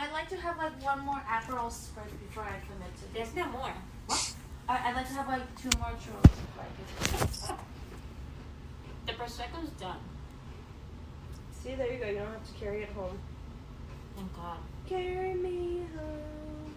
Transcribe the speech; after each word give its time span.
I'd 0.00 0.12
like 0.12 0.28
to 0.28 0.36
have 0.36 0.56
like 0.58 0.80
one 0.82 1.00
more 1.00 1.20
Aperol 1.28 1.66
spritz 1.66 2.12
before 2.26 2.44
I 2.44 2.60
commit 2.70 2.94
to 2.96 3.12
this. 3.12 3.30
There's 3.30 3.34
no 3.34 3.46
more. 3.50 3.72
What? 4.06 4.34
I, 4.68 4.88
I'd 4.90 4.94
like 4.94 5.08
to 5.08 5.14
have 5.14 5.26
like 5.26 5.42
two 5.60 5.70
more 5.78 5.90
churros. 5.90 6.30
Like, 6.56 7.58
The 9.06 9.12
prosecco's 9.14 9.70
done. 9.80 9.98
See, 11.50 11.74
there 11.74 11.92
you 11.92 11.98
go. 11.98 12.06
You 12.08 12.18
don't 12.18 12.30
have 12.30 12.46
to 12.46 12.52
carry 12.64 12.82
it 12.84 12.90
home. 12.90 13.18
Thank 14.16 14.36
God. 14.36 14.58
Carry 14.88 15.34
me 15.34 15.82
home. 15.96 16.74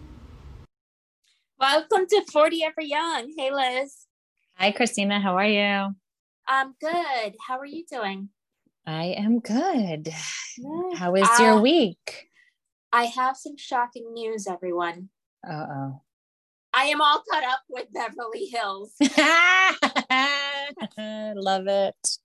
Welcome 1.59 2.07
to 2.07 2.23
40 2.31 2.63
Ever 2.63 2.81
Young. 2.81 3.31
Hey, 3.37 3.51
Liz. 3.53 4.07
Hi, 4.55 4.71
Christina. 4.71 5.19
How 5.19 5.37
are 5.37 5.45
you? 5.45 5.95
I'm 6.47 6.73
good. 6.81 7.35
How 7.47 7.59
are 7.59 7.65
you 7.67 7.85
doing? 7.85 8.29
I 8.87 9.05
am 9.15 9.39
good. 9.39 10.05
Good. 10.05 10.97
How 10.97 11.13
is 11.15 11.29
your 11.39 11.59
Uh, 11.59 11.61
week? 11.61 12.30
I 12.93 13.05
have 13.05 13.37
some 13.37 13.55
shocking 13.57 14.13
news, 14.13 14.47
everyone. 14.47 15.09
Uh 15.47 15.65
oh. 15.69 16.01
I 16.73 16.85
am 16.85 17.01
all 17.01 17.21
caught 17.29 17.43
up 17.43 17.59
with 17.69 17.91
Beverly 17.93 18.45
Hills. 18.45 18.93
Love 19.01 19.11
it. 21.67 22.17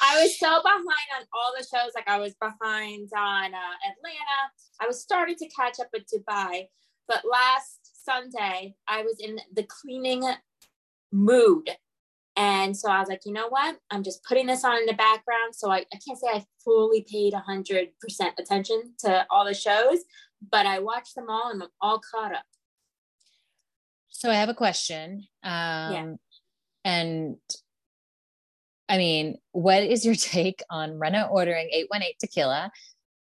I 0.00 0.22
was 0.22 0.38
so 0.38 0.62
behind 0.62 1.08
on 1.18 1.26
all 1.32 1.52
the 1.56 1.64
shows. 1.64 1.92
Like 1.94 2.08
I 2.08 2.18
was 2.18 2.34
behind 2.40 3.10
on 3.16 3.54
uh, 3.54 3.76
Atlanta. 3.88 4.50
I 4.80 4.86
was 4.86 5.00
starting 5.00 5.36
to 5.36 5.48
catch 5.48 5.80
up 5.80 5.88
with 5.92 6.04
Dubai, 6.12 6.66
but 7.06 7.22
last 7.30 8.04
Sunday 8.04 8.74
I 8.88 9.02
was 9.02 9.16
in 9.20 9.38
the 9.54 9.62
cleaning 9.64 10.24
mood, 11.12 11.70
and 12.38 12.76
so 12.76 12.88
I 12.88 13.00
was 13.00 13.08
like, 13.08 13.22
you 13.26 13.32
know 13.32 13.48
what? 13.48 13.76
I'm 13.90 14.04
just 14.04 14.22
putting 14.22 14.46
this 14.46 14.64
on 14.64 14.78
in 14.78 14.86
the 14.86 14.92
background. 14.92 15.56
So 15.56 15.72
I, 15.72 15.78
I 15.78 15.98
can't 16.06 16.16
say 16.16 16.28
I 16.32 16.44
fully 16.64 17.04
paid 17.10 17.34
hundred 17.34 17.88
percent 18.00 18.34
attention 18.38 18.94
to 19.00 19.26
all 19.28 19.44
the 19.44 19.54
shows, 19.54 20.04
but 20.52 20.64
I 20.64 20.78
watched 20.78 21.16
them 21.16 21.26
all 21.28 21.50
and 21.50 21.60
I'm 21.60 21.68
all 21.80 22.00
caught 22.14 22.32
up. 22.32 22.44
So 24.08 24.30
I 24.30 24.34
have 24.34 24.48
a 24.48 24.54
question. 24.54 25.26
Um, 25.42 26.18
And 26.84 27.36
I 28.88 28.98
mean, 28.98 29.38
what 29.50 29.82
is 29.82 30.06
your 30.06 30.14
take 30.34 30.62
on 30.70 30.90
Rinna 30.92 31.28
ordering 31.28 31.68
818 31.72 32.14
tequila? 32.20 32.70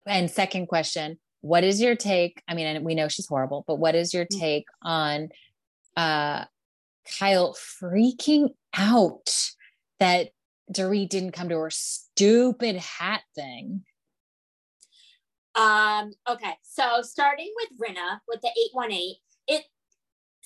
And 0.06 0.30
second 0.30 0.68
question, 0.68 1.18
what 1.42 1.64
is 1.64 1.82
your 1.82 1.96
take? 1.96 2.42
I 2.48 2.54
mean, 2.54 2.66
and 2.66 2.82
we 2.82 2.94
know 2.94 3.08
she's 3.08 3.28
horrible, 3.28 3.62
but 3.66 3.76
what 3.76 3.94
is 3.94 4.14
your 4.14 4.24
Mm. 4.24 4.40
take 4.40 4.64
on 4.80 5.28
uh, 5.98 6.46
Kyle 7.18 7.54
freaking 7.54 8.50
out 8.76 9.50
that 10.00 10.30
Dorit 10.72 11.08
didn't 11.08 11.32
come 11.32 11.48
to 11.48 11.58
her 11.58 11.70
stupid 11.70 12.76
hat 12.76 13.22
thing? 13.34 13.84
Um, 15.54 16.12
okay, 16.28 16.54
so 16.62 17.02
starting 17.02 17.52
with 17.56 17.78
Rinna 17.78 18.20
with 18.26 18.40
the 18.40 18.48
818, 18.76 19.16
it 19.48 19.64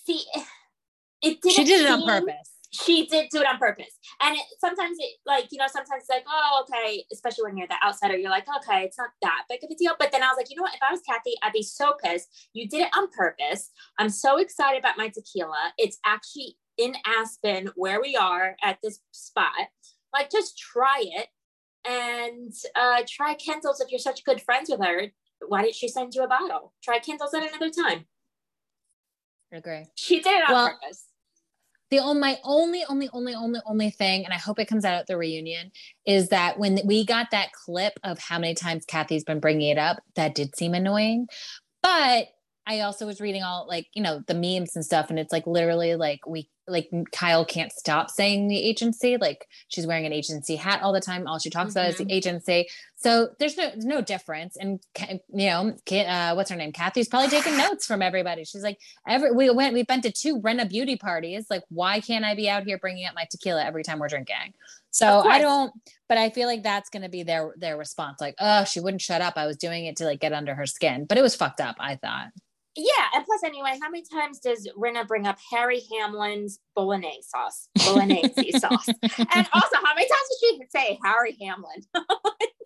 see 0.04 0.24
it 1.22 1.40
didn't 1.40 1.52
She 1.52 1.64
did 1.64 1.82
it 1.82 1.90
on 1.90 2.00
seem- 2.00 2.08
purpose. 2.08 2.50
She 2.70 3.06
did 3.06 3.28
do 3.30 3.40
it 3.40 3.46
on 3.46 3.58
purpose. 3.58 3.98
And 4.20 4.36
it, 4.36 4.42
sometimes 4.60 4.96
it 5.00 5.16
like, 5.24 5.46
you 5.50 5.58
know, 5.58 5.66
sometimes 5.68 6.02
it's 6.02 6.10
like, 6.10 6.24
oh, 6.28 6.64
okay, 6.64 7.04
especially 7.12 7.44
when 7.44 7.56
you're 7.56 7.68
the 7.68 7.76
outsider, 7.84 8.16
you're 8.16 8.30
like, 8.30 8.46
okay, 8.58 8.84
it's 8.84 8.98
not 8.98 9.10
that 9.22 9.44
big 9.48 9.62
of 9.62 9.70
a 9.70 9.74
deal. 9.74 9.94
But 9.98 10.12
then 10.12 10.22
I 10.22 10.28
was 10.28 10.36
like, 10.36 10.50
you 10.50 10.56
know 10.56 10.62
what? 10.62 10.74
If 10.74 10.82
I 10.82 10.92
was 10.92 11.00
Kathy, 11.02 11.34
I'd 11.42 11.52
be 11.52 11.62
so 11.62 11.94
pissed. 12.02 12.50
You 12.52 12.68
did 12.68 12.82
it 12.82 12.96
on 12.96 13.08
purpose. 13.10 13.70
I'm 13.98 14.10
so 14.10 14.38
excited 14.38 14.78
about 14.78 14.98
my 14.98 15.08
tequila. 15.08 15.72
It's 15.78 15.98
actually 16.04 16.56
in 16.76 16.94
Aspen 17.06 17.70
where 17.76 18.00
we 18.00 18.16
are 18.16 18.56
at 18.62 18.78
this 18.82 19.00
spot. 19.12 19.68
Like, 20.12 20.30
just 20.30 20.58
try 20.58 21.02
it 21.02 21.28
and 21.88 22.52
uh, 22.74 23.02
try 23.08 23.34
Kendall's 23.34 23.80
if 23.80 23.90
you're 23.90 23.98
such 23.98 24.24
good 24.24 24.40
friends 24.42 24.70
with 24.70 24.80
her. 24.84 25.12
Why 25.46 25.62
didn't 25.62 25.76
she 25.76 25.88
send 25.88 26.14
you 26.14 26.22
a 26.22 26.28
bottle? 26.28 26.72
Try 26.82 26.98
Kendall's 26.98 27.34
at 27.34 27.48
another 27.48 27.70
time. 27.70 28.06
I 29.52 29.56
agree. 29.56 29.86
She 29.94 30.20
did 30.20 30.34
it 30.40 30.48
on 30.48 30.54
Well, 30.54 30.68
purpose. 30.70 31.04
The 31.90 31.98
only 31.98 32.20
my 32.20 32.38
only 32.44 32.84
only 32.88 33.08
only 33.12 33.34
only 33.34 33.60
only 33.66 33.90
thing 33.90 34.24
and 34.24 34.32
i 34.32 34.36
hope 34.36 34.58
it 34.58 34.66
comes 34.66 34.84
out 34.84 34.94
at 34.94 35.06
the 35.06 35.16
reunion 35.16 35.70
is 36.06 36.28
that 36.28 36.58
when 36.58 36.80
we 36.84 37.04
got 37.04 37.30
that 37.30 37.52
clip 37.52 37.94
of 38.02 38.18
how 38.18 38.38
many 38.38 38.54
times 38.54 38.84
kathy's 38.84 39.24
been 39.24 39.40
bringing 39.40 39.70
it 39.70 39.78
up 39.78 39.98
that 40.14 40.34
did 40.34 40.54
seem 40.56 40.74
annoying. 40.74 41.26
But 41.82 42.28
i 42.66 42.80
also 42.80 43.06
was 43.06 43.20
reading 43.20 43.42
all 43.42 43.66
like 43.68 43.86
you 43.94 44.02
know 44.02 44.22
the 44.26 44.34
memes 44.34 44.74
and 44.74 44.84
stuff 44.84 45.10
and 45.10 45.18
it's 45.18 45.32
like 45.32 45.46
literally 45.46 45.94
like 45.94 46.26
we 46.26 46.48
like 46.68 46.90
kyle 47.12 47.44
can't 47.44 47.72
stop 47.72 48.10
saying 48.10 48.48
the 48.48 48.62
agency 48.62 49.16
like 49.16 49.46
she's 49.68 49.86
wearing 49.86 50.06
an 50.06 50.12
agency 50.12 50.56
hat 50.56 50.82
all 50.82 50.92
the 50.92 51.00
time 51.00 51.26
all 51.26 51.38
she 51.38 51.50
talks 51.50 51.72
about 51.72 51.88
is 51.88 51.98
the 51.98 52.12
agency. 52.12 52.68
So 52.96 53.28
there's 53.38 53.56
no 53.56 53.70
no 53.76 54.00
difference. 54.00 54.56
And 54.56 54.80
you 55.32 55.46
know 55.46 55.76
uh, 55.90 56.34
what's 56.34 56.50
her 56.50 56.56
name? 56.56 56.72
Kathy's 56.72 57.08
probably 57.08 57.28
taking 57.28 57.56
notes 57.58 57.86
from 57.86 58.02
everybody. 58.02 58.44
She's 58.44 58.62
like 58.62 58.78
every 59.06 59.32
we 59.32 59.50
went 59.50 59.74
we've 59.74 59.86
been 59.86 60.02
to 60.02 60.12
two 60.12 60.40
Rinna 60.40 60.68
beauty 60.68 60.96
parties. 60.96 61.46
Like 61.50 61.62
why 61.68 62.00
can't 62.00 62.24
i 62.24 62.34
be 62.34 62.48
out 62.48 62.64
here 62.64 62.78
bringing 62.78 63.06
up 63.06 63.14
my 63.14 63.26
tequila 63.30 63.64
every 63.64 63.84
time 63.84 63.98
we're 63.98 64.08
drinking? 64.08 64.54
So 64.90 65.20
i 65.20 65.38
don't 65.40 65.72
but 66.08 66.16
i 66.16 66.30
feel 66.30 66.46
like 66.46 66.62
that's 66.62 66.88
going 66.88 67.02
to 67.02 67.08
be 67.08 67.22
their 67.22 67.54
their 67.56 67.76
response. 67.76 68.20
Like 68.20 68.34
oh 68.40 68.64
she 68.64 68.80
wouldn't 68.80 69.02
shut 69.02 69.20
up. 69.20 69.34
I 69.36 69.46
was 69.46 69.56
doing 69.56 69.86
it 69.86 69.96
to 69.96 70.04
like 70.04 70.20
get 70.20 70.32
under 70.32 70.54
her 70.54 70.66
skin. 70.66 71.04
But 71.04 71.18
it 71.18 71.22
was 71.22 71.34
fucked 71.36 71.60
up 71.60 71.76
i 71.78 71.96
thought 71.96 72.28
Yeah, 72.76 73.06
and 73.14 73.24
plus, 73.24 73.42
anyway, 73.42 73.78
how 73.80 73.88
many 73.88 74.04
times 74.04 74.38
does 74.38 74.68
Rinna 74.76 75.06
bring 75.06 75.26
up 75.26 75.38
Harry 75.50 75.82
Hamlin's 75.92 76.58
bolognese 76.74 77.22
sauce? 77.22 77.68
Bolognese 77.86 78.52
sauce. 78.58 78.86
And 78.88 79.48
also, 79.54 79.76
how 79.82 79.94
many 79.94 80.06
times 80.06 80.28
does 80.28 80.38
she 80.40 80.60
say 80.68 80.98
Harry 81.02 81.36
Hamlin? 81.40 81.82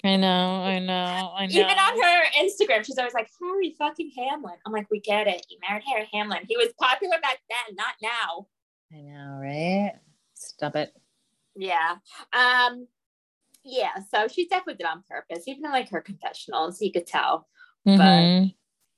i 0.02 0.16
know 0.16 0.62
i 0.62 0.78
know 0.78 1.32
i 1.36 1.46
know. 1.46 1.52
Even 1.52 1.76
on 1.78 2.00
her 2.02 2.24
Instagram, 2.42 2.84
she's 2.84 2.96
always 2.98 3.12
like, 3.14 3.28
Harry 3.40 3.74
fucking 3.78 4.10
Hamlin. 4.16 4.54
I'm 4.66 4.72
like, 4.72 4.86
we 4.90 4.98
get 5.00 5.26
it. 5.28 5.46
You 5.50 5.58
married 5.68 5.84
Harry 5.86 6.08
Hamlin. 6.12 6.40
He 6.48 6.56
was 6.56 6.68
popular 6.80 7.16
back 7.20 7.38
then, 7.50 7.76
not 7.76 7.94
now. 8.02 8.46
i 8.92 9.00
know 9.02 9.38
right 9.40 9.92
stop 10.34 10.74
it 10.74 10.92
Yeah. 11.54 11.96
Um, 12.32 12.86
yeah, 13.62 13.96
so 14.10 14.26
she 14.26 14.48
definitely 14.48 14.74
did 14.78 14.86
on 14.86 15.04
purpose. 15.08 15.46
Even 15.46 15.66
in 15.66 15.70
like 15.70 15.90
her 15.90 16.00
confessionals, 16.00 16.80
you 16.80 16.90
could 16.92 17.06
tell. 17.06 17.46
Mhm. 17.86 18.54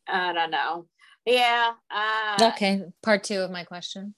I 0.07 0.33
don't 0.33 0.51
know. 0.53 0.87
Yeah. 1.27 1.73
Uh, 1.91 2.51
okay 2.53 2.83
part 3.03 3.25
two 3.25 3.41
of 3.41 3.51
my 3.51 3.65
question 3.65 4.15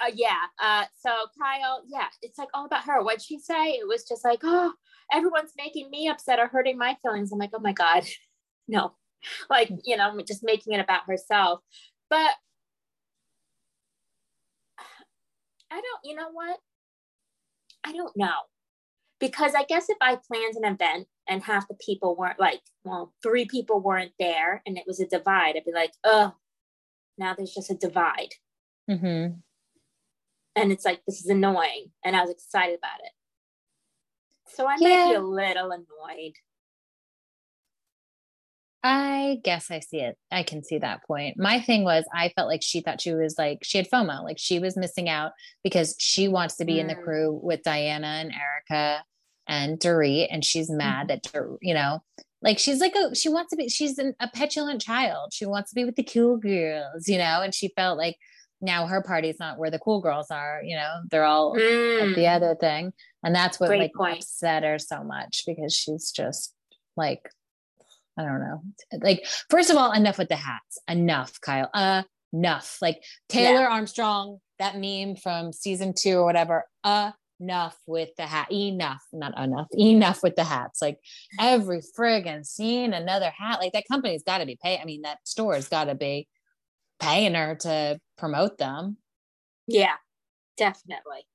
uh, 0.00 0.10
yeah. 0.14 0.46
Uh, 0.60 0.84
so 0.98 1.10
Kyle, 1.40 1.82
yeah, 1.86 2.06
it's 2.22 2.38
like 2.38 2.48
all 2.54 2.66
about 2.66 2.84
her. 2.84 3.02
What'd 3.02 3.22
she 3.22 3.38
say? 3.38 3.72
It 3.72 3.86
was 3.86 4.04
just 4.04 4.24
like, 4.24 4.40
oh, 4.42 4.72
everyone's 5.12 5.52
making 5.56 5.90
me 5.90 6.08
upset 6.08 6.38
or 6.38 6.48
hurting 6.48 6.78
my 6.78 6.96
feelings. 7.02 7.32
I'm 7.32 7.38
like, 7.38 7.50
oh 7.54 7.60
my 7.60 7.72
God, 7.72 8.04
no. 8.68 8.94
Like, 9.48 9.70
you 9.84 9.96
know, 9.96 10.20
just 10.26 10.44
making 10.44 10.74
it 10.74 10.80
about 10.80 11.02
herself. 11.06 11.60
But 12.10 12.32
I 15.70 15.80
don't, 15.80 16.00
you 16.04 16.14
know 16.14 16.30
what? 16.32 16.58
I 17.84 17.92
don't 17.92 18.16
know. 18.16 18.34
Because 19.20 19.54
I 19.54 19.64
guess 19.64 19.88
if 19.88 19.96
I 20.00 20.18
planned 20.30 20.56
an 20.56 20.64
event 20.74 21.06
and 21.26 21.42
half 21.42 21.66
the 21.68 21.74
people 21.74 22.16
weren't 22.16 22.38
like, 22.38 22.60
well, 22.84 23.14
three 23.22 23.46
people 23.46 23.80
weren't 23.80 24.12
there 24.18 24.62
and 24.66 24.76
it 24.76 24.84
was 24.86 25.00
a 25.00 25.06
divide, 25.06 25.56
I'd 25.56 25.64
be 25.64 25.72
like, 25.72 25.92
oh, 26.04 26.34
now 27.18 27.34
there's 27.34 27.54
just 27.54 27.70
a 27.70 27.74
divide 27.74 28.34
mm-hmm. 28.90 29.34
and 30.56 30.72
it's 30.72 30.84
like 30.84 31.00
this 31.06 31.20
is 31.20 31.26
annoying 31.26 31.86
and 32.04 32.16
i 32.16 32.20
was 32.20 32.30
excited 32.30 32.78
about 32.78 33.00
it 33.04 33.12
so 34.48 34.66
i 34.66 34.76
might 34.76 35.10
be 35.10 35.14
a 35.14 35.20
little 35.20 35.70
annoyed 35.70 36.34
I 38.86 39.40
guess 39.42 39.70
I 39.70 39.80
see 39.80 40.00
it. 40.00 40.18
I 40.30 40.42
can 40.42 40.62
see 40.62 40.76
that 40.76 41.06
point. 41.06 41.38
My 41.38 41.58
thing 41.58 41.84
was, 41.84 42.04
I 42.12 42.28
felt 42.36 42.48
like 42.48 42.62
she 42.62 42.82
thought 42.82 43.00
she 43.00 43.14
was 43.14 43.36
like, 43.38 43.60
she 43.62 43.78
had 43.78 43.88
FOMO, 43.90 44.22
like 44.22 44.38
she 44.38 44.58
was 44.58 44.76
missing 44.76 45.08
out 45.08 45.32
because 45.62 45.96
she 45.98 46.28
wants 46.28 46.56
to 46.56 46.66
be 46.66 46.78
in 46.78 46.86
the 46.86 46.94
Mm. 46.94 47.02
crew 47.02 47.40
with 47.42 47.62
Diana 47.62 48.06
and 48.06 48.30
Erika 48.30 49.02
and 49.46 49.80
Dorit, 49.80 50.28
and 50.30 50.44
she's 50.44 50.68
mad 50.68 51.08
that, 51.08 51.26
you 51.62 51.72
know, 51.72 52.02
like 52.44 52.58
she's 52.60 52.78
like 52.80 52.94
a, 52.94 53.14
she 53.14 53.28
wants 53.28 53.50
to 53.50 53.56
be, 53.56 53.68
she's 53.68 53.98
an, 53.98 54.14
a 54.20 54.28
petulant 54.28 54.80
child. 54.80 55.32
She 55.32 55.46
wants 55.46 55.70
to 55.70 55.74
be 55.74 55.84
with 55.84 55.96
the 55.96 56.04
cool 56.04 56.36
girls, 56.36 57.08
you 57.08 57.18
know, 57.18 57.40
and 57.42 57.52
she 57.52 57.72
felt 57.74 57.98
like 57.98 58.16
now 58.60 58.86
her 58.86 59.02
party's 59.02 59.40
not 59.40 59.58
where 59.58 59.70
the 59.70 59.78
cool 59.80 60.00
girls 60.00 60.30
are, 60.30 60.60
you 60.62 60.76
know, 60.76 61.00
they're 61.10 61.24
all 61.24 61.56
at 61.56 61.60
Mm. 61.62 62.14
the 62.14 62.26
other 62.28 62.54
thing. 62.54 62.92
And 63.24 63.34
that's 63.34 63.58
what 63.58 63.66
Great 63.68 63.80
like 63.80 63.94
point. 63.94 64.18
upset 64.18 64.62
her 64.62 64.78
so 64.78 65.02
much 65.02 65.42
because 65.46 65.74
she's 65.74 66.12
just 66.12 66.54
like, 66.96 67.28
I 68.16 68.22
don't 68.22 68.40
know. 68.40 68.62
Like, 69.02 69.26
first 69.50 69.70
of 69.70 69.76
all, 69.76 69.90
enough 69.92 70.18
with 70.18 70.28
the 70.28 70.36
hats. 70.36 70.78
Enough, 70.88 71.40
Kyle. 71.40 71.68
Uh, 71.74 72.02
enough. 72.32 72.78
Like 72.80 73.02
Taylor 73.28 73.66
Armstrong, 73.66 74.38
that 74.60 74.78
meme 74.78 75.16
from 75.16 75.52
season 75.52 75.94
two 75.98 76.18
or 76.18 76.24
whatever. 76.24 76.64
Enough 77.40 77.76
with 77.86 78.10
the 78.16 78.26
hat. 78.26 78.50
Enough, 78.52 79.02
not 79.12 79.36
enough. 79.38 79.66
Enough 79.72 80.22
with 80.22 80.36
the 80.36 80.44
hats. 80.44 80.80
Like 80.80 80.98
every 81.40 81.80
friggin' 81.98 82.46
scene, 82.46 82.92
another 82.94 83.30
hat. 83.30 83.58
Like 83.60 83.72
that 83.72 83.84
company's 83.90 84.22
got 84.22 84.38
to 84.38 84.46
be 84.46 84.56
paying. 84.62 84.80
I 84.80 84.84
mean, 84.84 85.02
that 85.02 85.18
store's 85.24 85.68
got 85.68 85.84
to 85.86 85.94
be 85.94 86.28
paying 87.00 87.34
her 87.34 87.56
to 87.56 87.98
promote 88.16 88.56
them. 88.58 88.96
yeah 89.66 89.94
definitely 90.56 91.26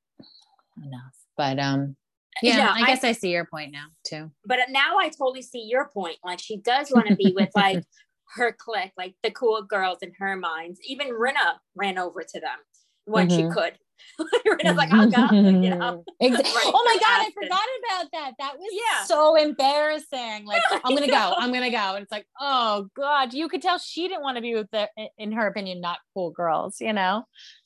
Enough. 0.83 1.13
But 1.35 1.59
um, 1.59 1.97
yeah, 2.41 2.57
No, 2.57 2.71
I 2.71 2.85
guess 2.85 3.03
I, 3.03 3.11
see 3.11 3.29
your 3.31 3.43
point 3.45 3.73
now 3.73 3.87
too. 4.05 4.31
but 4.45 4.59
now 4.69 4.97
i 4.97 5.09
totally 5.09 5.41
see 5.41 5.63
your 5.67 5.89
point 5.89 6.15
like 6.23 6.39
she 6.39 6.55
does 6.57 6.89
want 6.89 7.07
to 7.07 7.15
be 7.17 7.33
with 7.35 7.49
like 7.53 7.83
her 8.35 8.55
clique, 8.57 8.93
like 8.97 9.15
the 9.23 9.31
cool 9.31 9.61
girls 9.63 9.97
in 10.01 10.13
her 10.19 10.35
minds. 10.37 10.79
Even 10.87 11.07
Rinna 11.09 11.55
ran 11.75 11.97
over 11.97 12.21
to 12.21 12.39
them 12.39 12.59
when 13.05 13.27
Mhm. 13.27 13.35
she 13.35 13.53
could. 13.53 13.77
Rinna's 14.47 14.77
like, 14.77 14.91
I'll 14.91 15.09
go, 15.09 15.35
you 15.35 15.69
know. 15.69 16.03
Exa- 16.21 16.43
Right 16.43 16.71
oh 16.73 16.83
my 16.85 16.97
god, 16.99 17.27
I 17.27 17.29
forgot 17.33 17.59
about 17.83 18.11
that. 18.13 18.31
That 18.39 18.57
was 18.57 18.69
Yeah. 18.71 19.03
so 19.05 19.35
embarrassing. 19.35 20.45
Like, 20.45 20.61
I'm 20.83 20.95
gonna 20.95 21.07
go. 21.07 21.33
I'm 21.37 21.51
gonna 21.53 21.71
go. 21.71 21.95
And 21.95 22.03
it's 22.03 22.11
like, 22.11 22.25
oh 22.39 22.87
god, 22.95 23.33
you 23.33 23.47
could 23.49 23.61
tell 23.61 23.77
she 23.79 24.07
didn't 24.07 24.23
want 24.23 24.37
to 24.37 24.41
be 24.41 24.55
with 24.55 24.69
the, 24.71 24.89
in 25.17 25.31
her 25.31 25.47
opinion, 25.47 25.81
not 25.81 25.99
cool 26.13 26.31
girls, 26.31 26.79
you 26.81 26.93
know? 26.93 27.23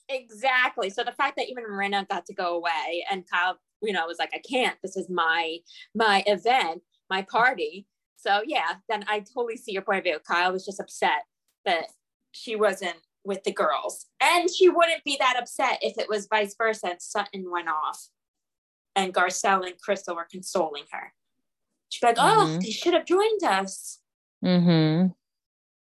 Exactly. 0.09 0.89
So 0.89 1.03
the 1.03 1.11
fact 1.13 1.37
that 1.37 1.49
even 1.49 1.63
Rinna 1.63 2.07
got 2.07 2.25
to 2.27 2.33
go 2.33 2.55
away 2.57 3.05
and 3.09 3.23
Kyle, 3.29 3.57
you 3.81 3.93
know, 3.93 4.05
was 4.05 4.19
like, 4.19 4.31
I 4.33 4.39
can't. 4.39 4.77
This 4.83 4.95
is 4.97 5.09
my 5.09 5.57
my 5.95 6.23
event, 6.27 6.81
my 7.09 7.21
party. 7.23 7.87
So 8.17 8.41
yeah, 8.45 8.75
then 8.89 9.03
I 9.07 9.19
totally 9.19 9.57
see 9.57 9.71
your 9.73 9.81
point 9.81 9.99
of 9.99 10.03
view. 10.03 10.17
Kyle 10.25 10.51
was 10.53 10.65
just 10.65 10.79
upset 10.79 11.23
that 11.65 11.85
she 12.31 12.55
wasn't 12.55 12.95
with 13.25 13.43
the 13.43 13.51
girls. 13.53 14.05
And 14.21 14.49
she 14.53 14.69
wouldn't 14.69 15.03
be 15.03 15.17
that 15.19 15.37
upset 15.39 15.79
if 15.81 15.97
it 15.97 16.09
was 16.09 16.27
vice 16.27 16.55
versa 16.57 16.87
and 16.91 17.01
Sutton 17.01 17.49
went 17.51 17.69
off 17.69 18.07
and 18.95 19.13
Garcelle 19.13 19.65
and 19.65 19.79
Crystal 19.81 20.15
were 20.15 20.27
consoling 20.29 20.83
her. 20.91 21.13
She'd 21.89 22.01
be 22.01 22.07
like, 22.07 22.17
oh, 22.19 22.47
Mhm. 22.49 22.61
they 22.63 22.71
should 22.71 22.93
have 22.93 23.05
joined 23.05 23.43
us. 23.43 23.99
Mm-hmm. 24.43 25.07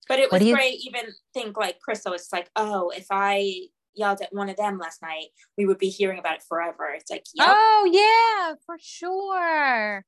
But 0.08 0.18
it 0.18 0.30
was 0.32 0.42
you- 0.42 0.54
great. 0.54 0.80
Even 0.84 1.12
think 1.32 1.56
like 1.56 1.80
Crystal 1.80 2.12
was 2.12 2.28
like, 2.32 2.50
oh, 2.56 2.90
if 2.90 3.06
I 3.10 3.68
yelled 3.94 4.20
at 4.20 4.32
one 4.32 4.48
of 4.48 4.56
them 4.56 4.78
last 4.78 5.00
night, 5.02 5.26
we 5.56 5.66
would 5.66 5.78
be 5.78 5.88
hearing 5.88 6.18
about 6.18 6.36
it 6.36 6.42
forever. 6.48 6.88
It's 6.94 7.10
like, 7.10 7.24
yep, 7.34 7.48
Oh 7.50 7.88
yeah, 7.92 8.54
for 8.66 8.76
sure. 8.80 10.04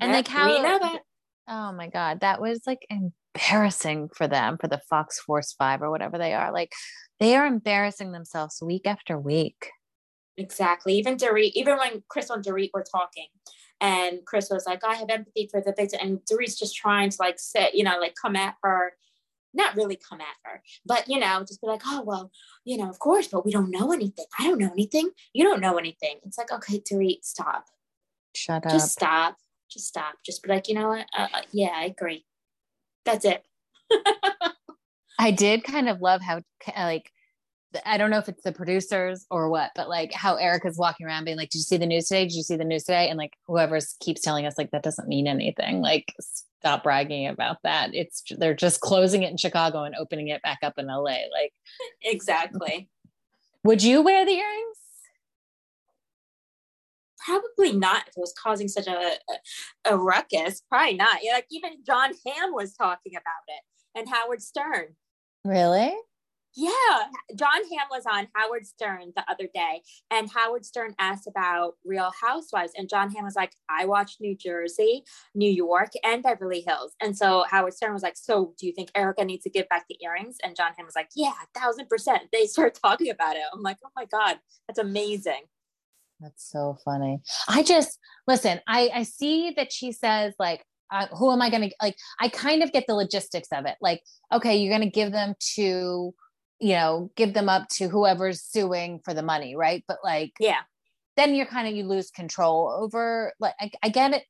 And 0.00 0.10
yep, 0.12 0.16
like 0.16 0.28
how 0.28 0.46
we 0.46 0.60
know 0.62 0.78
that. 0.78 1.02
oh 1.48 1.72
my 1.72 1.88
god, 1.88 2.20
that 2.20 2.40
was 2.40 2.60
like 2.66 2.86
embarrassing 3.34 4.10
for 4.14 4.26
them, 4.26 4.58
for 4.58 4.68
the 4.68 4.80
Fox 4.88 5.20
Force 5.20 5.52
Five 5.52 5.82
or 5.82 5.90
whatever 5.90 6.18
they 6.18 6.34
are. 6.34 6.52
Like 6.52 6.72
they 7.18 7.36
are 7.36 7.46
embarrassing 7.46 8.12
themselves 8.12 8.62
week 8.62 8.86
after 8.86 9.18
week. 9.18 9.70
Exactly. 10.36 10.94
Even 10.94 11.16
Dorit, 11.16 11.52
even 11.54 11.76
when 11.76 12.02
Chris 12.08 12.30
and 12.30 12.44
Dorit 12.44 12.70
were 12.72 12.84
talking, 12.84 13.26
and 13.80 14.20
Chris 14.26 14.48
was 14.50 14.64
like, 14.66 14.84
I 14.84 14.94
have 14.94 15.10
empathy 15.10 15.48
for 15.50 15.60
the 15.60 15.74
victim, 15.76 16.00
and 16.02 16.18
Dorit's 16.30 16.58
just 16.58 16.76
trying 16.76 17.10
to 17.10 17.16
like 17.20 17.38
sit, 17.38 17.74
you 17.74 17.84
know, 17.84 17.98
like 17.98 18.14
come 18.20 18.36
at 18.36 18.56
her. 18.62 18.94
Not 19.52 19.74
really 19.74 19.96
come 19.96 20.20
at 20.20 20.36
her, 20.44 20.62
but 20.86 21.08
you 21.08 21.18
know, 21.18 21.40
just 21.40 21.60
be 21.60 21.66
like, 21.66 21.82
oh 21.84 22.04
well, 22.06 22.30
you 22.64 22.76
know, 22.76 22.88
of 22.88 23.00
course, 23.00 23.26
but 23.26 23.44
we 23.44 23.50
don't 23.50 23.72
know 23.72 23.90
anything. 23.92 24.26
I 24.38 24.46
don't 24.46 24.60
know 24.60 24.70
anything. 24.70 25.10
You 25.32 25.42
don't 25.42 25.60
know 25.60 25.76
anything. 25.76 26.18
It's 26.24 26.38
like, 26.38 26.52
okay, 26.52 26.80
Dorit, 26.80 27.24
stop. 27.24 27.64
Shut 28.32 28.64
up. 28.64 28.70
Just 28.70 28.92
stop. 28.92 29.36
Just 29.68 29.88
stop. 29.88 30.14
Just 30.24 30.44
be 30.44 30.50
like, 30.50 30.68
you 30.68 30.74
know 30.74 30.88
what? 30.90 31.06
Uh, 31.18 31.26
uh, 31.34 31.42
yeah, 31.50 31.72
I 31.74 31.86
agree. 31.86 32.24
That's 33.04 33.24
it. 33.24 33.44
I 35.18 35.30
did 35.30 35.64
kind 35.64 35.88
of 35.88 36.00
love 36.00 36.22
how 36.22 36.40
like 36.76 37.10
I 37.86 37.98
don't 37.98 38.10
know 38.10 38.18
if 38.18 38.28
it's 38.28 38.42
the 38.42 38.52
producers 38.52 39.26
or 39.30 39.48
what, 39.48 39.70
but 39.76 39.88
like 39.88 40.12
how 40.12 40.34
Erika's 40.36 40.76
walking 40.76 41.06
around 41.06 41.24
being 41.24 41.36
like, 41.36 41.50
"Did 41.50 41.58
you 41.58 41.64
see 41.64 41.76
the 41.76 41.86
news 41.86 42.08
today? 42.08 42.24
Did 42.24 42.34
you 42.34 42.42
see 42.42 42.56
the 42.56 42.64
news 42.64 42.84
today?" 42.84 43.08
And 43.08 43.18
like 43.18 43.34
whoever's 43.46 43.94
keeps 44.00 44.22
telling 44.22 44.46
us 44.46 44.58
like 44.58 44.70
that 44.72 44.82
doesn't 44.82 45.08
mean 45.08 45.26
anything. 45.28 45.80
Like 45.80 46.12
stop 46.60 46.82
bragging 46.82 47.26
about 47.28 47.58
that. 47.62 47.94
It's 47.94 48.22
they're 48.38 48.54
just 48.54 48.80
closing 48.80 49.22
it 49.22 49.30
in 49.30 49.36
Chicago 49.36 49.84
and 49.84 49.94
opening 49.94 50.28
it 50.28 50.42
back 50.42 50.58
up 50.62 50.74
in 50.78 50.86
LA. 50.86 51.02
Like, 51.32 51.52
Exactly. 52.02 52.88
would 53.62 53.82
you 53.82 54.02
wear 54.02 54.24
the 54.24 54.32
earrings? 54.32 54.76
Probably 57.24 57.72
not 57.76 58.02
if 58.02 58.16
it 58.16 58.20
was 58.20 58.34
causing 58.40 58.68
such 58.68 58.86
a, 58.86 59.12
a, 59.84 59.96
ruckus. 59.96 60.62
Probably 60.68 60.94
not. 60.94 61.18
Yeah, 61.22 61.34
like 61.34 61.46
even 61.50 61.72
Jon 61.86 62.12
Hamm 62.26 62.52
was 62.54 62.74
talking 62.74 63.12
about 63.14 63.44
it 63.48 63.98
and 63.98 64.08
Howard 64.08 64.42
Stern. 64.42 64.96
Really? 65.44 65.94
Yeah, 66.56 67.06
Jon 67.36 67.62
Hamm 67.62 67.86
was 67.92 68.06
on 68.10 68.26
Howard 68.34 68.66
Stern 68.66 69.12
the 69.14 69.24
other 69.30 69.48
day, 69.54 69.82
and 70.10 70.28
Howard 70.32 70.64
Stern 70.64 70.96
asked 70.98 71.28
about 71.28 71.74
Real 71.84 72.10
Housewives, 72.20 72.72
and 72.76 72.88
Jon 72.88 73.10
Hamm 73.12 73.24
was 73.24 73.36
like, 73.36 73.52
"I 73.68 73.84
watch 73.84 74.16
New 74.18 74.36
Jersey, 74.36 75.04
New 75.32 75.50
York, 75.50 75.90
and 76.02 76.24
Beverly 76.24 76.62
Hills." 76.66 76.96
And 77.00 77.16
so 77.16 77.44
Howard 77.48 77.74
Stern 77.74 77.92
was 77.92 78.02
like, 78.02 78.16
"So 78.16 78.54
do 78.58 78.66
you 78.66 78.72
think 78.72 78.90
Erika 78.96 79.24
needs 79.24 79.44
to 79.44 79.50
give 79.50 79.68
back 79.68 79.84
the 79.88 79.98
earrings?" 80.02 80.38
And 80.42 80.56
Jon 80.56 80.72
Hamm 80.76 80.86
was 80.86 80.96
like, 80.96 81.10
"Yeah, 81.14 81.32
a 81.40 81.58
thousand 81.60 81.88
percent." 81.88 82.24
They 82.32 82.46
start 82.46 82.74
talking 82.82 83.10
about 83.10 83.36
it. 83.36 83.42
I'm 83.52 83.62
like, 83.62 83.78
"Oh 83.84 83.90
my 83.94 84.06
god, 84.06 84.40
that's 84.66 84.80
amazing." 84.80 85.44
That's 86.20 86.50
so 86.50 86.76
funny. 86.84 87.20
I 87.48 87.62
just 87.62 87.98
listen. 88.26 88.60
I 88.66 88.90
I 88.94 89.02
see 89.04 89.52
that 89.56 89.72
she 89.72 89.92
says 89.92 90.34
like, 90.38 90.64
uh, 90.92 91.06
"Who 91.16 91.32
am 91.32 91.40
I 91.42 91.50
going 91.50 91.68
to 91.68 91.74
like?" 91.80 91.96
I 92.20 92.28
kind 92.28 92.62
of 92.62 92.72
get 92.72 92.84
the 92.86 92.94
logistics 92.94 93.48
of 93.52 93.66
it. 93.66 93.76
Like, 93.80 94.02
okay, 94.32 94.56
you're 94.56 94.76
going 94.76 94.88
to 94.88 94.94
give 94.94 95.12
them 95.12 95.34
to, 95.54 96.14
you 96.60 96.72
know, 96.74 97.10
give 97.16 97.32
them 97.34 97.48
up 97.48 97.68
to 97.76 97.88
whoever's 97.88 98.42
suing 98.42 99.00
for 99.04 99.14
the 99.14 99.22
money, 99.22 99.56
right? 99.56 99.82
But 99.88 99.98
like, 100.04 100.32
Yeah, 100.38 100.60
then 101.16 101.34
you're 101.34 101.46
kind 101.46 101.66
of 101.68 101.74
you 101.74 101.84
lose 101.84 102.10
control 102.10 102.70
over. 102.70 103.32
Like, 103.40 103.54
I, 103.60 103.70
I 103.82 103.88
get 103.88 104.12
it. 104.12 104.24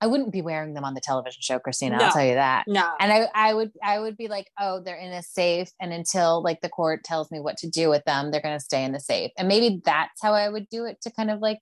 I 0.00 0.06
wouldn't 0.06 0.32
be 0.32 0.42
wearing 0.42 0.74
them 0.74 0.84
on 0.84 0.94
the 0.94 1.00
television 1.00 1.42
show, 1.42 1.58
Christina. 1.58 1.98
No. 1.98 2.04
I'll 2.06 2.12
tell 2.12 2.24
you 2.24 2.34
that. 2.34 2.64
no, 2.66 2.88
And 3.00 3.12
I, 3.12 3.28
I 3.34 3.52
would, 3.54 3.70
I 3.82 3.98
would 3.98 4.16
be 4.16 4.28
like, 4.28 4.46
oh, 4.58 4.80
they're 4.80 4.96
in 4.96 5.12
a 5.12 5.22
safe, 5.22 5.68
and 5.80 5.92
until 5.92 6.42
like 6.42 6.60
the 6.62 6.68
court 6.68 7.04
tells 7.04 7.30
me 7.30 7.38
what 7.40 7.56
to 7.58 7.68
do 7.68 7.90
with 7.90 8.04
them, 8.04 8.30
they're 8.30 8.40
going 8.40 8.58
to 8.58 8.64
stay 8.64 8.82
in 8.84 8.92
the 8.92 9.00
safe. 9.00 9.30
And 9.36 9.48
maybe 9.48 9.82
that's 9.84 10.22
how 10.22 10.32
I 10.32 10.48
would 10.48 10.68
do 10.70 10.86
it 10.86 11.00
to 11.02 11.10
kind 11.10 11.30
of 11.30 11.40
like 11.40 11.58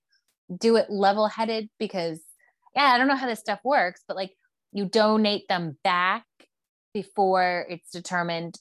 do 0.56 0.76
it 0.76 0.88
level-headed 0.88 1.68
because, 1.78 2.20
yeah, 2.74 2.84
I 2.84 2.98
don't 2.98 3.08
know 3.08 3.16
how 3.16 3.26
this 3.26 3.40
stuff 3.40 3.60
works, 3.64 4.02
but 4.06 4.16
like 4.16 4.32
you 4.72 4.84
donate 4.86 5.48
them 5.48 5.76
back 5.82 6.24
before 6.94 7.66
it's 7.68 7.90
determined. 7.90 8.58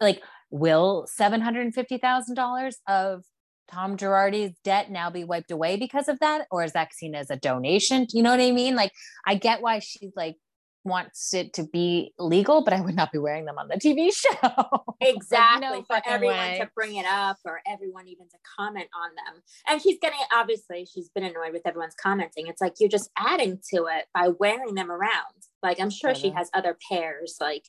Like, 0.00 0.22
will 0.50 1.06
seven 1.06 1.42
hundred 1.42 1.66
and 1.66 1.74
fifty 1.74 1.98
thousand 1.98 2.34
dollars 2.34 2.78
of 2.88 3.24
Tom 3.70 3.96
Girardi's 3.96 4.56
debt 4.64 4.90
now 4.90 5.10
be 5.10 5.24
wiped 5.24 5.50
away 5.50 5.76
because 5.76 6.08
of 6.08 6.18
that, 6.20 6.46
or 6.50 6.64
is 6.64 6.72
that 6.72 6.94
seen 6.94 7.14
as 7.14 7.30
a 7.30 7.36
donation? 7.36 8.06
You 8.12 8.22
know 8.22 8.30
what 8.30 8.40
I 8.40 8.50
mean? 8.50 8.74
Like, 8.74 8.92
I 9.26 9.34
get 9.34 9.62
why 9.62 9.80
she's 9.80 10.12
like 10.16 10.36
wants 10.84 11.34
it 11.34 11.52
to 11.52 11.64
be 11.64 12.12
legal, 12.18 12.64
but 12.64 12.72
I 12.72 12.80
would 12.80 12.94
not 12.94 13.12
be 13.12 13.18
wearing 13.18 13.44
them 13.44 13.58
on 13.58 13.68
the 13.68 13.74
TV 13.74 14.10
show. 14.14 14.88
Like, 15.00 15.14
exactly 15.14 15.68
no 15.68 15.82
for 15.82 16.00
everyone 16.06 16.36
way. 16.36 16.58
to 16.60 16.70
bring 16.74 16.96
it 16.96 17.06
up 17.06 17.38
or 17.44 17.60
everyone 17.66 18.08
even 18.08 18.26
to 18.28 18.36
comment 18.58 18.88
on 18.96 19.10
them 19.14 19.42
and 19.68 19.80
she's 19.80 19.98
getting 20.00 20.18
obviously 20.32 20.86
she's 20.92 21.08
been 21.10 21.22
annoyed 21.22 21.52
with 21.52 21.62
everyone's 21.64 21.94
commenting 21.94 22.48
it's 22.48 22.60
like 22.60 22.74
you're 22.80 22.88
just 22.88 23.10
adding 23.16 23.60
to 23.72 23.86
it 23.86 24.06
by 24.12 24.28
wearing 24.40 24.74
them 24.74 24.90
around 24.90 25.46
like 25.62 25.80
i'm 25.80 25.90
sure 25.90 26.14
she 26.14 26.30
has 26.30 26.50
other 26.52 26.76
pairs 26.90 27.36
like 27.40 27.64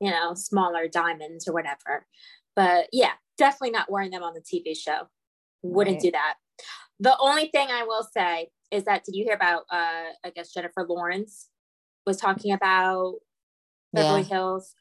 you 0.00 0.10
know 0.10 0.34
smaller 0.34 0.86
diamonds 0.86 1.48
or 1.48 1.54
whatever 1.54 2.06
but 2.54 2.88
yeah 2.92 3.12
definitely 3.38 3.70
not 3.70 3.90
wearing 3.90 4.10
them 4.10 4.22
on 4.22 4.34
the 4.34 4.40
tv 4.40 4.76
show 4.76 5.08
wouldn't 5.72 5.96
Right. 5.96 6.02
do 6.02 6.10
that 6.12 6.34
the 7.00 7.16
only 7.18 7.48
thing 7.48 7.68
i 7.70 7.82
will 7.84 8.02
say 8.02 8.48
is 8.70 8.84
that 8.84 9.04
did 9.04 9.14
you 9.14 9.24
hear 9.24 9.34
about 9.34 9.62
uh 9.70 10.10
i 10.24 10.30
guess 10.34 10.52
jennifer 10.52 10.84
lawrence 10.88 11.48
was 12.06 12.16
talking 12.18 12.52
about 12.52 13.14
Beverly 13.92 14.22
Yeah. 14.22 14.28
Hills. 14.28 14.74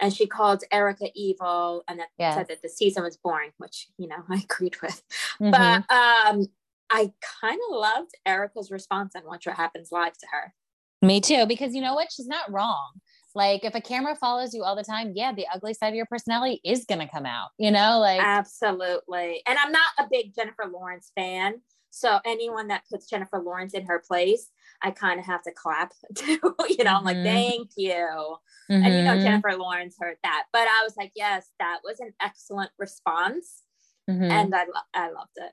And 0.00 0.12
she 0.12 0.26
called 0.26 0.64
Erika 0.72 1.08
evil 1.14 1.84
and 1.86 1.98
that 2.00 2.08
Yes. 2.18 2.34
said 2.34 2.48
that 2.48 2.62
the 2.62 2.68
season 2.68 3.02
was 3.02 3.16
boring, 3.16 3.50
which, 3.58 3.88
you 3.98 4.08
know, 4.08 4.16
I 4.30 4.36
agreed 4.44 4.76
with. 4.82 5.02
Mhm. 5.40 5.50
But 5.52 5.94
um, 5.94 6.46
I 6.90 7.12
kind 7.40 7.60
of 7.68 7.76
loved 7.76 8.12
Erika's 8.26 8.70
response 8.70 9.14
on 9.14 9.24
Watch 9.24 9.46
What 9.46 9.56
Happens 9.56 9.92
Live 9.92 10.16
to 10.18 10.26
her. 10.32 10.54
Me 11.02 11.20
too, 11.20 11.46
because 11.46 11.74
you 11.74 11.80
know 11.82 11.94
what? 11.94 12.10
She's 12.10 12.26
not 12.26 12.50
wrong. 12.50 13.00
Like 13.34 13.64
if 13.64 13.74
a 13.74 13.80
camera 13.80 14.14
follows 14.16 14.52
you 14.54 14.62
all 14.64 14.76
the 14.76 14.84
time, 14.84 15.12
yeah, 15.14 15.32
the 15.32 15.46
ugly 15.52 15.74
side 15.74 15.88
of 15.88 15.94
your 15.94 16.06
personality 16.06 16.60
is 16.64 16.84
gonna 16.84 17.08
come 17.08 17.26
out. 17.26 17.50
You 17.58 17.70
know, 17.70 17.98
like 18.00 18.22
Absolutely. 18.22 19.42
And 19.46 19.58
I'm 19.58 19.72
not 19.72 19.88
a 19.98 20.06
big 20.10 20.34
Jennifer 20.34 20.64
Lawrence 20.70 21.12
fan. 21.14 21.60
So 21.90 22.20
anyone 22.24 22.68
that 22.68 22.84
puts 22.90 23.06
Jennifer 23.06 23.38
Lawrence 23.38 23.74
in 23.74 23.84
her 23.86 24.02
place, 24.06 24.48
I 24.82 24.92
kind 24.92 25.20
of 25.20 25.26
have 25.26 25.42
to 25.42 25.52
clap 25.52 25.92
too. 26.14 26.38
you 26.68 26.84
know, 26.84 26.94
I'm 26.96 27.04
like, 27.04 27.18
Mhm. 27.18 27.24
thank 27.24 27.70
you. 27.76 28.36
And 28.70 28.86
you 28.94 29.02
know, 29.02 29.16
Mhm, 29.16 29.22
Jennifer 29.22 29.54
Lawrence 29.56 29.96
heard 30.00 30.16
that. 30.22 30.44
But 30.52 30.68
I 30.68 30.82
was 30.84 30.94
like, 30.96 31.12
yes, 31.14 31.46
that 31.58 31.80
was 31.84 32.00
an 32.00 32.12
excellent 32.20 32.70
response. 32.78 33.62
mhm. 34.10 34.30
And 34.30 34.54
I, 34.54 34.64
lo- 34.64 34.88
I 34.94 35.10
loved 35.10 35.36
it. 35.36 35.52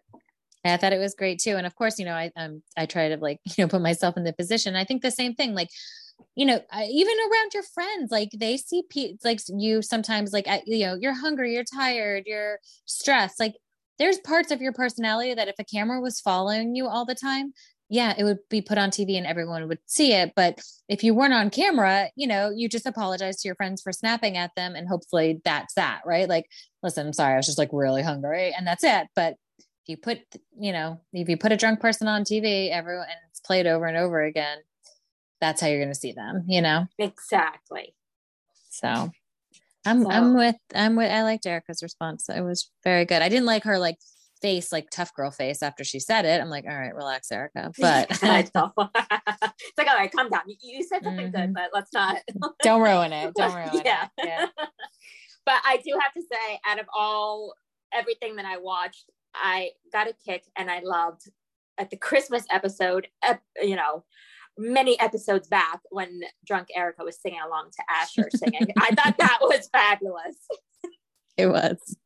I 0.66 0.78
thought 0.78 0.94
it 0.94 1.00
was 1.00 1.16
great 1.16 1.40
too. 1.40 1.56
And 1.58 1.66
of 1.68 1.76
course, 1.76 2.00
you 2.00 2.06
know, 2.06 2.14
I 2.14 2.32
um 2.36 2.64
I 2.78 2.86
try 2.86 3.10
to 3.10 3.18
like, 3.18 3.40
you 3.58 3.64
know, 3.64 3.68
put 3.68 3.82
myself 3.82 4.16
in 4.18 4.24
the 4.24 4.34
position. 4.34 4.76
I 4.76 4.84
think 4.86 5.02
the 5.02 5.12
same 5.12 5.34
thing, 5.36 5.54
like, 5.54 5.70
you 6.36 6.46
know, 6.46 6.62
even 6.90 7.18
around 7.20 7.54
your 7.54 7.64
friends, 7.64 8.12
like 8.12 8.30
they 8.36 8.58
see 8.58 8.84
pe- 8.90 9.16
like 9.24 9.40
you 9.50 9.82
sometimes 9.82 10.32
like 10.32 10.48
I, 10.48 10.62
you 10.66 10.86
know, 10.86 10.96
you're 10.96 11.14
hungry, 11.14 11.54
you're 11.54 11.64
tired, 11.64 12.24
you're 12.26 12.60
stressed. 12.86 13.40
Like 13.40 13.56
there's 13.98 14.18
parts 14.20 14.52
of 14.52 14.62
your 14.62 14.72
personality 14.72 15.34
that 15.34 15.48
if 15.48 15.56
a 15.60 15.64
camera 15.64 16.00
was 16.00 16.22
following 16.22 16.76
you 16.76 16.88
all 16.88 17.06
the 17.06 17.16
time, 17.16 17.54
yeah, 17.90 18.14
it 18.18 18.24
would 18.24 18.38
be 18.50 18.62
put 18.62 18.78
on 18.78 18.92
TV 18.92 19.18
and 19.18 19.26
everyone 19.26 19.68
would 19.68 19.80
see 19.88 20.14
it. 20.14 20.34
But 20.36 20.62
if 20.88 21.04
you 21.04 21.14
weren't 21.16 21.34
on 21.34 21.50
camera, 21.50 22.10
you 22.16 22.28
know, 22.28 22.52
you 22.52 22.70
just 22.70 22.86
apologize 22.86 23.42
to 23.42 23.48
your 23.48 23.56
friends 23.56 23.82
for 23.82 23.92
snapping 23.92 24.38
at 24.38 24.52
them 24.56 24.76
and 24.76 24.88
hopefully 24.88 25.42
that's 25.44 25.74
that, 25.74 26.02
right? 26.06 26.30
Like, 26.30 26.46
listen, 26.84 27.08
I'm 27.08 27.14
sorry, 27.14 27.34
I 27.34 27.38
was 27.38 27.48
just 27.48 27.58
like 27.58 27.70
really 27.74 28.04
hungry 28.04 28.54
and 28.56 28.66
that's 28.66 28.84
it. 28.84 29.08
But 29.16 29.36
if 29.58 29.66
you 29.88 29.98
put, 29.98 30.20
you 30.58 30.72
know, 30.72 31.02
if 31.14 31.28
you 31.28 31.36
put 31.36 31.52
a 31.52 31.58
drunk 31.58 31.80
person 31.80 32.08
on 32.08 32.24
TV, 32.24 32.70
everyone 32.70 33.08
and 33.10 33.18
it's 33.32 33.40
played 33.40 33.66
over 33.66 33.86
and 33.86 33.98
over 33.98 34.22
again, 34.22 34.60
that's 35.42 35.62
how 35.62 35.68
you're 35.68 35.80
going 35.80 35.94
to 35.94 36.00
see 36.00 36.12
them, 36.12 36.44
you 36.48 36.62
know? 36.62 36.86
Exactly. 36.98 37.96
So 38.70 39.12
I'm 39.86 40.04
So- 40.04 40.12
I'm 40.12 40.36
with 40.36 40.56
I'm 40.76 40.96
with 40.96 41.12
I 41.12 41.24
liked 41.24 41.46
Erika's 41.46 41.82
response. 41.84 42.28
It 42.30 42.42
was 42.42 42.70
very 42.84 43.06
good. 43.06 43.22
I 43.22 43.30
didn't 43.30 43.46
like 43.46 43.64
her 43.64 43.78
like 43.80 43.98
face, 44.42 44.72
like 44.72 44.90
tough 44.90 45.14
girl 45.14 45.32
face 45.32 45.62
after 45.62 45.84
she 45.84 46.00
said 46.00 46.24
it. 46.26 46.40
I'm 46.42 46.50
like, 46.50 46.64
all 46.66 46.78
right, 46.78 46.96
relax, 46.96 47.32
Erica. 47.32 47.72
But 47.78 48.08
it's 48.12 48.24
like, 48.24 48.50
all 48.56 49.98
right, 49.98 50.12
calm 50.12 50.30
down. 50.30 50.42
You, 50.48 50.56
you 50.62 50.84
said 50.84 51.04
something 51.04 51.32
good, 51.32 51.50
Mhm. 51.50 51.54
but 51.54 51.72
let's 51.74 51.92
not. 51.94 52.18
don't 52.64 52.82
ruin 52.82 53.12
it. 53.12 53.34
Don't 53.36 53.54
ruin 53.54 53.82
Yeah. 53.86 54.08
it. 54.18 54.26
Yeah. 54.28 54.46
but 55.46 55.56
I 55.66 55.78
do 55.84 55.98
have 56.02 56.14
to 56.14 56.22
say, 56.22 56.60
out 56.66 56.80
of 56.80 56.86
all 56.94 57.54
everything 57.94 58.36
that 58.38 58.46
I 58.46 58.58
watched, 58.58 59.10
I 59.36 59.72
got 59.92 60.08
a 60.08 60.14
kick 60.26 60.44
and 60.56 60.70
I 60.72 60.80
loved 60.84 61.30
at 61.78 61.90
the 61.90 61.98
Christmas 61.98 62.46
episode, 62.52 63.08
you 63.62 63.76
know, 63.76 64.04
many 64.60 65.00
episodes 65.00 65.48
back 65.48 65.80
when 65.90 66.22
drunk 66.46 66.68
Erika 66.76 67.04
was 67.04 67.20
singing 67.20 67.40
along 67.46 67.72
to 67.72 67.84
Asher 67.90 68.30
singing. 68.36 68.68
I 68.78 68.94
thought 68.94 69.16
that 69.18 69.40
was 69.42 69.70
fabulous. 69.72 70.36
It 71.38 71.48
was. 71.48 71.98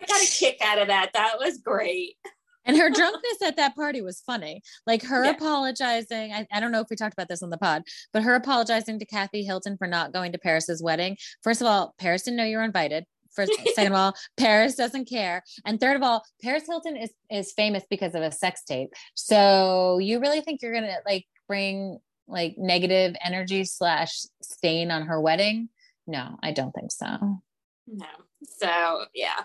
I 0.00 0.06
got 0.06 0.22
a 0.22 0.26
kick 0.30 0.58
out 0.62 0.78
of 0.78 0.88
that. 0.88 1.10
That 1.14 1.38
was 1.38 1.58
great. 1.58 2.16
And 2.66 2.76
her 2.76 2.90
drunkenness 2.94 3.42
at 3.42 3.56
that 3.56 3.76
party 3.76 4.00
was 4.02 4.20
funny. 4.20 4.62
Like 4.86 5.02
her 5.04 5.24
Yeah. 5.24 5.30
apologizing. 5.30 6.32
I, 6.32 6.46
I 6.52 6.60
don't 6.60 6.72
know 6.72 6.80
if 6.80 6.88
we 6.90 6.96
talked 6.96 7.14
about 7.14 7.28
this 7.28 7.42
on 7.42 7.50
the 7.50 7.58
pod, 7.58 7.82
but 8.12 8.22
her 8.22 8.34
apologizing 8.34 8.98
to 8.98 9.06
Kathy 9.06 9.44
Hilton 9.44 9.76
for 9.76 9.86
not 9.86 10.12
going 10.12 10.32
to 10.32 10.38
Paris's 10.38 10.82
wedding. 10.82 11.16
First 11.42 11.60
of 11.60 11.66
all, 11.66 11.94
Paris 11.98 12.22
didn't 12.22 12.36
know 12.38 12.44
you 12.44 12.56
were 12.56 12.64
invited. 12.64 13.04
First, 13.34 13.52
second 13.74 13.92
of 13.92 13.98
all, 13.98 14.14
Paris 14.36 14.74
doesn't 14.76 15.08
care. 15.08 15.42
And 15.64 15.80
third 15.80 15.96
of 15.96 16.02
all, 16.02 16.24
Paris 16.42 16.64
Hilton 16.66 16.96
is 16.96 17.10
is 17.30 17.52
famous 17.52 17.84
because 17.88 18.14
of 18.14 18.22
a 18.22 18.30
sex 18.32 18.62
tape. 18.64 18.90
So 19.14 19.98
you 19.98 20.20
really 20.20 20.40
think 20.40 20.60
you're 20.62 20.72
gonna 20.74 20.98
like 21.06 21.26
bring 21.48 21.98
like 22.26 22.56
negative 22.56 23.14
energy 23.22 23.64
slash 23.64 24.22
stain 24.42 24.90
on 24.90 25.06
her 25.06 25.20
wedding? 25.20 25.68
No, 26.06 26.36
I 26.42 26.52
don't 26.52 26.72
think 26.72 26.90
so. 26.90 27.40
No. 27.86 28.06
So 28.42 29.04
yeah, 29.14 29.40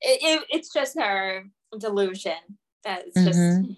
it, 0.00 0.20
it, 0.22 0.46
it's 0.50 0.72
just 0.72 0.98
her 0.98 1.44
delusion. 1.78 2.34
That's 2.82 3.14
just. 3.14 3.38
Mhm. 3.38 3.76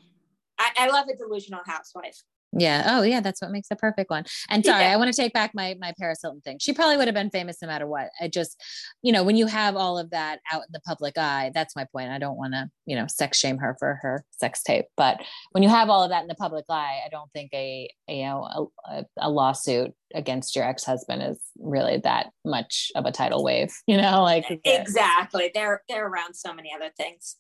I, 0.58 0.70
I 0.78 0.88
love 0.88 1.06
a 1.08 1.16
delusional 1.16 1.61
housewife. 1.66 2.23
Yeah. 2.53 2.85
Oh, 2.87 3.03
yeah. 3.03 3.21
That's 3.21 3.43
what 3.43 3.50
makes 3.50 3.69
the 3.69 3.76
perfect 3.76 4.11
one. 4.11 4.25
And 4.49 4.65
sorry, 4.65 4.85
Yeah. 4.85 4.93
I 4.93 4.97
want 4.97 5.12
to 5.12 5.17
take 5.21 5.33
back 5.33 5.53
my 5.55 5.76
my 5.81 5.93
Paris 5.99 6.21
Hilton 6.23 6.41
thing. 6.41 6.59
She 6.61 6.73
probably 6.73 6.97
would 6.97 7.09
have 7.09 7.15
been 7.15 7.31
famous 7.31 7.59
no 7.61 7.69
matter 7.69 7.87
what. 7.87 8.11
I 8.21 8.29
just, 8.29 8.62
you 9.03 9.12
know, 9.12 9.25
when 9.25 9.37
you 9.37 9.47
have 9.47 9.76
all 9.76 9.99
of 9.99 10.11
that 10.11 10.41
out 10.53 10.62
in 10.62 10.73
the 10.73 10.81
public 10.81 11.19
eye, 11.19 11.50
that's 11.55 11.76
my 11.76 11.87
point. 11.93 12.11
I 12.11 12.19
don't 12.19 12.37
want 12.37 12.55
to, 12.55 12.71
you 12.87 12.97
know, 12.97 13.07
sex 13.09 13.38
shame 13.38 13.59
her 13.59 13.76
for 13.79 13.99
her 14.03 14.25
sex 14.31 14.62
tape. 14.62 14.87
But 14.97 15.21
when 15.53 15.62
you 15.62 15.69
have 15.69 15.91
all 15.91 16.03
of 16.03 16.11
that 16.11 16.23
in 16.23 16.29
the 16.29 16.35
public 16.35 16.65
eye, 16.71 17.00
I 17.05 17.09
don't 17.11 17.31
think 17.33 17.50
a, 17.53 17.91
a 18.09 18.17
you 18.17 18.25
know 18.25 18.71
a, 18.88 19.05
a 19.19 19.31
lawsuit 19.31 19.93
against 20.15 20.57
your 20.57 20.65
ex 20.65 20.85
husband 20.85 21.23
is 21.23 21.38
really 21.59 21.99
that 21.99 22.29
much 22.45 22.91
of 22.95 23.05
a 23.07 23.12
tidal 23.12 23.43
wave. 23.45 23.73
You 23.87 23.99
know, 23.99 24.23
like? 24.23 24.45
Exactly. 24.65 25.50
They're 25.55 25.83
they're 25.88 26.07
around 26.07 26.35
so 26.35 26.53
many 26.53 26.73
other 26.75 26.91
things. 26.97 27.37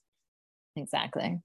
Exactly. 0.76 1.38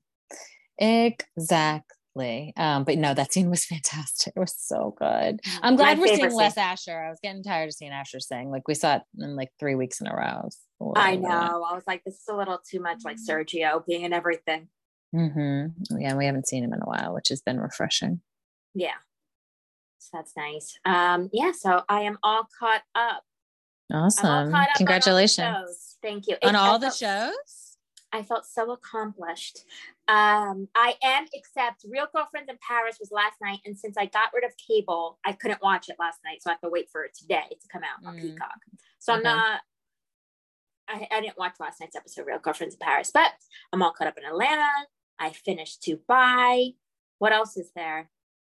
Exactly. 0.78 1.96
Um, 2.16 2.84
but 2.84 2.98
no, 2.98 3.14
that 3.14 3.32
scene 3.34 3.50
was 3.50 3.66
fantastic. 3.74 4.34
It 4.36 4.40
was 4.40 4.56
so 4.58 4.96
good. 4.98 5.40
I'm 5.62 5.76
glad 5.76 5.98
My 5.98 6.02
we're 6.04 6.16
seeing 6.16 6.34
less 6.34 6.56
scene. 6.56 6.64
Asher. 6.64 6.98
I 7.06 7.10
was 7.10 7.20
getting 7.24 7.44
tired 7.44 7.68
of 7.70 7.74
seeing 7.74 7.92
Asher 7.92 8.20
sing. 8.20 8.52
Like 8.52 8.68
we 8.68 8.74
saw 8.76 8.98
it 8.98 9.02
in 9.20 9.36
like 9.36 9.50
three 9.60 9.76
weeks 9.76 10.02
in 10.02 10.08
a 10.08 10.16
row. 10.16 10.40
It 10.40 10.46
was 10.46 10.60
a 10.80 10.84
little 10.84 10.94
I 11.04 11.16
know. 11.16 11.64
I 11.64 11.74
was 11.74 11.84
like, 11.88 12.04
this 12.04 12.16
is 12.16 12.28
a 12.30 12.36
little 12.36 12.60
too 12.70 12.80
much 12.82 13.00
like 13.06 13.18
Sergio 13.18 13.86
being 13.86 14.04
in 14.04 14.14
everything. 14.14 14.68
Mhm. 15.16 15.74
Yeah, 16.00 16.16
we 16.16 16.26
haven't 16.26 16.48
seen 16.48 16.64
him 16.64 16.74
in 16.74 16.82
a 16.82 16.86
while, 16.86 17.14
which 17.14 17.30
has 17.30 17.42
been 17.42 17.60
refreshing. 17.60 18.22
Yeah. 18.74 18.92
So 20.00 20.10
that's 20.14 20.34
nice. 20.38 20.78
Um, 20.86 21.30
yeah, 21.34 21.52
so 21.52 21.84
I 21.88 22.02
am 22.02 22.18
all 22.24 22.48
caught 22.60 22.82
up. 22.96 23.24
I'm 23.92 23.98
all 24.00 24.06
Awesome. 24.06 24.24
caught 24.26 24.34
up 24.34 24.54
on 24.54 24.56
all 24.56 24.68
Congratulations. 24.78 25.98
Thank 26.02 26.28
you. 26.28 26.38
On 26.44 26.56
It- 26.56 26.58
I 26.58 26.68
all 26.68 26.80
the 26.80 26.92
shows? 26.92 27.34
I 28.14 28.24
felt 28.24 28.46
so 28.46 28.72
accomplished. 28.72 29.60
Um, 30.08 30.68
I 30.76 30.96
am, 31.04 31.26
except 31.34 31.86
Real 31.90 32.08
Girlfriends 32.14 32.50
in 32.50 32.58
Paris 32.68 32.98
was 33.00 33.12
last 33.12 33.36
night, 33.42 33.60
and 33.66 33.78
since 33.78 33.96
I 33.98 34.06
got 34.08 34.30
rid 34.34 34.44
of 34.44 34.52
cable, 34.58 35.20
I 35.26 35.32
couldn't 35.34 35.62
watch 35.62 35.88
it 35.90 35.96
last 36.00 36.20
night, 36.26 36.42
so 36.44 36.50
I 36.50 36.54
have 36.54 36.62
to 36.62 36.70
wait 36.70 36.90
for 36.92 37.04
it 37.04 37.16
today 37.18 37.48
to 37.50 37.68
come 37.72 37.84
out 37.84 38.06
on 38.06 38.18
Mm. 38.18 38.22
Peacock. 38.22 38.60
So 39.00 39.14
I'm 39.14 39.24
not. 39.24 39.62
I, 40.90 41.08
I 41.10 41.22
didn't 41.22 41.38
watch 41.38 41.56
last 41.60 41.80
night's 41.80 41.96
episode, 41.96 42.26
Real 42.28 42.40
Girlfriends 42.40 42.76
in 42.76 42.80
Paris, 42.80 43.12
but 43.14 43.32
I'm 43.72 43.82
all 43.82 43.94
caught 43.94 44.08
up 44.08 44.18
in 44.18 44.26
Atlanta. 44.26 44.70
I 45.18 45.30
finished 45.32 45.82
Dubai. 45.84 46.76
What 47.20 47.32
else 47.32 47.56
is 47.56 47.72
there? 47.76 48.10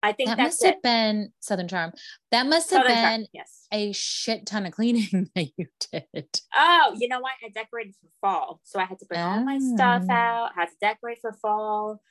I 0.04 0.12
think 0.12 0.30
That 0.30 0.38
that's 0.38 0.62
must 0.62 0.66
have 0.66 0.82
been 0.84 1.32
Southern 1.40 1.68
Charm. 1.68 1.94
That 2.32 2.46
must 2.46 2.70
have 2.72 2.82
Southern 2.84 2.96
Charm, 2.96 3.12
been 3.22 3.28
yes. 3.34 3.68
a 3.72 3.92
shit 3.94 4.46
ton 4.46 4.66
of 4.66 4.74
cleaning 4.74 5.30
that 5.36 5.48
you 5.58 5.68
did. 5.92 6.28
Oh, 6.54 6.94
you 7.00 7.08
know 7.08 7.22
what? 7.22 7.32
I 7.44 7.50
decorated 7.50 7.96
for 8.02 8.10
fall. 8.22 8.60
So 8.64 8.80
I 8.80 8.84
had 8.86 9.00
to 9.00 9.06
bring 9.06 9.22
all 9.22 9.44
my 9.44 9.60
stuff 9.60 10.04
Oh. 10.10 10.14
out, 10.14 10.50
had 10.56 10.66
to 10.66 10.76
decorate 10.82 11.20
for 11.22 11.32
fall, 11.42 12.02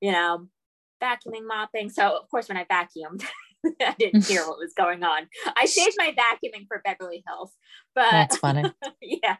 you 0.00 0.12
know, 0.12 0.48
vacuuming, 1.02 1.46
mopping. 1.46 1.90
So, 1.90 2.16
of 2.16 2.28
course, 2.30 2.48
when 2.48 2.56
I 2.56 2.64
vacuumed, 2.64 3.22
I 3.80 3.94
didn't 3.98 4.24
hear 4.26 4.46
what 4.46 4.58
was 4.58 4.72
going 4.74 5.04
on. 5.04 5.28
I 5.54 5.66
saved 5.66 5.96
my 5.98 6.12
vacuuming 6.18 6.66
for 6.66 6.80
Beverly 6.84 7.22
Hills, 7.28 7.52
but 7.94 8.10
That's 8.10 8.38
funny. 8.38 8.64
yeah. 9.02 9.36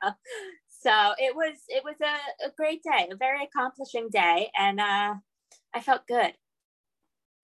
So 0.69 1.13
it 1.19 1.35
was 1.35 1.55
it 1.69 1.83
was 1.85 1.95
a, 2.03 2.47
a 2.47 2.51
great 2.57 2.83
day, 2.83 3.09
a 3.11 3.17
very 3.17 3.45
accomplishing 3.45 4.09
day, 4.11 4.51
and 4.59 4.81
uh, 4.81 5.15
I 5.73 5.81
felt 5.81 6.07
good. 6.07 6.33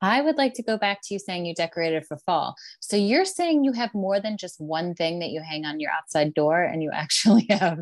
I 0.00 0.20
would 0.20 0.36
like 0.36 0.54
to 0.54 0.62
go 0.62 0.76
back 0.78 1.00
to 1.02 1.14
you 1.14 1.18
saying 1.18 1.46
you 1.46 1.54
decorated 1.54 2.06
for 2.06 2.16
fall. 2.18 2.54
So 2.80 2.96
you're 2.96 3.24
saying 3.24 3.64
you 3.64 3.72
have 3.72 3.92
more 3.94 4.20
than 4.20 4.36
just 4.36 4.60
one 4.60 4.94
thing 4.94 5.18
that 5.18 5.30
you 5.30 5.42
hang 5.42 5.64
on 5.64 5.80
your 5.80 5.90
outside 5.90 6.34
door 6.34 6.62
and 6.62 6.82
you 6.82 6.90
actually 6.94 7.46
have 7.50 7.80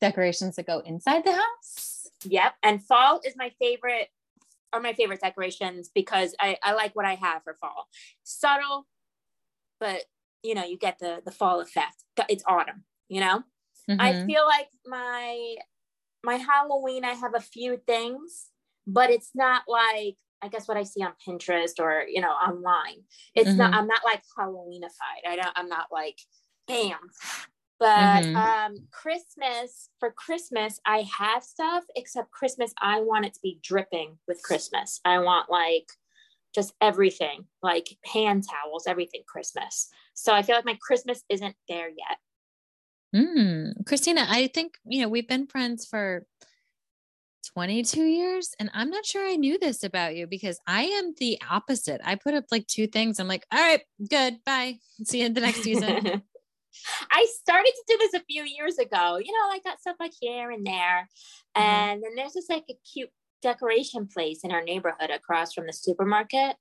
decorations 0.00 0.56
that 0.56 0.66
go 0.66 0.80
inside 0.80 1.24
the 1.24 1.32
house? 1.32 2.08
Yep. 2.24 2.54
And 2.62 2.84
fall 2.84 3.20
is 3.24 3.34
my 3.36 3.52
favorite 3.60 4.08
are 4.72 4.80
my 4.80 4.92
favorite 4.92 5.22
decorations 5.22 5.90
because 5.94 6.34
I, 6.38 6.58
I 6.62 6.74
like 6.74 6.94
what 6.94 7.06
I 7.06 7.14
have 7.14 7.42
for 7.42 7.56
fall. 7.58 7.88
Subtle, 8.24 8.86
but 9.80 10.04
you 10.42 10.54
know, 10.54 10.64
you 10.64 10.76
get 10.76 10.98
the 10.98 11.22
the 11.24 11.30
fall 11.30 11.60
effect. 11.60 12.04
It's 12.28 12.44
autumn, 12.46 12.84
you 13.08 13.20
know? 13.20 13.42
I 13.88 14.12
Mhm. 14.12 14.26
feel 14.26 14.44
like 14.44 14.68
my 14.86 15.56
my 16.22 16.34
Halloween, 16.34 17.04
I 17.04 17.12
have 17.14 17.34
a 17.34 17.40
few 17.40 17.78
things, 17.86 18.48
but 18.86 19.10
it's 19.10 19.30
not 19.34 19.62
like 19.68 20.16
I 20.42 20.48
guess 20.48 20.68
what 20.68 20.76
I 20.76 20.82
see 20.84 21.02
on 21.02 21.12
Pinterest 21.26 21.78
or 21.80 22.04
you 22.08 22.20
know 22.20 22.30
online. 22.30 23.04
It's 23.34 23.56
not. 23.56 23.72
Mhm. 23.72 23.76
I'm 23.76 23.86
not 23.86 24.04
like 24.04 24.22
Halloweenified. 24.38 25.28
I 25.28 25.36
don't. 25.36 25.52
I'm 25.56 25.68
not 25.68 25.86
like 25.92 26.18
bam. 26.66 26.98
But 27.80 28.24
Mhm. 28.24 28.34
um, 28.34 28.88
Christmas 28.90 29.90
for 30.00 30.10
Christmas, 30.10 30.80
I 30.84 31.02
have 31.16 31.44
stuff. 31.44 31.84
Except 31.94 32.30
Christmas, 32.32 32.72
I 32.80 33.00
want 33.00 33.26
it 33.26 33.34
to 33.34 33.40
be 33.40 33.60
dripping 33.62 34.18
with 34.26 34.42
Christmas. 34.42 35.00
I 35.04 35.20
want 35.20 35.48
like 35.50 35.86
just 36.54 36.74
everything, 36.80 37.46
like 37.62 37.96
hand 38.04 38.44
towels, 38.48 38.86
everything 38.86 39.22
Christmas. 39.28 39.88
So 40.14 40.32
I 40.34 40.42
feel 40.42 40.56
like 40.56 40.64
my 40.64 40.78
Christmas 40.80 41.22
isn't 41.28 41.54
there 41.68 41.88
yet. 41.88 42.18
Mm. 43.14 43.86
Christina, 43.86 44.26
I 44.28 44.48
think, 44.48 44.74
you 44.84 45.00
know, 45.00 45.08
we've 45.08 45.28
been 45.28 45.46
friends 45.46 45.86
for 45.86 46.26
22 47.58 48.02
years 48.02 48.54
and 48.60 48.70
I'm 48.72 48.88
not 48.88 49.04
sure 49.04 49.28
I 49.28 49.34
knew 49.34 49.58
this 49.58 49.82
about 49.82 50.14
you 50.14 50.28
because 50.28 50.60
I 50.68 50.84
am 50.84 51.12
the 51.18 51.40
opposite. 51.50 52.00
I 52.04 52.14
put 52.14 52.34
up 52.34 52.44
like 52.52 52.68
two 52.68 52.86
things. 52.86 53.18
I'm 53.18 53.26
like, 53.26 53.44
all 53.52 53.58
right, 53.58 53.80
good. 54.08 54.36
Bye. 54.44 54.78
See 55.02 55.18
you 55.18 55.26
in 55.26 55.34
the 55.34 55.40
next 55.40 55.62
season. 55.62 55.88
I 57.10 57.26
started 57.40 57.72
to 57.72 57.84
do 57.88 57.96
this 57.98 58.14
a 58.14 58.24
few 58.26 58.44
years 58.44 58.78
ago. 58.78 59.18
You 59.18 59.32
know, 59.32 59.50
I 59.50 59.58
got 59.64 59.80
stuff 59.80 59.96
like 59.98 60.12
here 60.20 60.52
and 60.52 60.64
there. 60.64 61.08
Mhm. 61.56 61.62
And 61.62 62.00
then 62.00 62.14
there's 62.14 62.34
just 62.34 62.48
like 62.48 62.62
a 62.70 62.78
cute 62.92 63.10
decoration 63.42 64.06
place 64.06 64.44
in 64.44 64.52
our 64.52 64.62
neighborhood 64.62 65.10
across 65.10 65.52
from 65.52 65.66
the 65.66 65.72
supermarket. 65.72 66.54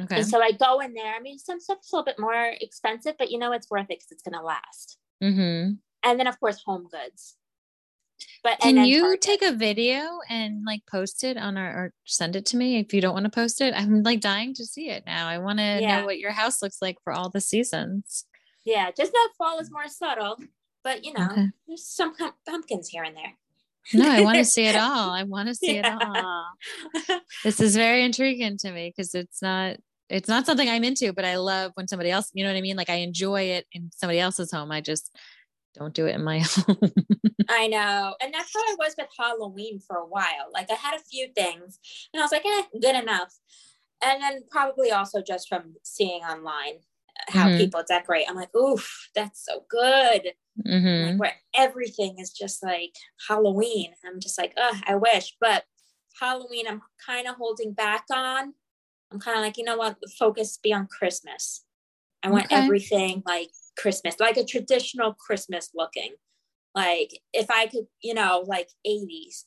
Okay. 0.00 0.16
And 0.16 0.26
so 0.26 0.42
I 0.42 0.50
go 0.50 0.80
in 0.80 0.94
there. 0.94 1.14
I 1.14 1.20
mean, 1.20 1.38
some 1.38 1.60
stuff's 1.60 1.92
a 1.92 1.94
little 1.94 2.04
bit 2.04 2.18
more 2.18 2.54
expensive, 2.60 3.14
but 3.20 3.30
you 3.30 3.38
know 3.38 3.52
it's 3.52 3.70
worth 3.70 3.82
it 3.82 4.00
because 4.00 4.10
it's 4.10 4.22
gonna 4.24 4.42
last. 4.42 4.98
Mm-hmm. 5.22 5.74
And 6.02 6.18
then 6.18 6.26
of 6.26 6.40
course 6.40 6.60
home 6.66 6.88
goods. 6.90 7.36
But 8.42 8.58
Can 8.60 8.84
you 8.84 9.16
take 9.18 9.42
a 9.42 9.52
video 9.52 10.18
and 10.28 10.64
like 10.64 10.80
post 10.90 11.24
it 11.24 11.36
on 11.36 11.56
our 11.56 11.68
or 11.70 11.92
send 12.04 12.36
it 12.36 12.46
to 12.46 12.56
me 12.56 12.78
if 12.78 12.92
you 12.94 13.00
don't 13.00 13.14
want 13.14 13.24
to 13.24 13.30
post 13.30 13.60
it? 13.60 13.74
I'm 13.76 14.02
like 14.02 14.20
dying 14.20 14.54
to 14.54 14.64
see 14.64 14.88
it 14.90 15.04
now. 15.06 15.28
I 15.28 15.38
want 15.38 15.58
to 15.58 15.78
Yeah. 15.80 16.00
know 16.00 16.06
what 16.06 16.18
your 16.18 16.32
house 16.32 16.62
looks 16.62 16.78
like 16.80 16.96
for 17.04 17.12
all 17.12 17.28
the 17.30 17.40
seasons. 17.40 18.24
Yeah, 18.64 18.90
just 18.96 19.12
know 19.12 19.20
fall 19.38 19.58
is 19.58 19.70
more 19.70 19.88
subtle, 19.88 20.36
but 20.84 21.04
you 21.04 21.12
know, 21.12 21.26
Okay. 21.30 21.46
there's 21.66 21.86
some 21.86 22.14
pump- 22.14 22.36
pumpkins 22.46 22.88
here 22.88 23.02
and 23.04 23.16
there. 23.16 23.34
No, 23.94 24.08
I 24.10 24.20
want 24.20 24.36
to 24.38 24.44
see 24.44 24.66
it 24.66 24.76
all. 24.76 25.10
I 25.10 25.22
want 25.22 25.48
to 25.48 25.54
see 25.54 25.76
Yeah. 25.76 25.96
it 25.96 26.02
all. 26.02 27.20
This 27.44 27.60
is 27.60 27.74
very 27.76 28.04
intriguing 28.04 28.58
to 28.58 28.70
me 28.70 28.92
because 28.94 29.14
it's 29.14 29.40
not 29.42 29.76
it's 30.10 30.28
not 30.28 30.44
something 30.44 30.68
I'm 30.68 30.82
into, 30.82 31.12
but 31.12 31.24
I 31.24 31.36
love 31.36 31.70
when 31.74 31.86
somebody 31.86 32.10
else, 32.10 32.30
you 32.34 32.42
know 32.42 32.50
what 32.50 32.56
I 32.56 32.62
mean? 32.62 32.76
Like 32.76 32.90
I 32.90 32.96
enjoy 32.96 33.42
it 33.42 33.66
in 33.72 33.90
somebody 33.94 34.18
else's 34.18 34.50
home. 34.50 34.72
I 34.72 34.80
just 34.80 35.14
don't 35.74 35.94
do 35.94 36.06
it 36.06 36.14
in 36.14 36.24
my 36.24 36.38
home. 36.44 36.78
I 37.48 37.66
know. 37.66 38.14
And 38.22 38.32
that's 38.32 38.52
how 38.54 38.60
I 38.60 38.76
was 38.78 38.94
with 38.98 39.08
Halloween 39.18 39.80
for 39.80 39.96
a 39.96 40.06
while. 40.06 40.50
Like 40.52 40.70
I 40.70 40.74
had 40.74 40.94
a 40.94 41.02
few 41.02 41.28
things 41.34 41.78
and 42.12 42.20
I 42.20 42.24
was 42.24 42.32
like, 42.32 42.44
eh, 42.46 42.62
good 42.80 42.96
enough. 42.96 43.32
And 44.02 44.22
then 44.22 44.42
probably 44.50 44.90
also 44.92 45.20
just 45.20 45.48
from 45.48 45.74
seeing 45.82 46.22
online 46.22 46.80
how 47.28 47.48
Mhm. 47.48 47.56
people 47.58 47.82
decorate. 47.86 48.24
I'm 48.28 48.36
like, 48.36 48.54
oof, 48.54 49.10
that's 49.14 49.44
so 49.44 49.64
good. 49.68 50.32
Mhm. 50.66 51.10
Like 51.10 51.20
where 51.20 51.36
everything 51.54 52.18
is 52.18 52.30
just 52.32 52.62
like 52.62 52.94
Halloween. 53.28 53.94
I'm 54.06 54.20
just 54.20 54.38
like, 54.38 54.54
ugh, 54.56 54.76
I 54.86 54.94
wish. 54.94 55.36
But 55.40 55.64
Halloween, 56.18 56.66
I'm 56.68 56.82
kind 57.04 57.26
of 57.26 57.36
holding 57.36 57.72
back 57.72 58.04
on. 58.12 58.54
I'm 59.12 59.18
kind 59.20 59.36
of 59.36 59.42
like, 59.42 59.58
you 59.58 59.64
know 59.64 59.76
what? 59.76 59.96
Focus 60.18 60.56
be 60.56 60.72
on 60.72 60.86
Christmas. 60.86 61.64
I 62.22 62.30
want 62.30 62.46
Okay. 62.46 62.56
everything 62.56 63.22
like 63.26 63.50
Christmas, 63.80 64.16
like 64.20 64.36
a 64.36 64.44
traditional 64.44 65.14
Christmas 65.14 65.70
looking. 65.74 66.14
Like 66.74 67.10
if 67.32 67.50
I 67.50 67.66
could, 67.66 67.86
you 68.02 68.14
know, 68.14 68.44
like 68.46 68.68
80s. 68.86 69.44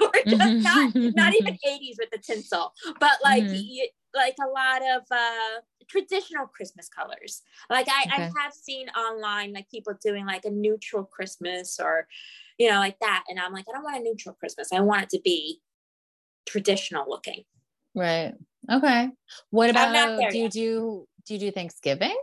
or 0.00 0.10
just 0.26 0.64
not, 0.64 0.92
not 0.94 1.34
even 1.34 1.54
80s 1.66 1.96
with 1.98 2.10
the 2.10 2.18
tinsel, 2.18 2.72
but 2.98 3.18
like 3.22 3.44
Mhm. 3.44 3.52
y- 3.68 3.88
like 4.14 4.36
a 4.42 4.48
lot 4.48 4.82
of 4.82 5.02
uh 5.10 5.60
traditional 5.88 6.46
Christmas 6.46 6.88
colors. 6.88 7.42
Like 7.70 7.86
I, 7.88 8.06
I 8.10 8.20
have 8.42 8.52
seen 8.52 8.88
online 8.90 9.52
like 9.52 9.70
people 9.70 9.94
doing 10.02 10.26
like 10.26 10.44
a 10.44 10.50
neutral 10.50 11.04
Christmas 11.04 11.78
or 11.80 12.06
you 12.58 12.70
know 12.70 12.78
like 12.78 12.98
that, 13.00 13.24
and 13.28 13.38
I'm 13.38 13.52
like 13.52 13.66
I 13.68 13.72
don't 13.72 13.84
want 13.84 13.96
a 13.98 14.02
neutral 14.02 14.34
Christmas. 14.34 14.72
I 14.72 14.80
want 14.80 15.02
it 15.04 15.10
to 15.10 15.20
be 15.22 15.60
traditional 16.46 17.08
looking. 17.08 17.44
Right. 17.94 18.34
Okay. 18.70 19.10
What 19.50 19.70
about 19.70 20.30
do 20.30 20.38
you 20.38 20.44
yet. 20.44 20.52
do 20.52 21.08
do 21.26 21.34
you 21.34 21.40
do 21.40 21.50
Thanksgiving? 21.50 22.16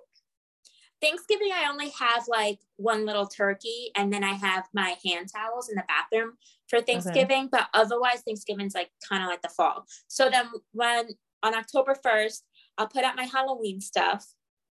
Thanksgiving, 1.02 1.52
I 1.54 1.70
only 1.70 1.92
have 2.00 2.28
like 2.28 2.60
one 2.78 3.06
little 3.06 3.28
turkey, 3.28 3.92
and 3.96 4.12
then 4.12 4.24
I 4.24 4.34
have 4.34 4.66
my 4.74 4.96
hand 5.06 5.30
towels 5.34 5.70
in 5.70 5.76
the 5.76 5.84
bathroom 5.88 6.34
for 6.68 6.82
Thanksgiving. 6.82 7.50
But 7.52 7.68
otherwise, 7.74 8.22
Thanksgiving's 8.22 8.76
like 8.76 8.92
kind 9.08 9.24
of 9.24 9.30
like 9.30 9.42
the 9.42 9.50
fall. 9.50 9.86
So 10.08 10.30
then, 10.30 10.48
when 10.72 11.10
on 11.44 11.56
October 11.56 11.96
1st, 12.06 12.42
I'll 12.78 12.88
put 12.88 13.04
out 13.04 13.16
my 13.16 13.26
Halloween 13.26 13.82
stuff. 13.82 14.26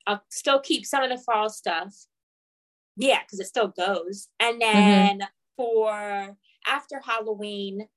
I'll 0.07 0.23
still 0.29 0.59
keep 0.59 0.85
some 0.85 1.03
of 1.03 1.09
the 1.09 1.17
fall 1.17 1.49
stuff. 1.49 1.93
Yeah, 2.95 3.19
because 3.23 3.39
it 3.39 3.47
still 3.47 3.69
goes. 3.69 4.29
And 4.39 4.61
then 4.61 5.23
for 5.57 6.37
after 6.67 7.01
Halloween, 7.03 7.87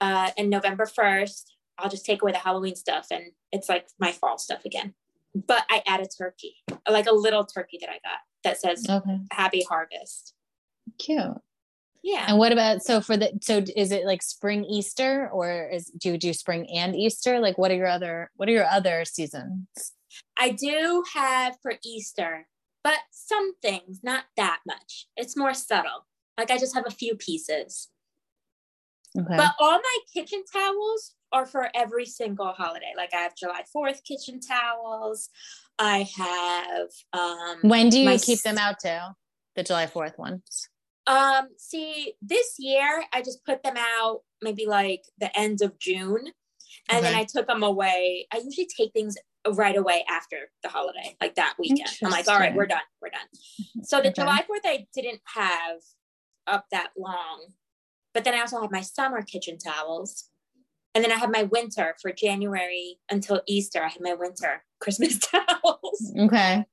uh, 0.00 0.30
and 0.36 0.50
November 0.50 0.86
1st, 0.86 1.44
I'll 1.78 1.90
just 1.90 2.04
take 2.04 2.22
away 2.22 2.32
the 2.32 2.38
Halloween 2.38 2.76
stuff 2.76 3.06
and 3.10 3.32
it's 3.52 3.68
like 3.68 3.88
my 3.98 4.12
fall 4.12 4.38
stuff 4.38 4.64
again. 4.64 4.94
But 5.34 5.64
I 5.70 5.82
add 5.86 6.00
a 6.00 6.06
turkey, 6.06 6.56
like 6.88 7.06
a 7.06 7.14
little 7.14 7.44
turkey 7.44 7.78
that 7.80 7.90
I 7.90 8.00
got 8.04 8.18
that 8.44 8.60
says 8.60 8.84
Okay. 8.88 9.18
Happy 9.32 9.64
Harvest. 9.68 10.34
Cute. 10.98 11.36
Yeah. 12.02 12.26
And 12.28 12.38
what 12.38 12.52
about 12.52 12.82
so 12.82 13.00
for 13.00 13.16
the 13.16 13.38
so 13.42 13.62
is 13.76 13.92
it 13.92 14.06
like 14.06 14.22
spring 14.22 14.64
Easter 14.64 15.28
or 15.32 15.68
is 15.68 15.86
do 15.98 16.12
you 16.12 16.18
do 16.18 16.32
spring 16.32 16.66
and 16.74 16.96
Easter? 16.96 17.40
Like 17.40 17.58
what 17.58 17.70
are 17.70 17.76
your 17.76 17.86
other 17.86 18.30
what 18.36 18.48
are 18.48 18.52
your 18.52 18.66
other 18.66 19.04
seasons? 19.04 19.66
I 20.38 20.50
do 20.50 21.04
have 21.14 21.56
for 21.62 21.74
Easter, 21.84 22.48
but 22.82 22.98
some 23.10 23.54
things, 23.60 24.00
not 24.02 24.24
that 24.36 24.60
much. 24.66 25.06
It's 25.16 25.36
more 25.36 25.54
subtle. 25.54 26.06
Like 26.38 26.50
I 26.50 26.58
just 26.58 26.74
have 26.74 26.86
a 26.86 26.90
few 26.90 27.16
pieces. 27.16 27.88
Okay. 29.18 29.36
But 29.36 29.54
all 29.60 29.78
my 29.78 29.98
kitchen 30.14 30.42
towels 30.50 31.14
are 31.32 31.46
for 31.46 31.68
every 31.74 32.06
single 32.06 32.52
holiday. 32.52 32.92
Like 32.96 33.10
I 33.14 33.18
have 33.18 33.36
July 33.36 33.62
4th 33.74 34.02
kitchen 34.04 34.40
towels. 34.40 35.28
I 35.78 36.08
have 36.16 36.88
um 37.12 37.58
when 37.62 37.88
do 37.88 37.98
you 37.98 38.18
keep 38.18 38.42
them 38.42 38.58
out 38.58 38.80
to? 38.80 39.14
The 39.56 39.62
July 39.62 39.86
4th 39.86 40.18
ones. 40.18 40.68
Um, 41.06 41.48
see, 41.56 42.14
this 42.22 42.56
year 42.58 43.04
I 43.12 43.22
just 43.22 43.44
put 43.44 43.62
them 43.62 43.74
out 43.76 44.20
maybe 44.42 44.66
like 44.66 45.02
the 45.18 45.36
end 45.36 45.62
of 45.62 45.78
June. 45.78 46.28
And 46.88 47.04
then 47.04 47.14
I 47.14 47.24
took 47.24 47.46
them 47.46 47.62
away. 47.62 48.26
I 48.32 48.38
usually 48.38 48.68
take 48.76 48.92
things 48.92 49.16
right 49.54 49.76
away 49.76 50.04
after 50.08 50.50
the 50.62 50.68
holiday, 50.68 51.16
like 51.20 51.34
that 51.36 51.54
weekend. 51.58 51.90
I'm 52.04 52.10
like, 52.10 52.28
all 52.28 52.38
right, 52.38 52.54
we're 52.54 52.66
done. 52.66 52.80
We're 53.00 53.10
done. 53.10 53.84
So 53.84 54.00
the 54.00 54.08
Okay. 54.08 54.22
July 54.22 54.42
4th 54.42 54.60
I 54.64 54.86
didn't 54.94 55.20
have 55.34 55.78
up 56.46 56.66
that 56.70 56.90
long. 56.96 57.46
But 58.12 58.24
then 58.24 58.34
I 58.34 58.40
also 58.40 58.60
have 58.60 58.70
my 58.72 58.80
summer 58.80 59.22
kitchen 59.22 59.56
towels. 59.58 60.29
And 60.94 61.04
then 61.04 61.12
I 61.12 61.16
have 61.16 61.30
my 61.30 61.44
winter 61.44 61.94
for 62.02 62.12
January 62.12 62.98
until 63.10 63.42
Easter. 63.46 63.82
I 63.82 63.88
have 63.88 64.00
my 64.00 64.14
winter 64.14 64.64
Christmas 64.80 65.18
towels. 65.18 66.12
Okay. 66.18 66.64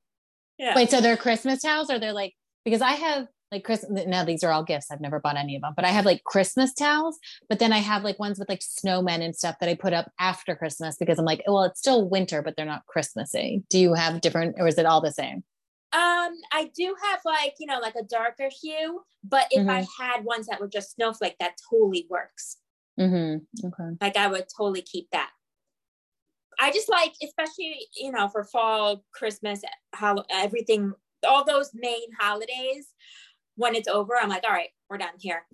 Yeah. 0.58 0.74
Wait, 0.74 0.90
so 0.90 1.00
they're 1.00 1.16
Christmas 1.16 1.62
towels 1.62 1.90
or 1.90 1.98
they're 1.98 2.12
like 2.12 2.34
because 2.64 2.82
I 2.82 2.92
have 2.92 3.28
like 3.50 3.64
Christmas, 3.64 4.04
now 4.06 4.24
these 4.24 4.42
are 4.44 4.52
all 4.52 4.62
gifts. 4.62 4.90
I've 4.90 5.00
never 5.00 5.20
bought 5.20 5.36
any 5.36 5.56
of 5.56 5.62
them, 5.62 5.72
but 5.74 5.84
I 5.84 5.88
have 5.88 6.04
like 6.04 6.24
Christmas 6.24 6.74
towels, 6.74 7.18
but 7.48 7.58
then 7.58 7.72
I 7.72 7.78
have 7.78 8.04
like 8.04 8.18
ones 8.18 8.38
with 8.38 8.48
like 8.48 8.60
snowmen 8.60 9.22
and 9.24 9.34
stuff 9.34 9.56
that 9.60 9.68
I 9.68 9.74
put 9.74 9.92
up 9.92 10.10
after 10.18 10.54
Christmas 10.54 10.96
because 10.98 11.18
I'm 11.18 11.24
like, 11.24 11.42
well, 11.46 11.64
it's 11.64 11.78
still 11.78 12.08
winter, 12.08 12.42
but 12.42 12.56
they're 12.56 12.66
not 12.66 12.86
Christmassy. 12.86 13.62
Do 13.70 13.78
you 13.78 13.94
have 13.94 14.20
different 14.20 14.56
or 14.58 14.66
is 14.66 14.78
it 14.78 14.86
all 14.86 15.00
the 15.00 15.12
same? 15.12 15.44
Um, 15.94 16.34
I 16.52 16.70
do 16.76 16.94
have 17.02 17.20
like, 17.24 17.54
you 17.58 17.66
know, 17.66 17.78
like 17.78 17.94
a 17.94 18.04
darker 18.04 18.50
hue, 18.60 19.00
but 19.24 19.46
if 19.50 19.66
I 19.66 19.86
had 19.98 20.24
ones 20.24 20.46
that 20.48 20.60
were 20.60 20.68
just 20.68 20.94
snowflake, 20.94 21.36
that 21.40 21.54
totally 21.70 22.06
works. 22.10 22.58
Mm-hmm. 22.98 23.66
Okay. 23.66 23.96
Like 24.00 24.16
I 24.16 24.26
would 24.26 24.46
totally 24.56 24.82
keep 24.82 25.08
that. 25.12 25.30
I 26.60 26.72
just 26.72 26.88
like, 26.88 27.12
especially, 27.22 27.86
you 27.96 28.10
know, 28.10 28.28
for 28.28 28.42
fall, 28.44 29.04
Christmas, 29.12 29.62
how 29.94 30.24
everything, 30.30 30.92
all 31.26 31.44
those 31.44 31.70
main 31.72 32.08
holidays, 32.18 32.88
when 33.54 33.74
it's 33.74 33.88
over, 33.88 34.16
I'm 34.20 34.28
like, 34.28 34.44
all 34.44 34.50
right, 34.50 34.70
we're 34.90 34.98
done 34.98 35.14
here. 35.20 35.44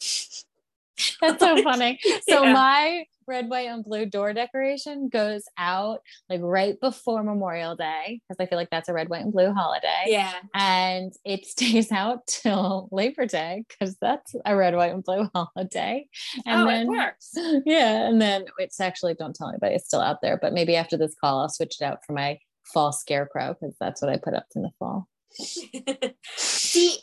That's 1.20 1.40
so 1.40 1.62
funny. 1.62 2.00
So 2.28 2.44
Yeah. 2.44 2.52
my 2.52 3.04
red, 3.28 3.48
white, 3.48 3.68
and 3.68 3.84
blue 3.84 4.06
door 4.06 4.32
decoration 4.32 5.08
goes 5.08 5.44
out 5.56 6.00
like 6.28 6.40
right 6.42 6.80
before 6.80 7.22
Memorial 7.22 7.76
Day 7.76 8.20
because 8.28 8.42
I 8.42 8.48
feel 8.48 8.58
like 8.58 8.70
that's 8.70 8.88
a 8.88 8.92
red, 8.92 9.08
white, 9.08 9.22
and 9.22 9.32
blue 9.32 9.52
holiday. 9.52 10.04
Yeah. 10.06 10.34
And 10.54 11.12
it 11.24 11.46
stays 11.46 11.92
out 11.92 12.26
till 12.26 12.88
Labor 12.90 13.26
Day 13.26 13.64
because 13.68 13.96
that's 14.00 14.34
a 14.44 14.56
red, 14.56 14.74
white, 14.74 14.92
and 14.92 15.04
blue 15.04 15.28
holiday. 15.34 16.08
And 16.46 16.62
oh, 16.62 16.66
then 16.66 16.86
it 16.86 16.88
works. 16.88 17.30
yeah, 17.66 18.08
and 18.08 18.20
then 18.20 18.46
it's 18.58 18.80
actually 18.80 19.14
don't 19.14 19.34
tell 19.34 19.48
anybody 19.50 19.74
it's 19.74 19.86
still 19.86 20.00
out 20.00 20.22
there, 20.22 20.38
but 20.40 20.52
maybe 20.52 20.74
after 20.74 20.96
this 20.96 21.14
call 21.20 21.40
I'll 21.40 21.48
switch 21.48 21.76
it 21.80 21.84
out 21.84 22.04
for 22.06 22.14
my 22.14 22.38
fall 22.64 22.92
scarecrow 22.92 23.54
because 23.54 23.76
that's 23.78 24.02
what 24.02 24.10
I 24.10 24.16
put 24.16 24.34
up 24.34 24.46
in 24.56 24.62
the 24.62 24.70
fall. 24.78 25.08
See, 26.36 26.98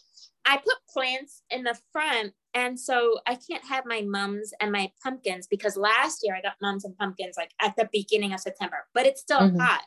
I 0.45 0.57
put 0.57 0.75
plants 0.89 1.41
in 1.49 1.63
the 1.63 1.77
front, 1.91 2.33
and 2.55 2.79
so 2.79 3.19
I 3.27 3.35
can't 3.35 3.63
have 3.65 3.85
my 3.85 4.01
mums 4.01 4.53
and 4.59 4.71
my 4.71 4.91
pumpkins 5.03 5.45
because 5.45 5.75
last 5.77 6.21
year 6.23 6.35
I 6.35 6.41
got 6.41 6.55
mums 6.61 6.85
and 6.85 6.97
pumpkins 6.97 7.35
like 7.37 7.51
at 7.61 7.75
the 7.75 7.87
beginning 7.91 8.33
of 8.33 8.39
September, 8.39 8.87
but 8.93 9.05
it's 9.05 9.21
still 9.21 9.41
Mhm. 9.41 9.59
hot. 9.59 9.83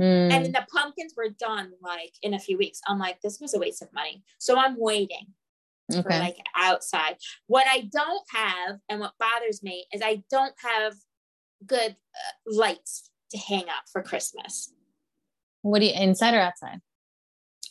Mm, 0.00 0.32
And 0.32 0.44
then 0.44 0.52
the 0.52 0.66
pumpkins 0.70 1.14
were 1.16 1.28
done 1.30 1.72
like 1.80 2.12
in 2.22 2.34
a 2.34 2.38
few 2.38 2.58
weeks. 2.58 2.80
I'm 2.86 2.98
like, 2.98 3.20
this 3.22 3.40
was 3.40 3.54
a 3.54 3.58
waste 3.58 3.80
of 3.82 3.92
money. 3.92 4.22
So 4.38 4.56
I'm 4.58 4.76
waiting 4.78 5.34
for 6.02 6.10
like 6.20 6.36
outside. 6.54 7.16
What 7.46 7.66
I 7.66 7.88
don't 7.90 8.24
have, 8.32 8.80
and 8.88 9.00
what 9.00 9.14
bothers 9.18 9.62
me, 9.62 9.86
is 9.92 10.02
I 10.04 10.22
don't 10.30 10.54
have 10.58 10.94
good 11.66 11.92
uh, 12.14 12.32
lights 12.46 13.10
to 13.30 13.38
hang 13.38 13.68
up 13.68 13.84
for 13.92 14.02
Christmas. 14.02 14.72
what 15.62 15.80
do 15.80 15.86
you 15.86 15.92
inside 15.94 16.34
or 16.34 16.40
outside? 16.40 16.80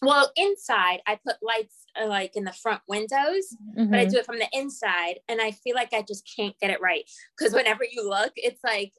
Well, 0.01 0.31
inside 0.35 1.01
I 1.07 1.19
put 1.25 1.37
lights 1.41 1.85
uh, 2.01 2.07
like 2.07 2.35
in 2.35 2.43
the 2.43 2.53
front 2.53 2.81
windows, 2.87 3.55
but 3.75 3.99
I 3.99 4.05
Mhm. 4.05 4.11
do 4.11 4.17
it 4.17 4.25
from 4.25 4.39
the 4.39 4.47
inside, 4.53 5.19
and 5.27 5.41
I 5.41 5.51
feel 5.51 5.75
like 5.75 5.93
I 5.93 6.01
just 6.01 6.29
can't 6.35 6.57
get 6.59 6.71
it 6.71 6.81
right 6.81 7.03
because 7.37 7.53
whenever 7.53 7.83
you 7.89 8.07
look, 8.07 8.33
it's 8.35 8.63
like. 8.63 8.93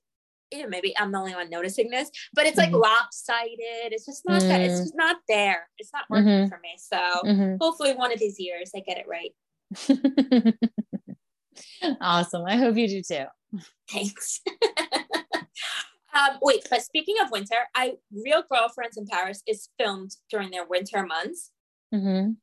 You 0.51 0.63
know, 0.63 0.69
maybe 0.71 0.97
I'm 0.97 1.13
the 1.13 1.19
only 1.19 1.35
one 1.35 1.51
noticing 1.51 1.91
this, 1.91 2.11
but 2.33 2.47
it's 2.47 2.57
like 2.57 2.71
Mhm. 2.71 2.81
lopsided. 2.81 3.93
It's 3.93 4.07
just 4.07 4.25
not 4.25 4.41
that. 4.49 4.63
It's 4.63 4.81
Mm. 4.81 4.85
just 4.85 4.97
not 4.97 5.17
there. 5.29 5.69
It's 5.77 5.93
not 5.93 6.09
working 6.09 6.27
Mhm. 6.27 6.49
for 6.49 6.59
me. 6.61 6.75
So 6.79 6.97
Mhm. 6.97 7.59
hopefully, 7.61 7.93
one 7.95 8.15
of 8.15 8.19
these 8.19 8.41
years 8.41 8.71
I 8.75 8.81
get 8.81 8.97
it 8.97 9.07
right. 9.07 9.35
awesome. 12.01 12.47
I 12.47 12.57
hope 12.57 12.79
you 12.79 12.89
do 12.89 13.03
too. 13.03 13.27
Thanks. 13.91 14.41
um, 16.15 16.39
wait, 16.43 16.67
but 16.71 16.83
speaking 16.83 17.17
of 17.23 17.31
winter, 17.31 17.57
I 17.75 17.95
Real 18.13 18.43
Girlfriends 18.51 18.97
in 18.97 19.07
Paris 19.07 19.43
is 19.47 19.69
filmed 19.79 20.13
during 20.31 20.51
their 20.51 20.67
winter 20.67 21.05
months, 21.05 21.51
Mhm. 21.95 22.37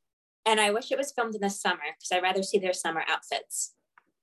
and 0.46 0.60
I 0.62 0.72
wish 0.72 0.92
it 0.92 0.98
was 0.98 1.12
filmed 1.12 1.36
in 1.36 1.42
the 1.42 1.50
summer 1.50 1.82
because 1.98 2.12
I'd 2.12 2.24
rather 2.24 2.44
see 2.44 2.60
their 2.60 2.74
summer 2.74 3.04
outfits. 3.08 3.74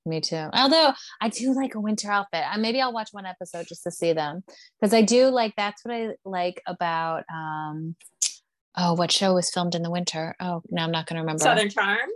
Me 0.05 0.20
too. 0.20 0.48
Although 0.52 0.94
I 1.20 1.28
do 1.28 1.52
like 1.55 1.76
a 1.76 1.81
winter 1.81 2.11
outfit. 2.11 2.42
Uh, 2.52 2.59
maybe 2.59 2.81
I'll 2.81 2.92
watch 2.92 3.11
one 3.12 3.24
episode 3.24 3.66
just 3.68 3.85
to 3.85 3.90
see 3.92 4.12
them 4.12 4.42
because 4.81 4.92
I 4.92 5.02
do 5.02 5.28
like 5.28 5.55
that's 5.57 5.85
what 5.85 5.94
I 5.94 6.09
like 6.24 6.61
about 6.66 7.22
um 7.33 7.94
oh 8.76 8.94
what 8.94 9.12
show 9.12 9.35
was 9.35 9.48
filmed 9.50 9.76
in 9.76 9.83
the 9.83 9.90
winter? 9.92 10.35
Oh 10.40 10.62
no, 10.70 10.83
I'm 10.83 10.90
not 10.90 11.07
gonna 11.07 11.20
remember. 11.20 11.42
Southern 11.44 11.70
Charm. 11.70 12.11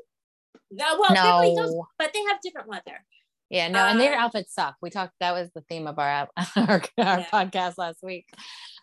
No, 0.72 0.98
well, 0.98 1.54
no. 1.54 1.86
but 1.96 2.12
they 2.12 2.22
have 2.24 2.40
different 2.40 2.66
weather. 2.66 3.04
Yeah, 3.48 3.68
no, 3.68 3.86
and 3.86 4.00
their 4.00 4.14
Um, 4.14 4.20
outfits 4.24 4.54
suck. 4.54 4.76
We 4.82 4.90
talked 4.90 5.12
that 5.20 5.32
was 5.32 5.50
the 5.54 5.60
theme 5.62 5.86
of 5.86 5.98
our 5.98 6.28
our, 6.56 6.66
our 6.66 6.82
Yeah. 6.96 7.26
podcast 7.32 7.74
last 7.78 7.98
week. 8.02 8.26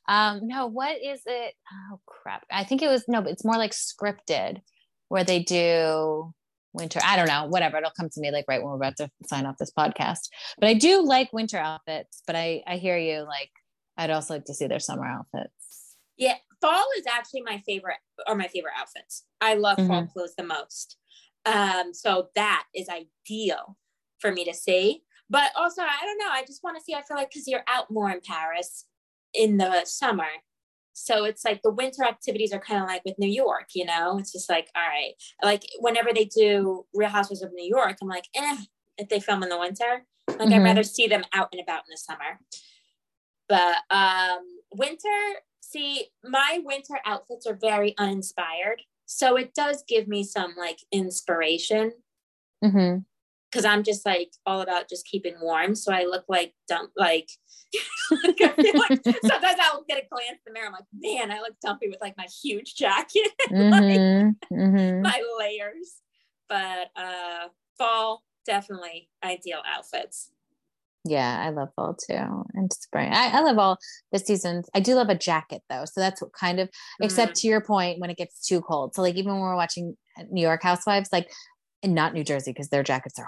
Um, 0.08 0.47
no, 0.47 0.67
what 0.67 0.97
is 1.02 1.21
it? 1.26 1.54
Oh 1.91 1.99
crap. 2.06 2.43
I 2.52 2.63
think 2.63 2.82
it 2.82 2.88
was 2.89 3.04
no, 3.08 3.21
but 3.21 3.32
it's 3.32 3.45
more 3.45 3.58
like 3.58 3.71
scripted 3.71 4.62
where 5.10 5.23
they 5.23 5.39
do 5.43 6.34
winter. 6.73 6.99
I 7.04 7.15
don't 7.17 7.28
know, 7.28 7.45
whatever. 7.47 7.78
It'll 7.78 7.91
come 7.91 8.10
to 8.10 8.19
me 8.21 8.32
like 8.32 8.45
right 8.47 8.62
when 8.62 8.69
we're 8.71 8.78
about 8.78 8.97
to 8.97 9.10
sign 9.26 9.45
off 9.45 9.58
this 9.58 9.71
podcast. 9.78 10.30
But 10.60 10.69
I 10.69 10.73
do 10.73 11.04
like 11.06 11.32
winter 11.34 11.58
outfits, 11.58 12.21
but 12.26 12.36
I 12.36 12.63
I 12.65 12.78
hear 12.78 12.97
you 12.97 13.21
like 13.21 13.52
I'd 13.97 14.10
also 14.12 14.36
like 14.36 14.45
to 14.45 14.54
see 14.54 14.67
their 14.67 14.80
summer 14.80 15.06
outfits. 15.06 15.95
Yeah, 16.17 16.36
fall 16.62 16.86
is 16.97 17.06
actually 17.12 17.41
my 17.41 17.62
favorite 17.65 17.97
or 18.28 18.36
my 18.36 18.47
favorite 18.47 18.73
outfits. 18.78 19.26
I 19.41 19.56
love 19.56 19.78
fall 19.78 20.04
Mhm. 20.04 20.12
clothes 20.13 20.36
the 20.38 20.43
most. 20.43 20.97
Um, 21.45 21.93
so 21.93 22.30
that 22.36 22.63
is 22.73 22.88
ideal 22.89 23.78
for 24.23 24.31
me 24.31 24.45
to 24.45 24.53
see. 24.53 25.03
But 25.29 25.51
also, 25.55 25.81
I 25.81 26.05
don't 26.05 26.17
know. 26.17 26.29
I 26.31 26.43
just 26.47 26.63
want 26.63 26.77
to 26.77 26.83
see. 26.83 26.93
I 26.93 27.01
feel 27.03 27.17
like 27.17 27.29
because 27.29 27.47
you're 27.47 27.63
out 27.67 27.91
more 27.91 28.09
in 28.09 28.21
Paris 28.25 28.86
in 29.33 29.57
the 29.57 29.83
summer, 29.86 30.29
so 30.93 31.25
it's 31.25 31.43
like 31.43 31.62
the 31.63 31.71
winter 31.71 32.03
activities 32.03 32.53
are 32.53 32.59
kind 32.59 32.81
of 32.81 32.88
like 32.88 33.03
with 33.05 33.19
New 33.19 33.29
York. 33.29 33.69
You 33.75 33.86
know, 33.86 34.17
it's 34.17 34.31
just 34.31 34.49
like 34.49 34.69
all 34.75 34.88
right. 34.88 35.13
Like 35.43 35.63
whenever 35.79 36.09
they 36.13 36.25
do 36.25 36.86
Real 36.93 37.09
Housewives 37.09 37.41
of 37.43 37.51
New 37.53 37.67
York, 37.67 37.97
I'm 38.01 38.07
like, 38.07 38.27
eh. 38.36 38.57
If 38.97 39.09
they 39.09 39.19
film 39.19 39.41
in 39.41 39.49
the 39.49 39.57
winter, 39.57 40.05
like 40.27 40.49
Mhm. 40.49 40.53
I'd 40.53 40.63
rather 40.63 40.83
see 40.83 41.07
them 41.07 41.23
out 41.33 41.49
and 41.51 41.62
about 41.62 41.79
in 41.88 41.91
the 41.91 41.97
summer. 41.97 42.39
But 43.49 43.77
um 43.89 44.43
winter, 44.71 45.19
see, 45.62 46.07
my 46.23 46.62
winter 46.63 46.99
outfits 47.05 47.45
are 47.47 47.55
very 47.55 47.95
uninspired. 47.97 48.81
So 49.05 49.36
it 49.36 49.53
does 49.53 49.83
give 49.88 50.07
me 50.07 50.23
some 50.23 50.53
like 50.57 50.79
inspiration 50.91 51.91
hmm 52.63 52.97
because 53.53 53.65
I'm 53.65 53.83
just 53.83 54.05
like 54.05 54.31
all 54.45 54.61
about 54.61 54.89
just 54.89 55.05
keeping 55.05 55.35
warm. 55.39 55.75
So 55.75 55.93
I 55.93 56.05
look 56.05 56.25
like 56.27 56.53
dump 56.67 56.91
like, 56.97 57.29
like 58.11 59.05
sometimes 59.23 59.59
I'll 59.61 59.83
get 59.87 60.03
a 60.03 60.07
glance 60.09 60.31
in 60.31 60.37
the 60.47 60.53
mirror. 60.53 60.67
I'm 60.67 60.73
like, 60.73 60.85
man, 60.93 61.31
I 61.31 61.39
look 61.39 61.53
dumpy 61.61 61.87
with 61.87 62.01
like 62.01 62.17
my 62.17 62.27
huge 62.43 62.75
jacket, 62.75 63.31
hmm 63.49 64.29
hmm 64.49 65.01
my 65.01 65.21
layers. 65.37 66.01
But 66.49 66.89
uh 66.95 67.49
fall, 67.77 68.23
definitely 68.45 69.09
ideal 69.23 69.61
outfits. 69.65 70.31
Yeah, 71.05 71.37
I 71.45 71.49
love 71.49 71.69
fall 71.75 71.95
too, 71.95 72.45
and 72.53 72.71
spring. 72.71 73.11
I, 73.11 73.27
I 73.27 73.41
love 73.41 73.59
all 73.59 73.77
the 74.13 74.19
seasons. 74.19 74.69
I 74.73 74.79
do 74.79 74.95
love 74.95 75.09
a 75.09 75.15
jacket 75.15 75.61
though, 75.69 75.83
so 75.83 75.99
that's 75.99 76.21
what 76.21 76.31
kind 76.31 76.61
of. 76.61 76.69
Except 77.01 77.35
to 77.37 77.47
your 77.47 77.59
point, 77.59 77.99
when 77.99 78.09
it 78.09 78.17
gets 78.17 78.47
too 78.47 78.61
cold. 78.61 78.95
So 78.95 79.01
like 79.01 79.15
even 79.15 79.33
when 79.33 79.41
we're 79.41 79.55
watching 79.55 79.97
New 80.29 80.41
York 80.41 80.63
Housewives, 80.63 81.09
like, 81.11 81.29
and 81.83 81.93
not 81.93 82.13
New 82.13 82.23
Jersey 82.23 82.51
because 82.51 82.69
their 82.69 82.83
jackets 82.83 83.19
are 83.19 83.27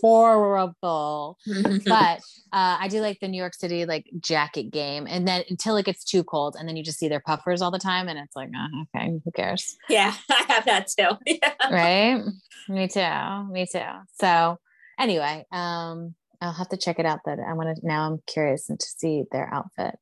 horrible. 0.00 1.38
But 1.86 2.20
uh, 2.52 2.76
I 2.80 2.88
do 2.88 3.00
like 3.00 3.18
the 3.20 3.28
New 3.28 3.36
York 3.38 3.54
City 3.54 3.84
like 3.84 4.06
jacket 4.20 4.70
game, 4.70 5.06
and 5.08 5.26
then 5.28 5.44
until 5.50 5.76
it 5.76 5.84
gets 5.86 6.04
too 6.04 6.24
cold, 6.24 6.56
and 6.58 6.68
then 6.68 6.76
you 6.76 6.82
just 6.82 6.98
see 6.98 7.08
their 7.08 7.20
puffers 7.20 7.62
all 7.62 7.70
the 7.70 7.78
time, 7.78 8.08
and 8.08 8.18
it's 8.18 8.34
like, 8.34 8.50
oh, 8.56 8.84
okay, 8.96 9.12
who 9.24 9.30
cares? 9.32 9.76
yeah, 9.88 10.14
I 10.30 10.44
have 10.48 10.64
that 10.66 10.88
too. 10.88 11.10
Yeah. 11.26 11.52
right 11.70 12.22
me 12.68 12.88
too 12.88 13.52
me 13.52 13.66
too 13.70 13.80
so 14.18 14.58
anyway 14.98 15.44
um 15.52 16.14
i'll 16.40 16.52
have 16.52 16.68
to 16.70 16.76
check 16.78 16.98
it 16.98 17.04
out 17.04 17.20
That 17.26 17.38
i 17.40 17.52
want 17.52 17.76
to 17.76 17.86
now 17.86 18.06
i'm 18.08 18.22
curious 18.26 18.70
and 18.70 18.78
to 18.80 18.86
see 18.86 19.24
their 19.32 19.52
outfits 19.52 19.98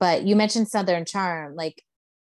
but 0.00 0.24
you 0.24 0.34
mentioned 0.34 0.66
southern 0.68 1.04
charm 1.04 1.54
like 1.54 1.82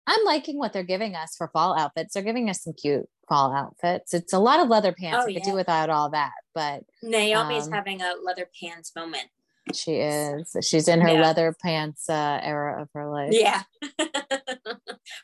i'm 0.08 0.24
liking 0.24 0.58
what 0.58 0.72
they're 0.72 0.82
giving 0.82 1.14
us 1.14 1.36
for 1.36 1.48
fall 1.52 1.78
outfits 1.78 2.14
they're 2.14 2.22
giving 2.24 2.50
us 2.50 2.62
some 2.64 2.72
cute 2.72 3.06
fall 3.28 3.52
outfits 3.54 4.12
it's 4.14 4.32
a 4.32 4.38
lot 4.38 4.58
of 4.60 4.68
leather 4.68 4.92
pants 4.92 5.18
Oh, 5.20 5.28
i 5.28 5.32
could 5.32 5.42
yeah. 5.44 5.50
do 5.50 5.54
without 5.54 5.90
all 5.90 6.10
that 6.10 6.32
but 6.54 6.82
Naomi's 7.02 7.66
Um, 7.66 7.72
having 7.72 8.00
a 8.02 8.14
leather 8.24 8.48
pants 8.60 8.92
moment. 8.96 9.28
she 9.74 9.96
is 9.96 10.56
she's 10.62 10.88
in 10.88 11.00
her 11.02 11.10
Yeah. 11.12 11.20
leather 11.22 11.54
pants 11.62 12.08
uh, 12.08 12.40
era 12.42 12.82
of 12.82 12.88
her 12.94 13.08
life 13.10 13.30
Yeah. 13.32 13.62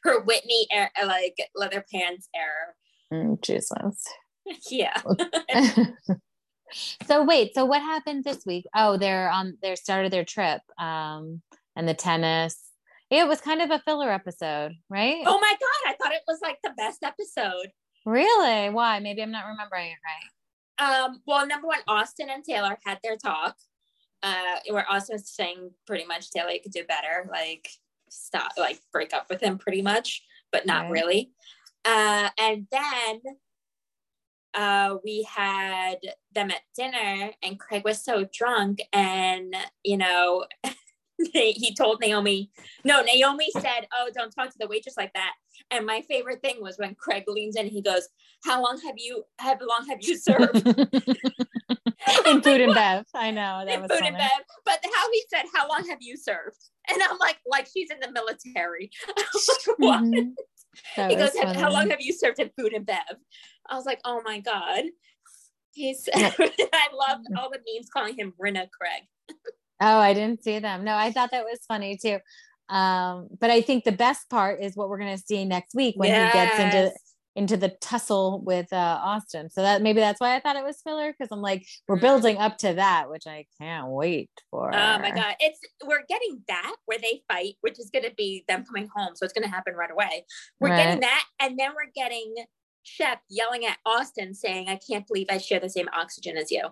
Her 0.03 0.21
Whitney 0.23 0.67
era, 0.71 0.91
like 1.05 1.37
leather 1.55 1.85
pants 1.93 2.29
era. 2.35 2.75
Mm, 3.13 3.43
jesus 3.43 4.05
Yeah. 4.71 5.01
so 7.07 7.25
wait, 7.25 7.55
so 7.55 7.65
what 7.65 7.81
happened 7.81 8.25
this 8.25 8.45
week? 8.45 8.67
Oh, 8.75 8.97
they're 8.97 9.31
on 9.31 9.57
they 9.63 9.75
started 9.77 10.13
their 10.13 10.25
trip. 10.25 10.61
Um 10.79 11.43
and 11.77 11.89
the 11.89 11.95
tennis. 11.95 12.59
It 13.15 13.29
was 13.29 13.41
kind 13.41 13.63
of 13.63 13.71
a 13.71 13.79
filler 13.79 14.11
episode, 14.11 14.73
right? 14.91 15.23
oh 15.27 15.39
my 15.41 15.51
God. 15.53 15.93
I 15.93 15.95
thought 16.03 16.13
it 16.13 16.23
was 16.27 16.41
like 16.43 16.59
the 16.65 16.73
best 16.77 17.03
episode. 17.05 17.71
Really? 18.05 18.71
Why? 18.71 18.99
Maybe 18.99 19.23
I'm 19.23 19.31
not 19.31 19.47
remembering 19.47 19.93
it 19.93 19.99
right. 20.05 21.05
Um, 21.07 21.23
well, 21.27 21.47
number 21.47 21.69
one, 21.69 21.79
Austin 21.87 22.29
and 22.29 22.43
Taylor 22.45 22.77
had 22.85 22.99
their 23.05 23.17
talk. 23.17 23.57
Uh, 24.23 24.57
where 24.71 24.91
Austin 24.91 25.15
was 25.15 25.29
saying 25.31 25.71
pretty 25.87 26.05
much 26.07 26.31
Taylor 26.31 26.51
could 26.63 26.73
do 26.73 26.83
better, 26.85 27.29
like 27.31 27.69
stop, 28.11 28.51
like 28.59 28.81
break 28.91 29.13
up 29.15 29.27
with 29.31 29.41
him 29.41 29.59
pretty 29.59 29.83
much, 29.83 30.23
but 30.51 30.65
not 30.67 30.85
Right. 30.85 30.91
really. 30.93 31.31
Uh, 31.85 32.31
and 32.39 32.67
then 32.73 33.21
uh, 34.55 34.97
we 35.05 35.23
had 35.31 35.97
them 36.35 36.51
at 36.51 36.63
dinner, 36.75 37.33
and 37.43 37.61
Craig 37.61 37.85
was 37.85 38.03
so 38.03 38.27
drunk, 38.33 38.81
and 38.93 39.55
you 39.83 39.99
know, 39.99 40.47
he 41.33 41.75
told 41.75 42.01
Naomi, 42.01 42.51
no, 42.85 43.03
Naomi 43.03 43.49
said, 43.53 43.87
"Oh, 43.97 44.11
don't 44.15 44.31
talk 44.31 44.51
to 44.51 44.59
the 44.59 44.67
waitress 44.67 44.97
like 44.97 45.13
that." 45.15 45.33
And 45.71 45.87
my 45.87 46.03
favorite 46.03 46.43
thing 46.43 46.57
was 46.61 46.77
when 46.79 46.95
Craig 46.97 47.25
leans 47.29 47.57
in, 47.57 47.67
he 47.67 47.81
goes, 47.83 48.09
"How 48.45 48.63
long 48.63 48.81
have 48.85 48.97
you? 48.99 49.25
How 49.39 49.57
long 49.61 49.87
have 49.89 49.99
you 50.03 50.17
served?" 50.17 50.67
in 52.27 52.43
food 52.43 52.61
and 52.61 52.75
bev. 52.75 53.07
I 53.15 53.31
know 53.31 53.63
that 53.65 53.75
in 53.75 53.83
was 53.83 53.91
food 53.91 53.99
funny. 54.01 54.09
and 54.09 54.17
bev. 54.19 54.31
But 54.65 54.81
how 54.95 55.11
he 55.13 55.23
said, 55.33 55.45
"How 55.55 55.69
long 55.69 55.87
have 55.89 55.99
you 56.01 56.17
served?" 56.17 56.59
And 56.91 57.03
I'm 57.03 57.19
like, 57.19 57.39
like 57.51 57.67
she's 57.73 57.91
in 57.91 58.01
the 58.01 58.11
military. 58.13 58.91
Like, 59.17 59.79
what? 59.79 60.03
Mhm. 60.05 60.33
That 60.97 61.11
He 61.11 61.17
goes, 61.17 61.37
"Have- 61.37 61.57
"How 61.57 61.71
long 61.71 61.91
have 61.91 62.01
you 62.01 62.13
served 62.13 62.41
in 62.41 62.51
food 62.59 62.73
and 62.73 62.85
bev?" 62.85 62.99
I 63.69 63.77
was 63.77 63.87
like, 63.87 64.01
"Oh 64.05 64.21
my 64.25 64.41
god." 64.41 64.85
He's. 65.73 66.09
I 66.15 66.89
love 66.93 67.21
all 67.37 67.51
the 67.51 67.59
memes 67.67 67.89
calling 67.93 68.17
him 68.17 68.33
Rinna 68.41 68.69
Craig. 68.71 69.03
Oh, 69.81 69.99
I 69.99 70.15
didn't 70.15 70.43
see 70.45 70.59
them. 70.59 70.85
No, 70.85 70.95
I 70.97 71.11
thought 71.13 71.31
that 71.33 71.45
was 71.45 71.61
funny 71.67 71.97
too. 71.97 72.19
Um, 72.69 73.29
but 73.41 73.51
I 73.51 73.61
think 73.61 73.85
the 73.85 73.93
best 73.93 74.31
part 74.31 74.63
is 74.63 74.77
what 74.77 74.89
we're 74.89 74.99
gonna 74.99 75.19
see 75.19 75.45
next 75.45 75.75
week 75.75 75.95
when 75.99 76.15
he 76.15 76.31
gets 76.31 76.59
into 76.59 76.93
into 77.37 77.57
the 77.57 77.71
tussle 77.81 78.41
with 78.45 78.73
uh 78.73 79.01
Austin. 79.03 79.51
So 79.51 79.61
that 79.63 79.83
maybe 79.83 79.99
that's 80.01 80.21
why 80.21 80.37
I 80.37 80.41
thought 80.41 80.57
it 80.57 80.65
was 80.65 80.81
filler 80.83 81.13
because 81.13 81.29
I'm 81.33 81.43
like, 81.43 81.67
we're 81.89 81.97
Mhm. 81.97 82.01
building 82.01 82.39
up 82.39 82.59
to 82.59 82.75
that, 82.75 83.11
which 83.11 83.27
I 83.27 83.47
can't 83.61 83.89
wait 83.89 84.31
for. 84.51 84.73
Oh 84.73 84.99
my 85.01 85.11
god, 85.11 85.35
it's 85.41 85.59
we're 85.85 86.05
getting 86.09 86.43
that 86.49 86.77
where 86.87 86.99
they 86.99 87.23
fight, 87.29 87.57
which 87.61 87.79
is 87.81 87.91
going 87.91 88.05
to 88.05 88.15
be 88.17 88.45
them 88.49 88.65
coming 88.65 88.89
home, 88.95 89.17
so 89.17 89.25
it's 89.25 89.33
going 89.33 89.43
to 89.45 89.51
happen 89.51 89.75
right 89.75 89.91
away. 89.91 90.25
We're 90.61 90.71
Right. 90.71 90.77
getting 90.77 91.01
that, 91.01 91.25
and 91.41 91.59
then 91.59 91.73
we're 91.75 91.91
getting 91.95 92.35
Shep 92.87 93.21
yelling 93.31 93.65
at 93.67 93.79
Austin, 93.87 94.35
saying, 94.35 94.69
"I 94.69 94.77
can't 94.77 95.07
believe 95.07 95.27
I 95.31 95.39
share 95.39 95.59
the 95.59 95.71
same 95.71 95.89
oxygen 95.93 96.37
as 96.37 96.51
you." 96.51 96.69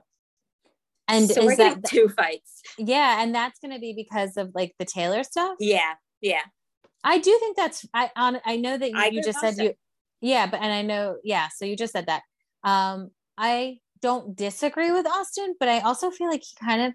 And 1.09 1.29
so 1.29 1.45
we're 1.45 1.53
is 1.53 1.59
that 1.59 1.85
two 1.85 2.09
fights. 2.09 2.63
yeah, 2.79 3.23
and 3.23 3.35
that's 3.35 3.59
gonna 3.59 3.79
be 3.79 3.93
because 3.93 4.37
of 4.37 4.53
like 4.55 4.75
the 4.79 4.85
Taylor 4.85 5.25
stuff. 5.25 5.57
Yeah, 5.59 5.95
yeah. 6.21 6.43
I 7.05 7.19
do 7.19 7.37
think 7.41 7.57
that's 7.57 7.87
I 7.93 8.11
on 8.17 8.39
I 8.45 8.57
know 8.57 8.77
that 8.77 8.91
you, 8.91 9.19
you 9.19 9.23
just 9.23 9.41
said 9.41 9.57
you 9.59 9.75
yeah, 10.21 10.47
but 10.47 10.61
and 10.61 10.73
I 10.73 10.83
know 10.83 11.17
yeah, 11.25 11.49
so 11.55 11.65
you 11.65 11.77
just 11.77 11.93
said 11.93 12.07
that. 12.07 12.23
Um 12.65 13.11
I 13.37 13.79
don't 14.01 14.37
disagree 14.37 14.93
with 14.93 15.07
Austin, 15.07 15.55
but 15.59 15.69
I 15.69 15.81
also 15.81 16.11
feel 16.11 16.29
like 16.29 16.43
he 16.43 16.65
kind 16.65 16.83
of 16.83 16.93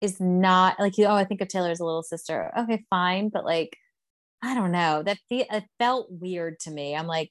is 0.00 0.20
not 0.20 0.78
like 0.80 0.98
you. 0.98 1.06
oh, 1.06 1.14
I 1.14 1.24
think 1.24 1.40
of 1.40 1.48
Taylor 1.48 1.70
as 1.70 1.80
a 1.80 1.84
little 1.84 2.02
sister. 2.02 2.52
Okay, 2.58 2.84
fine, 2.90 3.28
but 3.28 3.44
like 3.44 3.76
I 4.42 4.54
don't 4.54 4.72
know. 4.72 5.02
That 5.02 5.18
fe- 5.28 5.46
it 5.50 5.64
felt 5.78 6.08
weird 6.10 6.60
to 6.60 6.70
me. 6.70 6.94
I'm 6.96 7.06
like 7.06 7.30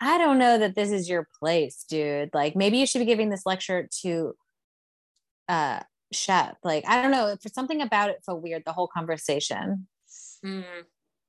I 0.00 0.18
don't 0.18 0.38
know 0.38 0.58
that 0.58 0.74
this 0.74 0.90
is 0.90 1.08
your 1.08 1.28
place, 1.38 1.84
dude. 1.88 2.30
Like 2.34 2.56
maybe 2.56 2.78
you 2.78 2.86
should 2.86 2.98
be 2.98 3.04
giving 3.04 3.30
this 3.30 3.46
lecture 3.46 3.88
to 4.02 4.34
uh 5.48 5.80
Shep. 6.12 6.58
Like 6.62 6.84
I 6.86 7.02
don't 7.02 7.10
know, 7.10 7.34
for 7.42 7.48
something 7.48 7.80
about 7.82 8.10
it 8.10 8.22
felt 8.24 8.42
weird 8.42 8.62
the 8.64 8.72
whole 8.72 8.86
conversation. 8.88 9.88
Mm. 10.44 10.64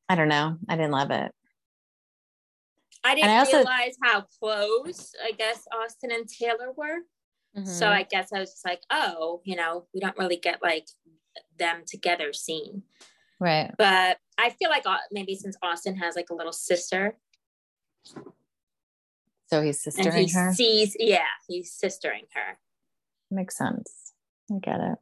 I 0.09 0.15
don't 0.15 0.27
know. 0.29 0.57
I 0.69 0.75
didn't 0.75 0.91
love 0.91 1.09
it. 1.11 1.31
I 3.03 3.15
didn't 3.15 3.29
I 3.31 3.37
also- 3.39 3.57
realize 3.57 3.95
how 4.03 4.21
close 4.39 5.13
I 5.23 5.31
guess 5.31 5.63
Austin 5.73 6.11
and 6.11 6.27
Taylor 6.27 6.71
were. 6.71 6.99
So 7.63 7.85
Mhm. 7.85 7.91
I 7.91 8.03
guess 8.03 8.33
I 8.33 8.39
was 8.39 8.51
just 8.51 8.65
like, 8.65 8.81
oh, 8.89 9.41
you 9.45 9.55
know, 9.55 9.87
we 9.93 10.01
don't 10.01 10.17
really 10.17 10.35
get 10.37 10.61
like 10.61 10.87
them 11.57 11.83
together 11.87 12.33
scene. 12.33 12.83
right. 13.39 13.71
But 13.77 14.17
I 14.37 14.49
feel 14.51 14.69
like 14.69 14.85
uh, 14.85 14.97
maybe 15.11 15.35
since 15.35 15.55
Austin 15.63 15.95
has 15.97 16.15
like 16.15 16.29
a 16.29 16.35
little 16.35 16.51
sister, 16.53 17.17
So 19.47 19.61
he's 19.61 19.85
and 19.85 19.95
sistering 19.95 20.25
he 20.27 20.31
her. 20.33 20.53
sees, 20.53 20.95
yeah, 20.99 21.25
he's 21.47 21.71
sistering 21.71 22.25
her. 22.33 22.59
Makes 23.31 23.57
sense. 23.57 24.04
I 24.51 24.59
get 24.61 24.79
it. 24.79 24.97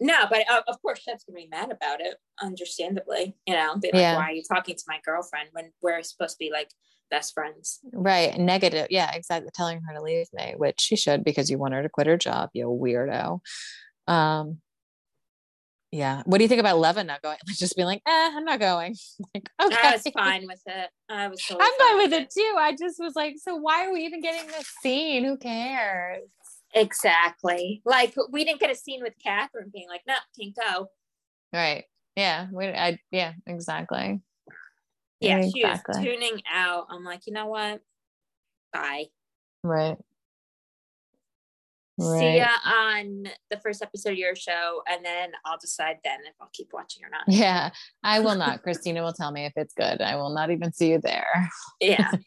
No, 0.00 0.24
but 0.28 0.50
uh, 0.50 0.62
of 0.66 0.80
course, 0.82 1.00
Shep's 1.00 1.24
gonna 1.24 1.36
be 1.36 1.48
mad 1.48 1.70
about 1.70 2.00
it, 2.00 2.16
understandably. 2.42 3.36
You 3.46 3.54
know, 3.54 3.76
be 3.76 3.88
like, 3.92 4.00
Yeah. 4.00 4.16
why 4.16 4.24
are 4.30 4.32
you 4.32 4.42
talking 4.42 4.74
to 4.74 4.84
my 4.88 4.98
girlfriend 5.04 5.50
when 5.52 5.72
we're 5.80 6.02
supposed 6.02 6.32
to 6.32 6.38
be 6.38 6.50
like 6.50 6.70
best 7.10 7.34
friends? 7.34 7.78
Right. 7.92 8.36
Negative. 8.36 8.88
Yeah, 8.90 9.14
exactly. 9.14 9.50
Telling 9.54 9.80
her 9.86 9.94
to 9.94 10.02
leave 10.02 10.26
me, 10.32 10.54
which 10.56 10.80
she 10.80 10.96
should 10.96 11.22
because 11.24 11.50
you 11.50 11.58
want 11.58 11.74
her 11.74 11.82
to 11.82 11.88
quit 11.88 12.08
her 12.08 12.16
job, 12.16 12.50
you 12.52 12.66
weirdo. 12.66 13.40
Um 14.08 14.58
yeah. 15.92 16.22
What 16.24 16.38
do 16.38 16.44
you 16.44 16.48
think 16.48 16.60
about 16.60 16.78
Levin 16.78 17.06
not 17.06 17.22
going? 17.22 17.38
Like 17.46 17.56
just 17.58 17.74
being 17.76 17.86
like, 17.86 18.02
eh, 18.06 18.30
I'm 18.32 18.44
not 18.44 18.60
going. 18.60 18.94
like, 19.34 19.48
okay. 19.62 19.76
I 19.82 19.92
was 19.92 20.06
fine 20.14 20.46
with 20.46 20.62
it. 20.66 20.90
I 21.08 21.28
was 21.28 21.40
totally 21.40 21.66
I'm 21.66 21.78
fine 21.78 21.96
with 21.98 22.12
it 22.12 22.30
too. 22.30 22.54
I 22.58 22.72
just 22.78 22.96
was 23.00 23.14
like, 23.16 23.34
so 23.38 23.56
why 23.56 23.86
are 23.86 23.92
we 23.92 24.04
even 24.04 24.20
getting 24.20 24.46
this 24.48 24.68
scene? 24.82 25.24
Who 25.24 25.36
cares? 25.36 26.22
Exactly. 26.74 27.82
Like 27.84 28.14
we 28.30 28.44
didn't 28.44 28.60
get 28.60 28.70
a 28.70 28.74
scene 28.74 29.02
with 29.02 29.14
Kathryn 29.24 29.72
being 29.72 29.88
like, 29.88 30.02
no, 30.06 30.14
can't 30.38 30.54
go. 30.54 30.88
Right. 31.52 31.84
Yeah. 32.16 32.46
We, 32.52 32.66
I, 32.66 32.98
yeah, 33.10 33.32
exactly. 33.46 34.20
Yeah, 35.20 35.42
she 35.42 35.64
was 35.64 35.80
Exactly. 35.80 36.04
tuning 36.04 36.42
out. 36.50 36.86
I'm 36.90 37.04
like, 37.04 37.26
you 37.26 37.32
know 37.32 37.46
what? 37.46 37.80
Bye. 38.72 39.06
Right. 39.62 39.98
See 42.00 42.38
ya 42.38 42.48
on 42.64 43.24
the 43.50 43.58
first 43.62 43.82
episode 43.82 44.12
of 44.12 44.16
your 44.16 44.34
show, 44.34 44.82
and 44.88 45.04
then 45.04 45.32
I'll 45.44 45.58
decide 45.58 45.98
then 46.02 46.20
if 46.24 46.32
I'll 46.40 46.48
keep 46.54 46.68
watching 46.72 47.04
or 47.04 47.10
not. 47.10 47.24
Yeah, 47.28 47.72
I 48.02 48.20
will 48.20 48.36
not. 48.36 48.62
Christina 48.62 49.02
will 49.02 49.12
tell 49.12 49.30
me 49.30 49.44
if 49.44 49.52
it's 49.56 49.74
good. 49.74 50.00
I 50.00 50.16
will 50.16 50.30
not 50.30 50.50
even 50.50 50.72
see 50.72 50.92
you 50.92 51.00
there. 51.02 51.50
Yeah. 51.78 52.10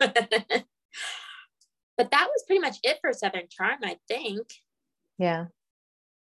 but 1.96 2.10
that 2.10 2.28
was 2.32 2.42
pretty 2.46 2.60
much 2.60 2.78
it 2.82 2.98
for 3.00 3.12
Southern 3.12 3.48
Charm, 3.48 3.78
I 3.82 3.98
think. 4.08 4.46
Yeah, 5.18 5.46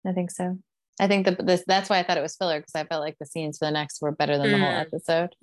I 0.07 0.13
think 0.13 0.31
so. 0.31 0.59
I 1.01 1.09
think 1.09 1.27
that 1.27 1.45
this 1.47 1.65
that's 1.67 1.91
why 1.91 1.99
I 1.99 2.03
thought 2.05 2.19
it 2.19 2.23
was 2.23 2.37
filler 2.37 2.61
because 2.61 2.75
I 2.75 2.85
felt 2.85 3.03
like 3.03 3.17
the 3.19 3.27
scenes 3.27 3.59
for 3.59 3.65
the 3.67 3.71
next 3.73 4.01
were 4.01 4.13
better 4.13 4.39
than 4.39 4.53
the 4.53 4.59
whole 4.59 4.69
Mm. 4.69 4.81
episode. 4.81 5.35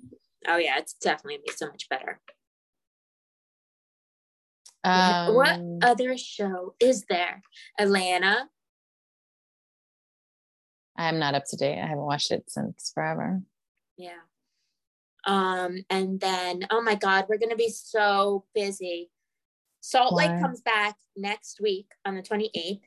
Oh 0.46 0.56
yeah, 0.56 0.78
it's 0.78 0.94
definitely 0.94 1.40
be 1.46 1.52
so 1.54 1.66
much 1.66 1.88
better. 1.88 2.20
Um, 4.84 5.34
what 5.34 5.60
other 5.82 6.16
show 6.18 6.74
is 6.80 7.04
there? 7.08 7.42
Atlanta. 7.78 8.48
I'm 10.96 11.18
not 11.18 11.34
up 11.34 11.44
to 11.50 11.56
date. 11.56 11.78
I 11.80 11.86
haven't 11.86 12.04
watched 12.04 12.30
it 12.32 12.44
since 12.50 12.90
forever. 12.94 13.42
Yeah. 13.96 14.20
Um, 15.24 15.84
and 15.88 16.18
then 16.20 16.66
oh 16.70 16.82
my 16.82 16.96
god, 16.96 17.26
we're 17.28 17.38
gonna 17.38 17.56
be 17.56 17.68
so 17.70 18.44
busy. 18.54 19.10
Salt? 19.82 20.14
Lake 20.14 20.40
comes 20.40 20.60
back 20.60 20.94
next 21.16 21.60
week 21.60 21.88
on 22.06 22.14
the 22.14 22.22
28th. 22.22 22.80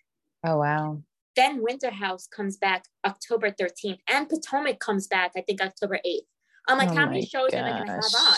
Oh 0.46 0.58
wow. 0.58 1.02
Then 1.36 1.62
Winter 1.62 1.92
House 1.92 2.26
comes 2.28 2.56
back 2.58 2.86
October 3.06 3.52
13th, 3.52 4.00
and 4.10 4.30
Potomac 4.30 4.80
comes 4.80 5.06
back, 5.08 5.32
I 5.36 5.42
think 5.42 5.62
October 5.62 6.00
8th. 6.06 6.20
I'm 6.68 6.78
like, 6.78 6.90
Oh 6.90 6.96
how 6.96 7.06
many 7.06 7.26
shows 7.26 7.54
am 7.54 7.66
I 7.66 7.72
gonna 7.78 7.92
have 7.92 8.02
on? 8.02 8.38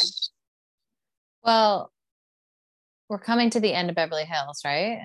Well, 1.43 1.91
we're 3.09 3.19
coming 3.19 3.49
to 3.51 3.59
the 3.59 3.73
end 3.73 3.89
of 3.89 3.95
Beverly 3.95 4.25
Hills, 4.25 4.61
right? 4.65 5.01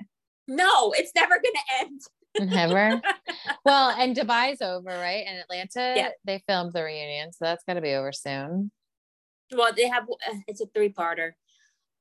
No, 0.47 0.91
it's 0.91 1.11
never 1.15 1.35
gonna 1.35 1.87
end. 1.89 2.01
Never. 2.51 3.01
well, 3.65 3.91
and 3.91 4.15
Dubai's 4.15 4.61
over, 4.61 4.89
right? 4.89 5.23
And 5.27 5.37
Atlanta, 5.39 5.93
Yeah. 5.95 6.09
they 6.25 6.43
filmed 6.47 6.73
the 6.73 6.83
reunion, 6.83 7.31
so 7.31 7.45
that's 7.45 7.63
got 7.63 7.75
to 7.75 7.81
be 7.81 7.93
over 7.93 8.11
soon. 8.11 8.71
well, 9.55 9.71
they 9.77 9.87
have 9.87 10.03
uh, 10.09 10.35
it's 10.47 10.59
a 10.59 10.65
three-parter. 10.73 11.33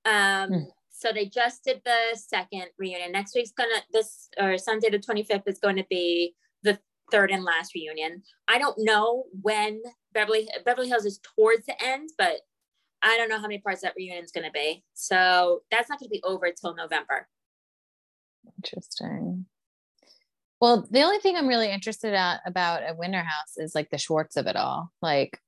Um, 0.07 0.49
Hmm. 0.49 0.59
So 1.03 1.13
they 1.13 1.27
just 1.27 1.65
did 1.65 1.81
the 1.85 2.17
second 2.17 2.67
reunion. 2.79 3.11
Next 3.11 3.35
week's 3.35 3.51
gonna 3.51 3.83
this 3.93 4.29
or 4.39 4.57
Sunday 4.57 4.89
the 4.89 4.99
25th 5.01 5.43
is 5.47 5.59
going 5.59 5.77
to 5.77 5.87
be 5.91 6.35
the 6.63 6.79
third 7.11 7.33
and 7.33 7.43
last 7.43 7.75
reunion. 7.75 8.23
I 8.47 8.59
don't 8.59 8.77
know 8.79 9.25
when 9.43 9.83
Beverly 10.15 10.49
Beverly 10.65 10.89
Hills 10.89 11.05
is 11.05 11.19
towards 11.37 11.67
the 11.67 11.75
end, 11.85 12.11
but 12.17 12.37
I 13.03 13.17
don't 13.17 13.29
know 13.29 13.37
how 13.39 13.43
many 13.43 13.59
parts 13.59 13.81
that 13.83 13.95
reunion 13.97 14.23
is 14.25 14.31
going 14.31 14.47
to 14.47 14.53
be. 14.53 14.85
So 14.95 15.63
that's 15.73 15.91
not 15.91 15.99
going 15.99 16.09
to 16.09 16.13
be 16.13 16.23
over 16.23 16.53
till 16.53 16.77
November. 16.77 17.27
Interesting. 18.57 19.47
Well, 20.61 20.87
the 20.89 21.03
only 21.03 21.19
thing 21.19 21.37
I'm 21.37 21.49
really 21.49 21.69
interested 21.73 22.15
at 22.15 22.41
about 22.47 22.83
a 22.89 22.95
Winter 22.95 23.23
House 23.23 23.57
is 23.57 23.75
like 23.75 23.91
the 23.91 23.99
Schwartz 23.99 24.37
of 24.37 24.47
it 24.47 24.55
all. 24.55 24.93
Like, 25.03 25.41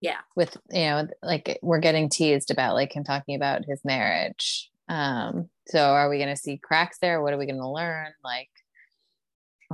Yeah. 0.00 0.18
with 0.34 0.56
you 0.72 0.80
know, 0.80 1.06
like 1.22 1.60
we're 1.62 1.78
getting 1.78 2.08
teased 2.08 2.50
about 2.50 2.74
like 2.74 2.92
him 2.94 3.04
talking 3.04 3.36
about 3.36 3.64
his 3.64 3.84
marriage. 3.84 4.68
Um, 4.88 5.48
so 5.68 5.80
are 5.80 6.08
we 6.08 6.18
going 6.18 6.34
to 6.34 6.40
see 6.40 6.58
cracks 6.58 6.98
there? 7.00 7.22
What 7.22 7.32
are 7.32 7.38
we 7.38 7.46
going 7.46 7.60
to 7.60 7.68
learn? 7.68 8.12
Like, 8.22 8.50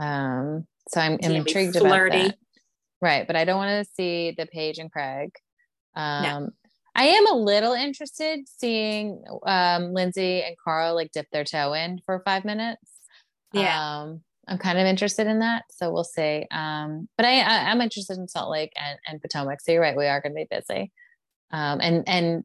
um, 0.01 0.67
so 0.89 1.01
I'm, 1.01 1.19
I'm 1.23 1.33
intrigued 1.33 1.77
about 1.77 2.11
that. 2.11 2.37
Right, 3.01 3.27
but 3.27 3.37
I 3.37 3.45
don't 3.45 3.57
want 3.57 3.85
to 3.85 3.93
see 3.95 4.35
the 4.37 4.47
Paige 4.47 4.79
and 4.79 4.91
Craig. 4.91 5.33
Um, 5.95 6.51
I 6.95 7.05
am 7.05 7.27
a 7.33 7.37
little 7.37 7.73
interested 7.73 8.41
seeing 8.47 9.25
um, 9.45 9.93
Lindsay 9.93 10.43
and 10.43 10.57
Carl 10.63 10.95
like 10.95 11.11
dip 11.13 11.27
their 11.33 11.45
toe 11.45 11.73
in 11.73 12.01
for 12.07 12.23
five 12.25 12.45
minutes. 12.45 12.91
Yeah. 13.53 14.03
Um, 14.03 14.23
I'm 14.49 14.59
kind 14.59 14.79
of 14.79 14.87
interested 14.87 15.27
in 15.27 15.39
that, 15.41 15.65
so 15.71 15.93
we'll 15.93 16.05
see. 16.05 16.47
Um, 16.51 17.09
but 17.17 17.27
I, 17.27 17.41
I 17.41 17.71
I'm 17.71 17.81
interested 17.81 18.19
in 18.19 18.29
Salt 18.29 18.51
Lake 18.51 18.73
and, 18.77 18.99
and 19.07 19.21
Potomac. 19.21 19.61
So 19.61 19.73
you're 19.73 19.81
right, 19.81 19.97
we 19.97 20.07
are 20.07 20.21
going 20.21 20.33
to 20.33 20.37
be 20.37 20.49
busy. 20.51 20.93
Um, 21.51 21.81
and 21.81 22.09
and 22.09 22.45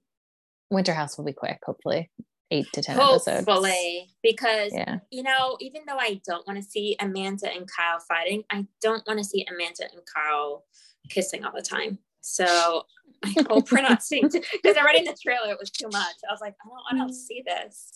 Winter 0.69 0.93
House 0.93 1.17
will 1.17 1.25
be 1.25 1.33
quick, 1.33 1.59
hopefully, 1.65 2.09
eight 2.51 2.67
to 2.73 2.81
ten 2.81 2.99
episodes. 2.99 3.45
Hopefully, 3.45 4.09
because 4.23 4.73
Yeah, 4.73 4.99
you 5.11 5.23
know, 5.23 5.57
even 5.59 5.81
though 5.87 5.97
I 5.97 6.21
don't 6.25 6.45
want 6.47 6.61
to 6.61 6.69
see 6.69 6.95
Amanda 6.99 7.51
and 7.53 7.67
Kyle 7.69 7.99
fighting, 7.99 8.43
I 8.51 8.65
don't 8.81 9.05
want 9.07 9.19
to 9.19 9.25
see 9.25 9.45
Amanda 9.49 9.83
and 9.91 10.01
Kyle 10.13 10.65
kissing 11.09 11.43
all 11.45 11.51
the 11.55 11.61
time. 11.61 11.99
So 12.21 12.83
I 13.23 13.33
hope 13.49 13.71
we're 13.71 13.81
not 13.81 14.03
seeing 14.03 14.29
because 14.29 14.77
already 14.77 14.99
in 14.99 15.05
the 15.05 15.17
trailer 15.21 15.51
it 15.51 15.59
was 15.59 15.71
too 15.71 15.87
much. 15.91 16.15
I 16.27 16.31
was 16.31 16.41
like, 16.41 16.55
I 16.63 16.67
don't, 16.69 16.83
I 17.01 17.03
don't 17.03 17.13
see 17.13 17.43
this. 17.45 17.93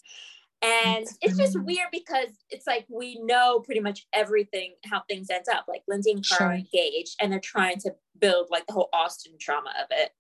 And 0.64 1.08
it's 1.22 1.38
just 1.40 1.60
weird 1.66 1.88
because 1.92 2.28
it's 2.52 2.68
like 2.68 2.86
we 2.88 3.20
know 3.24 3.62
pretty 3.62 3.80
much 3.82 4.06
everything 4.14 4.74
how 4.86 5.02
things 5.10 5.32
end 5.32 5.46
up. 5.52 5.66
Like 5.68 5.82
Lindsay 5.88 6.12
and 6.12 6.28
Carl 6.28 6.38
Sure. 6.38 6.48
are 6.50 6.54
engaged 6.54 7.16
and 7.20 7.32
they're 7.32 7.40
trying 7.40 7.80
to 7.80 7.96
build 8.20 8.50
like 8.52 8.68
the 8.68 8.74
whole 8.74 8.90
Austin 8.94 9.34
trauma 9.40 9.72
of 9.82 9.88
it. 9.90 10.12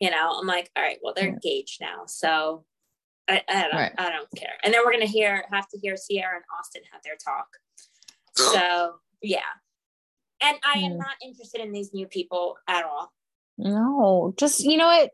You 0.00 0.10
know, 0.10 0.38
I'm 0.40 0.46
like, 0.46 0.70
all 0.74 0.82
right, 0.82 0.96
well, 1.02 1.12
they're 1.14 1.26
Yeah. 1.26 1.34
engaged 1.34 1.82
now. 1.82 2.04
So 2.06 2.64
I, 3.30 3.42
I 3.48 3.62
don't 3.62 3.74
Right. 3.74 3.92
I 3.98 4.10
don't 4.10 4.28
care. 4.36 4.54
And 4.62 4.74
then 4.74 4.80
we're 4.84 4.92
gonna 4.92 5.06
hear 5.06 5.44
have 5.52 5.68
to 5.68 5.78
hear 5.78 5.94
Ciara 5.96 6.36
and 6.36 6.44
Austin 6.58 6.82
have 6.92 7.02
their 7.02 7.16
talk. 7.24 7.46
So 8.36 8.94
yeah. 9.22 9.40
And 10.42 10.56
I 10.64 10.78
am 10.80 10.96
not 10.96 11.16
interested 11.22 11.60
in 11.60 11.72
these 11.72 11.92
new 11.92 12.06
people 12.06 12.56
at 12.66 12.84
all. 12.84 13.12
no, 13.58 14.34
just 14.38 14.60
you 14.64 14.76
know 14.76 14.86
what. 14.86 15.10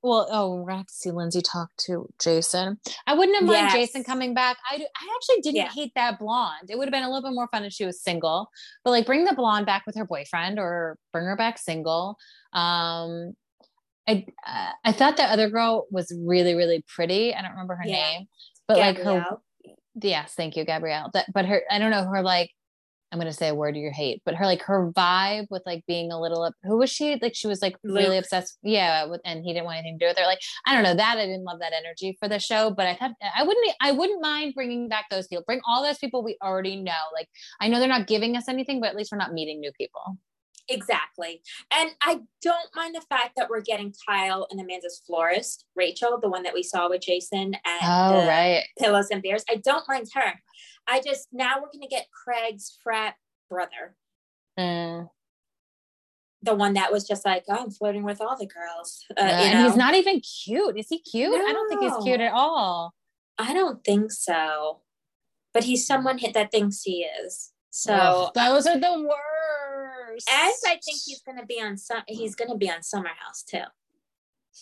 Well, 0.00 0.28
oh, 0.30 0.54
we're 0.54 0.66
gonna 0.66 0.76
have 0.78 0.86
to 0.86 0.94
see 0.94 1.10
Lindsay 1.10 1.40
talk 1.42 1.70
to 1.86 2.08
Jason. 2.22 2.78
I 3.08 3.14
wouldn't 3.14 3.36
have 3.36 3.46
mind 3.46 3.66
Yes. 3.66 3.72
Jason 3.72 4.04
coming 4.04 4.32
back. 4.32 4.56
I, 4.70 4.78
do- 4.78 4.84
I 4.84 5.16
actually 5.16 5.40
didn't 5.42 5.56
Yeah. 5.56 5.70
hate 5.74 5.90
that 5.96 6.20
blonde. 6.20 6.70
It 6.70 6.78
would 6.78 6.86
have 6.86 6.92
been 6.92 7.02
a 7.02 7.08
little 7.10 7.28
bit 7.28 7.34
more 7.34 7.48
fun 7.50 7.64
if 7.64 7.72
she 7.72 7.84
was 7.84 8.00
single. 8.00 8.48
But 8.84 8.90
like, 8.90 9.06
bring 9.06 9.24
the 9.24 9.34
blonde 9.34 9.66
back 9.66 9.86
with 9.86 9.96
her 9.96 10.04
boyfriend, 10.04 10.60
or 10.60 10.98
bring 11.12 11.24
her 11.24 11.34
back 11.36 11.58
single. 11.58 12.16
Um, 12.52 13.32
I 14.08 14.26
uh, 14.46 14.72
I 14.84 14.92
thought 14.92 15.18
that 15.18 15.30
other 15.30 15.50
girl 15.50 15.86
was 15.90 16.12
really 16.18 16.54
really 16.54 16.84
pretty. 16.94 17.34
I 17.34 17.42
don't 17.42 17.52
remember 17.52 17.76
her 17.76 17.86
Yeah. 17.86 17.94
name, 17.94 18.26
but 18.66 18.78
like 18.78 18.98
her 18.98 19.24
yes, 20.04 20.34
thank 20.34 20.56
you, 20.56 20.64
Gabrielle. 20.64 21.10
That, 21.14 21.26
but 21.32 21.46
her, 21.46 21.62
I 21.70 21.78
don't 21.78 21.90
know, 21.90 22.04
her 22.04 22.22
like, 22.22 22.50
I'm 23.10 23.18
gonna 23.18 23.32
say 23.32 23.48
a 23.48 23.54
word 23.54 23.74
you 23.74 23.90
hate, 23.92 24.20
but 24.26 24.34
her 24.34 24.44
like 24.44 24.62
her 24.62 24.92
vibe 24.92 25.46
with 25.50 25.62
like 25.64 25.82
being 25.86 26.12
a 26.12 26.20
little, 26.20 26.42
up- 26.42 26.54
who 26.62 26.76
was 26.76 26.90
she? 26.90 27.18
Like 27.20 27.34
she 27.34 27.46
was 27.46 27.62
like 27.62 27.76
really 27.82 28.18
obsessed, 28.18 28.58
yeah, 28.62 29.06
with, 29.06 29.22
and 29.24 29.42
he 29.42 29.52
didn't 29.54 29.64
want 29.64 29.78
anything 29.78 29.98
to 29.98 30.04
do 30.04 30.08
with 30.10 30.18
her. 30.18 30.24
Like 30.26 30.40
I 30.66 30.74
don't 30.74 30.82
know 30.82 30.94
that 30.94 31.16
I 31.16 31.24
didn't 31.24 31.44
love 31.44 31.60
that 31.60 31.72
energy 31.72 32.16
for 32.20 32.28
the 32.28 32.38
show, 32.38 32.70
but 32.70 32.86
I 32.86 32.96
thought 32.96 33.12
I 33.34 33.44
wouldn't, 33.44 33.66
I 33.80 33.92
wouldn't 33.92 34.20
mind 34.20 34.54
bringing 34.54 34.88
back 34.88 35.06
those 35.10 35.26
people. 35.26 35.42
Bring 35.46 35.60
all 35.66 35.82
those 35.82 35.98
people 35.98 36.22
we 36.22 36.36
already 36.42 36.76
know. 36.76 36.92
Like 37.14 37.28
I 37.60 37.68
know 37.68 37.78
they're 37.78 37.88
not 37.88 38.08
giving 38.08 38.36
us 38.36 38.46
anything, 38.46 38.78
but 38.80 38.90
at 38.90 38.96
least 38.96 39.10
we're 39.10 39.18
not 39.18 39.32
meeting 39.32 39.60
new 39.60 39.72
people. 39.72 40.18
Exactly. 40.68 41.40
And 41.72 41.90
I 42.02 42.20
don't 42.42 42.68
mind 42.76 42.94
the 42.94 43.00
fact 43.08 43.32
that 43.36 43.48
we're 43.48 43.62
getting 43.62 43.94
Kyle 44.06 44.46
and 44.50 44.60
Amanda's 44.60 45.02
florist, 45.06 45.64
Rachel, 45.74 46.18
the 46.20 46.28
one 46.28 46.42
that 46.42 46.52
we 46.54 46.62
saw 46.62 46.88
with 46.88 47.00
Jason 47.02 47.54
and 47.54 47.80
Oh 47.82 48.26
right, 48.26 48.64
Pillows 48.78 49.08
and 49.10 49.22
Bears. 49.22 49.44
I 49.50 49.56
don't 49.56 49.88
mind 49.88 50.08
her. 50.14 50.34
I 50.86 51.00
just 51.00 51.28
now 51.32 51.54
we're 51.56 51.72
gonna 51.72 51.88
get 51.88 52.08
Craig's 52.10 52.78
frat 52.82 53.14
brother, 53.48 53.96
Mm. 54.58 55.08
the 56.42 56.54
one 56.54 56.74
that 56.74 56.92
was 56.92 57.06
just 57.06 57.24
like, 57.24 57.44
oh, 57.48 57.56
I'm 57.64 57.70
flirting 57.70 58.02
with 58.04 58.20
all 58.20 58.36
the 58.36 58.46
girls. 58.46 59.04
Uh, 59.16 59.24
you 59.24 59.28
and 59.30 59.66
he's 59.66 59.76
not 59.76 59.94
even 59.94 60.20
cute. 60.20 60.78
Is 60.78 60.88
he 60.88 61.00
cute? 61.00 61.34
I 61.34 61.52
don't 61.52 61.68
think 61.68 61.82
he's 61.82 62.04
cute 62.04 62.20
at 62.20 62.32
all. 62.32 62.94
I 63.38 63.54
don't 63.54 63.82
think 63.84 64.12
so. 64.12 64.80
But 65.54 65.64
he's 65.64 65.86
someone 65.86 66.18
hit 66.18 66.34
that 66.34 66.50
thinks 66.50 66.82
he 66.82 67.06
is. 67.24 67.52
So 67.70 67.94
Ugh, 67.94 68.34
those 68.34 68.66
are 68.66 68.78
the 68.78 69.00
worst. 69.00 69.37
And 70.30 70.52
I 70.66 70.78
think 70.84 71.00
he's 71.04 71.22
gonna 71.22 71.46
be 71.46 71.60
on 71.60 71.76
some 71.76 72.02
he's 72.06 72.34
gonna 72.34 72.56
be 72.56 72.70
on 72.70 72.82
Summer 72.82 73.10
House 73.18 73.42
too. 73.42 73.64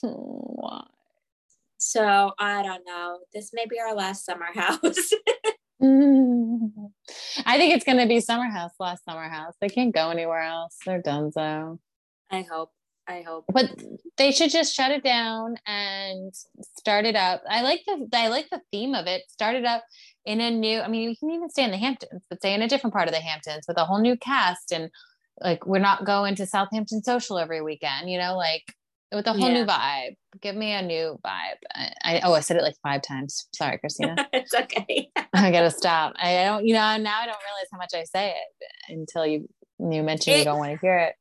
Why? 0.03 0.85
So 1.79 2.33
I 2.39 2.63
don't 2.63 2.85
know. 2.87 3.19
This 3.33 3.51
may 3.53 3.67
be 3.67 3.79
our 3.79 3.95
last 3.95 4.25
summer 4.25 4.47
house. 4.55 5.13
I 7.45 7.59
think 7.59 7.75
it's 7.75 7.85
going 7.85 7.99
to 7.99 8.07
be 8.07 8.21
Summer 8.21 8.51
House, 8.51 8.73
last 8.81 9.05
Summer 9.05 9.29
House. 9.29 9.55
They 9.61 9.69
can't 9.69 9.95
go 9.95 10.11
anywhere 10.11 10.41
else. 10.41 10.79
They're 10.87 11.03
done 11.03 11.33
so. 11.33 11.79
I 12.31 12.43
hope. 12.43 12.71
I 13.07 13.23
hope. 13.23 13.45
But 13.53 13.71
they 14.17 14.33
should 14.33 14.51
just 14.51 14.75
shut 14.75 14.91
it 14.91 15.05
down 15.05 15.57
and 15.67 16.35
start 16.79 17.05
it 17.05 17.15
up. 17.15 17.43
I 17.49 17.63
like 17.63 17.83
the 17.87 18.09
I 18.13 18.29
like 18.29 18.49
the 18.51 18.61
theme 18.73 18.95
of 18.95 19.07
it. 19.07 19.23
Start 19.29 19.55
it 19.55 19.65
up 19.65 19.85
in 20.25 20.41
a 20.41 20.51
new. 20.51 20.81
I 20.81 20.89
mean, 20.89 21.09
you 21.09 21.17
can 21.17 21.31
even 21.31 21.49
stay 21.49 21.63
in 21.63 21.71
the 21.71 21.77
Hamptons, 21.77 22.25
but 22.29 22.41
stay 22.41 22.53
in 22.53 22.63
a 22.63 22.69
different 22.69 22.95
part 22.95 23.07
of 23.07 23.15
the 23.15 23.21
Hamptons 23.21 23.67
with 23.69 23.79
a 23.79 23.85
whole 23.85 24.01
new 24.01 24.17
cast 24.17 24.73
and 24.73 24.91
like 25.41 25.67
we're 25.67 25.79
not 25.79 26.05
going 26.05 26.35
to 26.37 26.47
Southampton 26.47 27.03
Social 27.03 27.39
every 27.39 27.63
weekend. 27.63 28.11
You 28.11 28.19
know, 28.19 28.37
like 28.37 28.63
with 29.13 29.27
a 29.27 29.33
whole 29.33 29.51
new 29.51 29.65
vibe. 29.65 30.17
Give 30.41 30.55
me 30.55 30.73
a 30.73 30.83
new 30.83 31.19
vibe. 31.25 31.57
I, 31.75 31.93
I 32.05 32.21
oh 32.25 32.35
I 32.35 32.41
said 32.41 32.57
it 32.57 32.63
like 32.63 32.77
five 32.83 33.03
times. 33.03 33.49
Sorry, 33.55 33.79
Christina. 33.79 34.29
it's 34.33 34.55
okay. 34.55 35.11
I 35.33 35.51
gotta 35.51 35.71
stop. 35.71 36.15
I 36.17 36.45
don't, 36.45 36.67
you 36.67 36.75
know, 36.75 36.81
now 36.81 37.21
I 37.21 37.27
don't 37.27 37.39
realize 37.45 37.69
how 37.73 37.79
much 37.79 37.93
I 37.95 38.05
say 38.05 38.31
it 38.31 38.93
until 38.93 39.27
you 39.27 39.49
you 39.79 40.03
mention 40.03 40.39
you 40.39 40.45
don't 40.45 40.59
want 40.59 40.73
to 40.73 40.79
hear 40.79 40.99
it. 40.99 41.15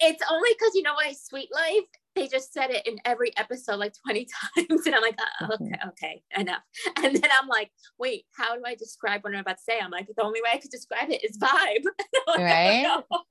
It's 0.00 0.22
only 0.30 0.50
because 0.52 0.74
you 0.74 0.82
know 0.82 0.94
my 0.94 1.12
Sweet 1.12 1.48
Life 1.54 1.84
they 2.14 2.28
just 2.28 2.52
said 2.52 2.70
it 2.70 2.86
in 2.86 2.98
every 3.04 3.36
episode 3.36 3.76
like 3.76 3.94
20 4.06 4.26
times. 4.56 4.86
And 4.86 4.94
I'm 4.94 5.02
like, 5.02 5.16
Mm-hmm. 5.42 5.52
okay, 5.52 5.78
okay, 5.88 6.22
enough. 6.38 6.62
And 7.02 7.16
then 7.16 7.30
I'm 7.40 7.48
like, 7.48 7.70
wait, 7.98 8.24
how 8.36 8.54
do 8.54 8.62
I 8.66 8.74
describe 8.74 9.22
what 9.24 9.32
I'm 9.34 9.40
about 9.40 9.56
to 9.58 9.62
say? 9.62 9.78
I'm 9.80 9.90
like, 9.90 10.06
the 10.14 10.22
only 10.22 10.40
way 10.42 10.50
I 10.52 10.58
could 10.58 10.70
describe 10.70 11.10
it 11.10 11.24
is 11.24 11.38
vibe. 11.38 11.84
I 12.28 12.42
Right? 12.42 12.82
don't 12.82 13.04
know. 13.10 13.22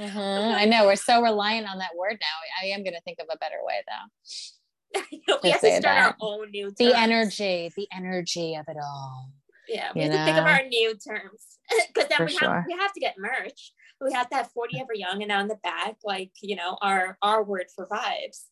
Mhm. 0.00 0.54
I 0.54 0.64
know 0.64 0.86
we're 0.86 0.96
so 0.96 1.22
reliant 1.22 1.68
on 1.70 1.78
that 1.78 1.94
word 1.96 2.18
now. 2.20 2.62
I 2.62 2.66
am 2.66 2.82
going 2.82 2.94
to 2.94 3.00
think 3.02 3.18
of 3.20 3.26
a 3.32 3.38
better 3.38 3.58
way 3.62 3.82
though. 3.86 5.40
we 5.42 5.50
have 5.50 5.60
to 5.60 5.76
start 5.76 5.98
our 5.98 6.16
own 6.20 6.50
new 6.50 6.64
terms. 6.66 6.76
The 6.78 6.94
energy, 6.96 7.72
the 7.76 7.88
energy 7.94 8.54
of 8.56 8.64
it 8.68 8.76
all. 8.82 9.30
Yeah, 9.68 9.90
we 9.94 10.02
you 10.04 10.10
have 10.10 10.18
to 10.18 10.24
think 10.24 10.38
of 10.38 10.44
our 10.46 10.62
new 10.64 10.90
terms 10.94 11.58
because 11.88 12.08
then 12.08 12.18
For 12.18 12.24
we 12.26 12.32
have 12.34 12.40
sure. 12.40 12.64
we 12.68 12.74
have 12.74 12.92
to 12.92 13.00
get 13.00 13.14
merch. 13.18 13.72
We 14.04 14.12
have 14.12 14.28
that 14.30 14.36
have 14.36 14.52
40 14.52 14.80
ever 14.80 14.94
young 14.94 15.22
and 15.22 15.32
on 15.32 15.48
the 15.48 15.56
back, 15.56 15.96
like 16.04 16.32
you 16.42 16.56
know, 16.56 16.76
our 16.82 17.16
our 17.22 17.42
word 17.42 17.66
for 17.74 17.86
vibes. 17.86 18.44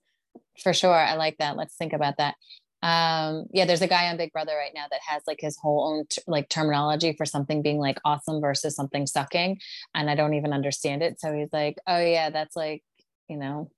For 0.62 0.72
sure. 0.72 0.94
I 0.94 1.14
like 1.14 1.38
that. 1.38 1.56
Let's 1.56 1.76
think 1.76 1.92
about 1.92 2.16
that. 2.18 2.34
Um, 2.82 3.46
yeah, 3.52 3.64
there's 3.64 3.82
a 3.82 3.86
guy 3.86 4.08
on 4.08 4.16
Big 4.16 4.32
Brother 4.32 4.56
right 4.56 4.72
now 4.74 4.86
that 4.90 5.00
has 5.06 5.22
like 5.26 5.38
his 5.40 5.56
whole 5.56 5.86
own 5.86 6.06
t- 6.10 6.22
like 6.26 6.48
terminology 6.48 7.14
for 7.16 7.24
something 7.24 7.62
being 7.62 7.78
like 7.78 7.98
awesome 8.04 8.40
versus 8.40 8.74
something 8.74 9.06
sucking. 9.06 9.58
And 9.94 10.10
I 10.10 10.16
don't 10.16 10.34
even 10.34 10.52
understand 10.52 11.02
it. 11.02 11.20
So 11.20 11.32
he's 11.32 11.52
like, 11.52 11.76
oh, 11.86 12.00
yeah, 12.00 12.30
that's 12.30 12.56
like, 12.56 12.82
you 13.28 13.36
know, 13.36 13.70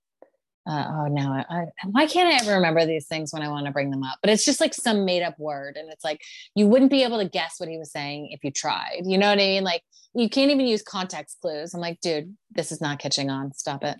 uh, 0.67 0.85
oh, 0.89 1.07
no, 1.07 1.31
I, 1.31 1.45
I, 1.49 1.65
why 1.91 2.07
can't 2.07 2.27
I 2.27 2.43
ever 2.43 2.55
remember 2.55 2.85
these 2.85 3.07
things 3.07 3.31
when 3.31 3.43
I 3.43 3.49
want 3.49 3.65
to 3.67 3.71
bring 3.71 3.91
them 3.91 4.03
up? 4.03 4.17
But 4.21 4.31
it's 4.31 4.45
just 4.45 4.59
like 4.59 4.73
some 4.73 5.05
made 5.05 5.21
up 5.21 5.37
word. 5.39 5.77
And 5.77 5.91
it's 5.91 6.03
like, 6.03 6.21
you 6.55 6.67
wouldn't 6.67 6.91
be 6.91 7.03
able 7.03 7.19
to 7.19 7.29
guess 7.29 7.55
what 7.59 7.69
he 7.69 7.77
was 7.77 7.91
saying 7.91 8.29
if 8.31 8.43
you 8.43 8.51
tried. 8.51 9.01
You 9.03 9.17
know 9.17 9.27
what 9.27 9.39
I 9.39 9.43
mean? 9.43 9.63
Like, 9.63 9.83
you 10.15 10.29
can't 10.29 10.49
even 10.49 10.65
use 10.65 10.81
context 10.81 11.37
clues. 11.41 11.73
I'm 11.73 11.81
like, 11.81 11.99
dude, 11.99 12.35
this 12.51 12.71
is 12.71 12.79
not 12.79 12.99
catching 12.99 13.29
on. 13.29 13.53
Stop 13.53 13.83
it. 13.83 13.97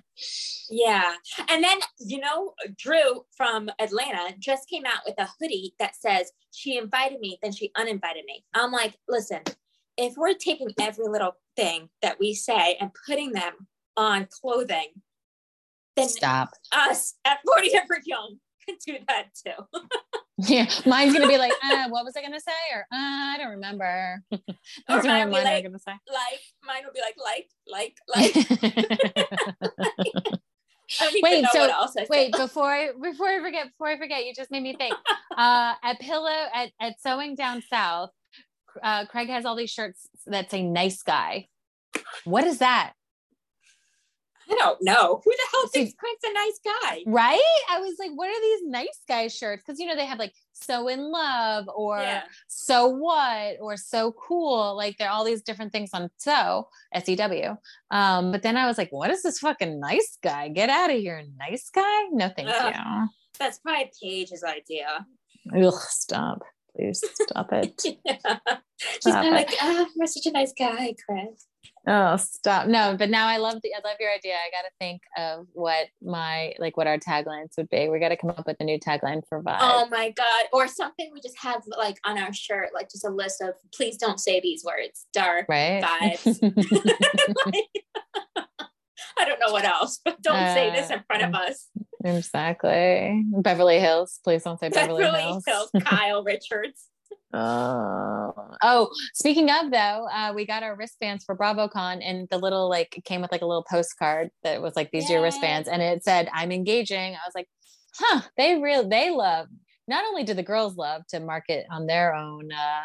Yeah, 0.70 1.14
and 1.50 1.62
then 1.62 1.78
you 2.00 2.20
know, 2.20 2.54
Drew 2.78 3.26
from 3.36 3.70
Atlanta 3.80 4.34
just 4.40 4.70
came 4.70 4.86
out 4.86 5.02
with 5.06 5.16
a 5.18 5.28
hoodie 5.40 5.76
that 5.78 5.96
says 5.96 6.32
she 6.52 6.78
invited 6.78 7.20
me, 7.20 7.38
then 7.44 7.52
she 7.52 7.72
uninvited 7.76 8.24
me. 8.26 8.46
I'm 8.54 8.72
like, 8.72 8.96
listen, 9.10 9.42
if 9.98 10.16
we're 10.16 10.34
taking 10.34 10.70
every 10.80 11.08
little 11.08 11.36
thing 11.58 11.90
that 12.02 12.18
we 12.18 12.34
say 12.34 12.78
and 12.80 12.92
putting 13.06 13.34
them 13.34 13.68
on 13.98 14.28
clothing, 14.32 14.88
then 15.96 16.10
Stop. 16.10 16.50
us 16.72 17.14
at 17.26 17.40
40 17.46 17.76
ever 17.76 18.00
young 18.06 18.38
can 18.66 18.76
do 18.86 18.98
that 19.08 19.28
too. 19.46 19.80
Yeah, 20.38 20.66
mine's 20.86 21.14
gonna 21.14 21.30
be 21.30 21.38
like, 21.38 21.54
uh, 21.64 21.88
what 21.88 22.04
was 22.04 22.18
I 22.18 22.22
gonna 22.22 22.42
say? 22.42 22.52
Or 22.74 22.82
uh, 22.82 22.86
I 22.92 23.36
don't 23.38 23.52
remember. 23.52 24.22
That's 24.32 25.08
mine 25.08 25.32
what 25.32 25.44
mine 25.46 25.46
like- 25.46 25.64
gonna 25.64 25.80
say. 25.80 25.94
Like 26.12 26.42
mine 26.62 26.84
will 26.84 26.92
be 26.92 27.00
like, 27.00 27.16
like, 27.18 27.48
like, 27.66 27.96
like. 28.14 28.36
I 31.00 31.06
don't 31.06 31.16
even 31.16 31.22
Wait, 31.24 31.46
so- 31.54 32.06
Wait, 32.10 32.32
before 32.34 32.70
I 32.70 32.90
before 33.02 33.28
I 33.28 33.40
forget, 33.40 33.68
before 33.70 33.88
I 33.88 33.98
forget, 33.98 34.26
you 34.26 34.34
just 34.36 34.52
made 34.52 34.62
me 34.64 34.76
think. 34.76 34.94
Uh, 35.38 35.76
at 35.82 36.02
Pillow 36.02 36.30
at 36.54 36.72
at 36.82 37.00
Sewing 37.00 37.36
Down 37.36 37.62
South, 37.70 38.10
uh, 38.84 39.06
Craig 39.06 39.30
has 39.30 39.46
all 39.46 39.56
these 39.56 39.72
shirts 39.72 40.08
that 40.28 40.52
say 40.52 40.64
"nice 40.64 41.02
guy." 41.02 41.48
What 42.26 42.44
is 42.44 42.58
that? 42.58 42.92
I 44.50 44.56
don't 44.56 44.78
know. 44.82 45.22
Who 45.24 45.32
the 45.32 45.48
hell 45.52 45.68
thinks 45.70 45.94
Craig's 45.98 46.24
a 46.24 46.34
nice 46.34 46.60
guy? 46.64 47.04
Right? 47.08 47.42
I 47.70 47.80
was 47.80 47.96
like, 48.00 48.12
what 48.12 48.30
are 48.30 48.42
these 48.42 48.62
nice 48.68 49.00
guy 49.08 49.28
shirts? 49.28 49.64
Because 49.66 49.80
you 49.80 49.86
know 49.88 49.96
they 49.96 50.06
have 50.06 50.20
like 50.20 50.34
"so 50.54 50.88
in 50.88 51.12
love" 51.12 51.66
or 51.76 52.00
Yeah. 52.00 52.24
so 52.48 52.88
what 52.88 53.58
or 53.60 53.76
so 53.78 54.12
cool 54.14 54.76
like 54.76 54.98
there 54.98 55.10
are 55.10 55.14
all 55.14 55.24
these 55.26 55.42
different 55.42 55.72
things 55.72 55.90
on 55.94 56.10
so 56.18 56.68
s-e-w 56.94 57.56
um 57.92 58.32
but 58.32 58.42
then 58.44 58.56
i 58.58 58.66
was 58.68 58.78
like 58.78 58.92
what 58.92 59.10
is 59.12 59.22
this 59.24 59.40
fucking 59.40 59.80
nice 59.80 60.18
guy 60.24 60.48
get 60.50 60.70
out 60.70 60.90
of 60.90 60.98
here 60.98 61.22
nice 61.38 61.70
guy 61.74 62.04
no 62.12 62.30
thank 62.36 62.50
Ugh. 62.50 63.08
That's 63.40 63.60
probably 63.60 63.92
Paige's 64.02 64.44
idea. 64.44 65.06
you 65.54 65.68
ugh 65.68 65.74
stop 65.90 66.44
please 66.76 67.04
stop 67.14 67.52
it 67.52 67.82
yeah. 68.06 68.38
She's 68.78 69.00
Stop 69.14 69.24
kinda 69.24 69.40
it. 69.40 69.48
like, 69.48 69.54
ah, 69.62 69.86
you're 69.96 70.08
such 70.08 70.26
a 70.26 70.32
nice 70.32 70.54
guy, 70.58 70.94
Craig. 71.06 71.30
Oh 71.88 72.16
stop 72.18 72.68
no 72.68 72.96
but 72.98 73.10
now 73.10 73.28
i 73.28 73.38
love 73.38 73.60
the 73.64 73.72
i 73.74 73.88
love 73.88 73.98
your 74.00 74.12
idea 74.12 74.34
i 74.34 74.50
gotta 74.52 74.70
think 74.80 75.02
of 75.18 75.46
what 75.54 75.88
my 76.02 76.54
like 76.60 76.76
what 76.78 76.88
our 76.88 76.98
taglines 76.98 77.50
would 77.58 77.70
be 77.70 77.88
we 77.90 78.00
gotta 78.00 78.18
come 78.18 78.30
up 78.32 78.46
with 78.48 78.58
a 78.60 78.64
new 78.64 78.80
tagline 78.80 79.22
for 79.30 79.42
vibe 79.44 79.58
Oh 79.62 79.88
my 79.92 80.10
god. 80.12 80.46
Or 80.52 80.68
something 80.68 81.12
we 81.14 81.22
just 81.22 81.38
have 81.40 81.62
like 81.78 81.98
on 82.06 82.18
our 82.18 82.34
shirt, 82.34 82.70
like 82.74 82.90
just 82.90 83.06
a 83.06 83.10
list 83.10 83.42
of 83.42 83.54
please 83.74 83.98
don't 83.98 84.20
say 84.20 84.40
these 84.40 84.64
words. 84.64 85.06
Dark. 85.14 85.46
right 85.50 85.84
vibes. 85.84 86.40
I 89.18 89.26
don't 89.26 89.40
know 89.40 89.52
what 89.54 89.66
else, 89.66 90.00
but 90.04 90.22
don't 90.22 90.36
say 90.54 90.72
this 90.72 90.90
in 90.90 91.02
front 91.08 91.24
of 91.24 91.34
Uh, 91.34 91.38
us. 91.50 91.68
exactly 92.04 93.24
beverly 93.42 93.80
hills 93.80 94.20
please 94.24 94.44
don't 94.44 94.60
say 94.60 94.70
beverly, 94.78 95.04
Beverly 95.04 95.22
hills, 95.24 95.44
Hills, 95.46 95.70
Kyle 95.82 96.24
Richards. 96.24 96.86
Oh, 97.36 98.34
oh, 98.64 98.90
speaking 99.14 99.50
of 99.50 99.72
though, 99.72 100.08
uh, 100.12 100.34
we 100.36 100.46
got 100.46 100.64
our 100.64 100.76
wristbands 100.76 101.24
for 101.24 101.36
BravoCon 101.38 102.00
and 102.02 102.28
the 102.30 102.38
little 102.38 102.70
like 102.70 103.02
came 103.06 103.22
with 103.22 103.32
like 103.32 103.42
a 103.42 103.46
little 103.46 103.66
postcard 103.70 104.30
that 104.44 104.62
was 104.62 104.76
like 104.76 104.92
these 104.92 105.10
are 105.10 105.14
your 105.14 105.22
wristbands 105.24 105.68
and 105.68 105.82
it 105.82 106.04
said 106.04 106.30
I'm 106.34 106.52
engaging. 106.52 107.14
I 107.14 107.20
was 107.26 107.34
like, 107.36 107.48
huh, 107.98 108.22
they 108.38 108.60
real 108.62 108.88
they 108.88 109.10
love 109.12 109.48
not 109.88 110.06
only 110.06 110.24
do 110.24 110.34
the 110.34 110.44
girls 110.44 110.76
love 110.78 111.04
to 111.10 111.20
market 111.20 111.66
on 111.72 111.86
their 111.86 112.16
own 112.16 112.52
uh 112.52 112.84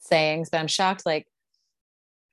sayings, 0.00 0.50
but 0.50 0.58
I'm 0.58 0.66
shocked 0.66 1.06
like 1.06 1.26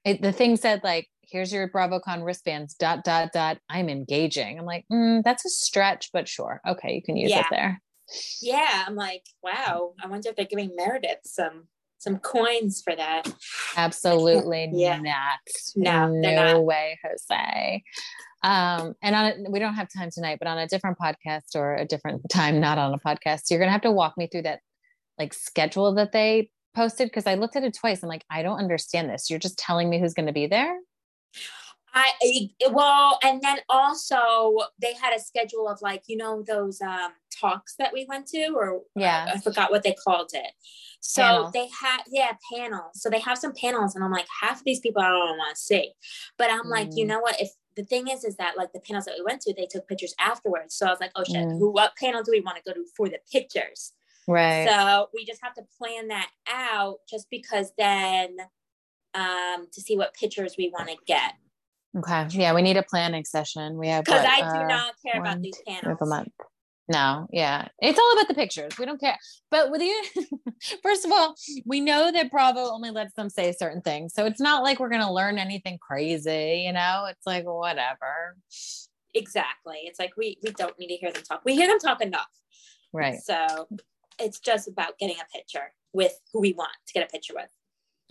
it, 0.03 0.21
the 0.21 0.31
thing 0.31 0.57
said 0.57 0.81
like 0.83 1.07
here's 1.21 1.53
your 1.53 1.69
BravoCon 1.69 2.25
wristbands 2.25 2.73
dot 2.73 3.03
dot 3.03 3.31
dot 3.33 3.57
I'm 3.69 3.87
engaging. 3.87 4.59
I'm 4.59 4.65
like, 4.65 4.85
mm, 4.91 5.23
that's 5.23 5.45
a 5.45 5.49
stretch, 5.49 6.09
but 6.11 6.27
sure. 6.27 6.59
Okay, 6.67 6.93
you 6.93 7.01
can 7.01 7.15
use 7.15 7.29
Yeah. 7.31 7.41
it 7.41 7.45
there. 7.49 7.81
Yeah, 8.41 8.83
I'm 8.87 8.95
like, 8.95 9.23
wow. 9.43 9.93
I 10.03 10.07
wonder 10.07 10.29
if 10.29 10.35
they're 10.35 10.45
giving 10.45 10.75
Meredith 10.75 11.19
some 11.25 11.67
some 11.97 12.17
coins 12.17 12.81
for 12.83 12.95
that. 12.95 13.31
Absolutely 13.77 14.69
Yeah. 14.73 14.97
not. 14.99 15.39
No, 15.75 16.07
no 16.09 16.35
not. 16.53 16.63
way, 16.65 16.99
Jose. 17.03 17.83
Um, 18.43 18.95
and 19.03 19.15
on 19.15 19.25
a, 19.25 19.49
we 19.51 19.59
don't 19.59 19.75
have 19.75 19.87
time 19.95 20.09
tonight, 20.11 20.39
but 20.39 20.47
on 20.47 20.57
a 20.57 20.67
different 20.67 20.97
podcast 20.97 21.55
or 21.55 21.75
a 21.75 21.85
different 21.85 22.27
time, 22.29 22.59
not 22.59 22.79
on 22.79 22.93
a 22.93 22.97
podcast, 22.97 23.51
you're 23.51 23.59
gonna 23.59 23.71
have 23.71 23.81
to 23.81 23.91
walk 23.91 24.17
me 24.17 24.27
through 24.27 24.41
that 24.43 24.61
like 25.19 25.33
schedule 25.33 25.93
that 25.93 26.11
they 26.11 26.49
posted 26.75 27.07
because 27.09 27.27
I 27.27 27.35
looked 27.35 27.55
at 27.55 27.63
it 27.63 27.77
twice. 27.79 28.01
I'm 28.01 28.09
like, 28.09 28.25
I 28.31 28.41
don't 28.41 28.57
understand 28.57 29.09
this. 29.09 29.29
You're 29.29 29.37
just 29.39 29.59
telling 29.59 29.87
me 29.89 29.99
who's 29.99 30.15
gonna 30.15 30.33
be 30.33 30.47
there. 30.47 30.75
I 31.93 32.11
I- 32.23 32.69
well, 32.71 33.19
and 33.23 33.41
then 33.43 33.57
also 33.69 34.57
they 34.81 34.93
had 34.93 35.13
a 35.15 35.19
schedule 35.19 35.67
of 35.67 35.81
like 35.83 36.03
you 36.07 36.17
know 36.17 36.41
those 36.41 36.81
um 36.81 37.11
talks 37.41 37.75
that 37.79 37.91
we 37.93 38.05
went 38.07 38.27
to, 38.27 38.53
or 38.55 38.81
Yeah. 38.95 39.31
I 39.33 39.39
forgot 39.39 39.71
what 39.71 39.83
they 39.83 39.93
called 39.93 40.29
it. 40.33 40.51
So 41.01 41.21
Panels. 41.23 41.51
they 41.53 41.67
had 41.67 42.01
yeah 42.11 42.33
panels. 42.53 43.01
So 43.01 43.09
they 43.09 43.19
have 43.19 43.37
some 43.37 43.53
panels, 43.53 43.95
and 43.95 44.03
I'm 44.03 44.11
like 44.11 44.27
half 44.41 44.59
of 44.59 44.63
these 44.65 44.79
people 44.79 45.01
I 45.01 45.09
don't 45.09 45.37
want 45.37 45.55
to 45.55 45.61
see, 45.61 45.93
but 46.37 46.51
I'm 46.51 46.69
like 46.69 46.89
you 46.95 47.05
Mm. 47.05 47.09
know 47.09 47.19
what 47.19 47.39
if. 47.41 47.49
The 47.77 47.85
thing 47.85 48.09
is, 48.09 48.25
is 48.25 48.35
that 48.35 48.57
like 48.57 48.73
the 48.73 48.81
panels 48.81 49.05
that 49.05 49.15
we 49.17 49.23
went 49.23 49.39
to, 49.43 49.53
they 49.53 49.65
took 49.65 49.87
pictures 49.87 50.13
afterwards. 50.19 50.75
So 50.75 50.87
I 50.87 50.89
was 50.89 50.99
like, 50.99 51.13
oh 51.15 51.23
shit, 51.23 51.35
Mm. 51.37 51.57
who, 51.57 51.71
what 51.71 51.95
panel 51.95 52.21
do 52.21 52.29
we 52.29 52.41
want 52.41 52.57
to 52.57 52.63
go 52.65 52.73
to 52.73 52.83
for 52.97 53.07
the 53.07 53.19
pictures? 53.31 53.93
Right. 54.27 54.67
So 54.67 55.07
we 55.13 55.23
just 55.25 55.39
have 55.41 55.53
to 55.53 55.63
plan 55.77 56.09
that 56.09 56.29
out 56.51 56.97
just 57.09 57.29
because 57.29 57.71
then 57.77 58.35
um 59.13 59.67
to 59.71 59.79
see 59.81 59.95
what 59.97 60.13
pictures 60.13 60.55
we 60.57 60.69
want 60.69 60.89
to 60.89 60.97
get. 61.07 61.31
okay. 61.97 62.27
Yeah, 62.31 62.53
we 62.53 62.61
need 62.61 62.75
a 62.77 62.83
planning 62.83 63.23
session. 63.23 63.77
We 63.77 63.87
have 63.87 64.03
Because 64.03 64.25
I 64.29 64.39
do 64.41 64.45
uh, 64.45 64.67
not 64.67 64.93
care 65.05 65.21
one, 65.21 65.27
about 65.27 65.41
these 65.41 65.57
we 65.65 65.73
have 65.73 65.83
panels. 65.83 66.01
a 66.01 66.05
month. 66.05 66.33
No, 66.87 67.27
yeah. 67.31 67.67
It's 67.79 67.97
all 67.97 68.13
about 68.13 68.27
the 68.27 68.33
pictures. 68.33 68.77
We 68.77 68.85
don't 68.85 68.99
care. 68.99 69.17
But 69.49 69.71
with 69.71 69.81
you, 69.81 70.03
first 70.83 71.05
of 71.05 71.11
all, 71.11 71.35
we 71.65 71.79
know 71.79 72.11
that 72.11 72.31
Bravo 72.31 72.69
only 72.71 72.91
lets 72.91 73.13
them 73.13 73.29
say 73.29 73.53
certain 73.53 73.81
things. 73.81 74.13
So 74.13 74.25
it's 74.25 74.41
not 74.41 74.63
like 74.63 74.79
we're 74.79 74.89
going 74.89 75.01
to 75.01 75.11
learn 75.11 75.37
anything 75.37 75.77
crazy, 75.79 76.63
you 76.65 76.73
know? 76.73 77.05
It's 77.09 77.25
like, 77.25 77.45
whatever. 77.45 78.35
Exactly. 79.13 79.79
It's 79.83 79.99
like 79.99 80.15
we 80.17 80.37
we 80.43 80.51
don't 80.51 80.77
need 80.79 80.87
to 80.87 80.95
hear 80.95 81.11
them 81.11 81.23
talk. 81.23 81.41
We 81.45 81.55
hear 81.55 81.67
them 81.67 81.79
talk 81.79 82.01
enough. 82.01 82.29
Right. 82.93 83.19
So 83.21 83.67
it's 84.19 84.39
just 84.39 84.67
about 84.67 84.97
getting 84.99 85.17
a 85.17 85.37
picture 85.37 85.73
with 85.93 86.13
who 86.31 86.41
we 86.41 86.53
want 86.53 86.71
to 86.87 86.93
get 86.93 87.03
a 87.03 87.11
picture 87.11 87.33
with. 87.35 87.49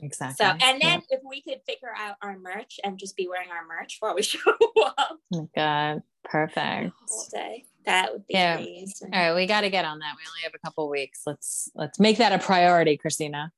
Exactly. 0.03 0.45
So 0.45 0.51
and 0.67 0.81
Yeah. 0.83 0.97
then 0.97 1.03
if 1.11 1.21
we 1.29 1.43
could 1.43 1.61
figure 1.67 1.93
out 1.97 2.17
our 2.23 2.39
merch 2.39 2.81
and 2.85 2.99
just 2.99 3.17
be 3.17 3.29
wearing 3.29 3.51
our 3.51 3.67
merch 3.67 3.97
while 4.01 4.15
we 4.15 4.23
show 4.23 4.41
up 4.85 4.97
Oh 4.99 5.19
my 5.31 5.45
God. 5.55 6.03
Perfect. 6.25 6.93
all 7.11 7.27
day, 7.33 7.65
that 7.87 8.13
would 8.13 8.27
be 8.27 8.35
Yeah. 8.35 8.59
amazing. 8.59 9.11
All 9.15 9.21
right, 9.21 9.35
we 9.35 9.47
got 9.47 9.63
to 9.63 9.71
get 9.71 9.85
on 9.85 9.99
that. 10.01 10.15
We 10.17 10.23
only 10.29 10.43
have 10.45 10.53
a 10.55 10.59
couple 10.59 10.89
weeks. 10.89 11.23
Let's 11.27 11.71
let's 11.75 11.99
make 11.99 12.19
that 12.19 12.33
a 12.33 12.39
priority, 12.39 12.97
Christina. 12.97 13.53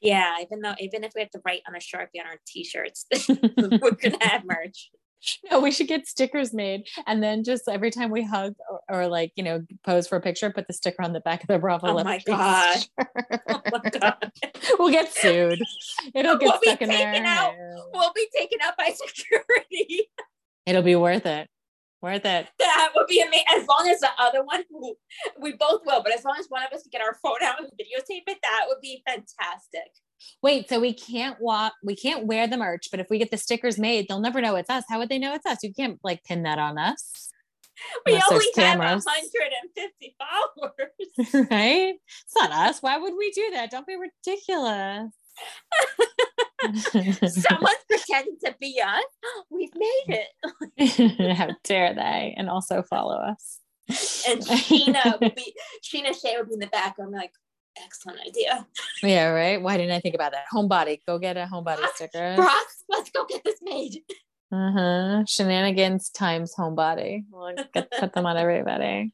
Yeah, 0.00 0.34
even 0.42 0.60
though 0.60 0.74
even 0.80 1.04
if 1.04 1.12
we 1.14 1.20
have 1.20 1.30
to 1.30 1.40
write 1.44 1.62
on 1.68 1.76
a 1.76 1.78
sharpie 1.78 2.20
on 2.20 2.26
our 2.26 2.40
t-shirts, 2.46 3.06
we're 3.28 3.90
gonna 4.02 4.18
have 4.20 4.44
merch. 4.44 4.90
No, 5.50 5.60
we 5.60 5.70
should 5.70 5.88
get 5.88 6.06
stickers 6.06 6.52
made, 6.52 6.86
and 7.06 7.22
then 7.22 7.44
just 7.44 7.68
every 7.68 7.90
time 7.90 8.10
we 8.10 8.22
hug 8.24 8.54
or, 8.70 8.80
or 8.88 9.06
like 9.08 9.32
you 9.36 9.42
know 9.44 9.62
pose 9.84 10.08
for 10.08 10.16
a 10.16 10.20
picture, 10.20 10.50
put 10.50 10.66
the 10.66 10.72
sticker 10.72 11.02
on 11.02 11.12
the 11.12 11.20
back 11.20 11.42
of 11.42 11.46
the 11.48 11.58
Bravo. 11.58 11.88
Oh 11.98 12.04
my 12.04 12.18
God. 12.26 12.78
Oh 13.48 13.60
my 13.70 13.90
god. 14.00 14.32
we'll 14.78 14.90
get 14.90 15.12
sued. 15.12 15.60
It'll 16.14 16.36
get 16.36 16.46
We'll 16.48 16.60
stuck 16.62 16.82
in 16.82 16.88
there. 16.88 17.12
taken 17.12 17.26
out. 17.26 17.54
We'll 17.92 18.12
be 18.14 18.26
taken 18.36 18.58
out 18.62 18.76
by 18.76 18.90
security. 18.94 20.10
It'll 20.66 20.82
be 20.82 20.96
worth 20.96 21.26
it. 21.26 21.48
Worth 22.00 22.24
it. 22.24 22.48
That 22.58 22.90
would 22.96 23.06
be 23.06 23.20
amazing. 23.20 23.44
As 23.54 23.66
long 23.66 23.88
as 23.88 24.00
the 24.00 24.10
other 24.18 24.42
one, 24.44 24.64
we 25.40 25.52
both 25.52 25.82
will, 25.86 26.02
but 26.02 26.12
as 26.12 26.24
long 26.24 26.36
as 26.38 26.46
one 26.48 26.62
of 26.64 26.72
us 26.72 26.82
can 26.82 26.90
get 26.90 27.00
our 27.00 27.14
phone 27.22 27.42
out 27.42 27.60
and 27.60 27.68
videotape 27.68 28.22
it, 28.26 28.38
that 28.42 28.64
would 28.68 28.80
be 28.80 29.02
fantastic. 29.06 29.90
Wait, 30.42 30.68
so 30.68 30.80
we 30.80 30.92
can't 30.92 31.40
walk, 31.40 31.74
we 31.82 31.94
can't 31.94 32.26
wear 32.26 32.46
the 32.46 32.56
merch, 32.56 32.88
but 32.90 33.00
if 33.00 33.08
we 33.10 33.18
get 33.18 33.30
the 33.30 33.36
stickers 33.36 33.78
made, 33.78 34.06
they'll 34.08 34.20
never 34.20 34.40
know 34.40 34.56
it's 34.56 34.70
us. 34.70 34.84
How 34.88 34.98
would 34.98 35.08
they 35.08 35.18
know 35.18 35.34
it's 35.34 35.46
us? 35.46 35.62
You 35.62 35.72
can't 35.72 35.98
like 36.02 36.24
pin 36.24 36.42
that 36.44 36.58
on 36.58 36.78
us. 36.78 37.28
We 38.06 38.12
Unless 38.12 38.32
only 38.32 38.44
have 38.54 38.78
cameras. 38.78 39.04
150 39.04 40.16
followers. 40.18 41.48
right? 41.50 41.94
It's 41.94 42.36
not 42.36 42.52
us. 42.52 42.80
Why 42.80 42.98
would 42.98 43.14
we 43.16 43.30
do 43.32 43.50
that? 43.54 43.70
Don't 43.70 43.86
be 43.86 43.96
ridiculous. 43.96 45.10
Someone's 47.32 47.84
pretending 47.88 48.36
to 48.44 48.54
be 48.60 48.80
us. 48.80 49.02
We've 49.50 49.74
made 49.74 50.20
it. 50.78 51.36
How 51.36 51.56
dare 51.64 51.94
they? 51.94 52.34
And 52.36 52.48
also 52.48 52.82
follow 52.82 53.16
us. 53.16 53.58
And 54.28 54.40
Sheena 54.42 55.20
would 55.20 55.34
be 55.34 55.54
Sheena 55.82 56.14
Shea 56.14 56.36
would 56.36 56.48
be 56.48 56.54
in 56.54 56.60
the 56.60 56.68
background, 56.68 57.12
like, 57.12 57.32
excellent 57.84 58.20
idea. 58.26 58.66
yeah, 59.02 59.28
right. 59.28 59.60
Why 59.60 59.76
didn't 59.76 59.92
I 59.92 60.00
think 60.00 60.14
about 60.14 60.32
that? 60.32 60.44
Homebody. 60.52 61.00
Go 61.06 61.18
get 61.18 61.36
a 61.36 61.48
homebody 61.50 61.86
sticker. 61.94 62.34
Brock, 62.36 62.66
let's 62.88 63.10
go 63.10 63.24
get 63.26 63.42
this 63.44 63.58
made. 63.62 63.98
Uh-huh. 64.52 65.24
Shenanigans 65.26 66.10
times 66.10 66.54
homebody. 66.56 67.24
We'll 67.30 67.54
get, 67.74 67.90
put 67.90 68.12
them 68.12 68.26
on 68.26 68.36
everybody. 68.36 69.12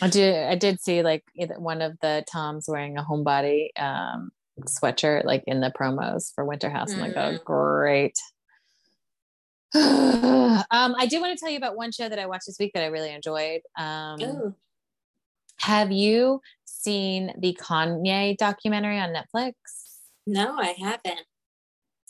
I 0.00 0.08
did 0.08 0.46
I 0.46 0.54
did 0.54 0.80
see 0.80 1.02
like 1.02 1.24
one 1.56 1.82
of 1.82 1.98
the 2.00 2.24
Toms 2.30 2.66
wearing 2.68 2.98
a 2.98 3.02
homebody 3.02 3.68
um 3.76 4.30
sweatshirt 4.60 5.24
like 5.24 5.44
in 5.46 5.60
the 5.60 5.72
promos 5.78 6.32
for 6.34 6.44
Winter 6.44 6.70
House. 6.70 6.92
I'm 6.92 7.00
like, 7.00 7.16
oh 7.16 7.38
Mhm. 7.38 7.44
great. 7.44 8.14
um, 9.74 10.94
I 10.96 11.06
do 11.08 11.20
want 11.20 11.36
to 11.36 11.40
tell 11.40 11.50
you 11.50 11.58
about 11.58 11.76
one 11.76 11.92
show 11.92 12.08
that 12.08 12.18
I 12.18 12.26
watched 12.26 12.46
this 12.46 12.58
week 12.58 12.72
that 12.74 12.82
I 12.82 12.86
really 12.86 13.12
enjoyed. 13.12 13.60
Um, 13.76 14.20
Ooh. 14.22 14.54
have 15.58 15.92
you 15.92 16.40
seen 16.82 17.32
the 17.38 17.56
Kanye 17.60 18.36
documentary 18.36 18.98
on 18.98 19.10
Netflix? 19.14 19.52
No, 20.26 20.56
I 20.58 20.74
haven't. 20.78 21.22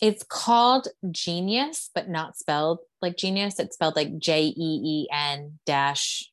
It's 0.01 0.23
called 0.23 0.89
Genius, 1.11 1.91
but 1.95 2.09
not 2.09 2.37
spelled 2.37 2.79
like 3.03 3.17
genius. 3.17 3.59
It's 3.59 3.75
spelled 3.75 3.97
like 3.97 4.19
J 4.19 4.43
E 4.47 4.55
E 4.57 5.09
N 5.13 5.59
dash. 5.67 6.31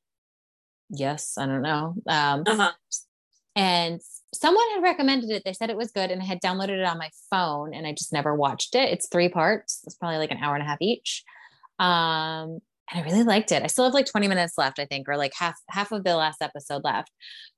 Yes, 0.90 1.36
I 1.38 1.46
don't 1.48 1.64
know. 1.64 1.96
Um, 2.08 2.44
Uh-huh. 2.46 2.72
and 3.56 4.00
someone 4.34 4.66
had 4.76 4.84
recommended 4.84 5.32
it. 5.32 5.42
They 5.44 5.54
said 5.54 5.70
it 5.72 5.78
was 5.78 5.92
good, 5.92 6.12
and 6.12 6.22
I 6.22 6.26
had 6.26 6.42
downloaded 6.42 6.78
it 6.80 6.86
on 6.86 7.00
my 7.00 7.10
phone, 7.32 7.74
and 7.74 7.88
I 7.88 7.94
just 7.94 8.14
never 8.14 8.36
watched 8.36 8.76
it. 8.76 8.90
It's 8.90 9.08
three 9.08 9.30
parts. 9.30 9.82
It's 9.86 9.96
probably 9.96 10.18
like 10.20 10.32
an 10.32 10.38
hour 10.44 10.54
and 10.54 10.62
a 10.64 10.68
half 10.68 10.82
each. 10.82 11.24
Um, 11.80 12.60
and 12.92 13.02
I 13.02 13.06
really 13.06 13.24
liked 13.24 13.52
it. 13.52 13.64
I 13.64 13.68
still 13.68 13.86
have 13.86 13.94
like 13.94 14.06
20 14.06 14.28
minutes 14.28 14.58
left, 14.58 14.80
I 14.80 14.86
think, 14.86 15.10
or 15.10 15.18
like 15.18 15.34
half 15.38 15.56
half 15.70 15.92
of 15.92 16.04
the 16.04 16.16
last 16.16 16.42
episode 16.42 16.84
left. 16.84 17.12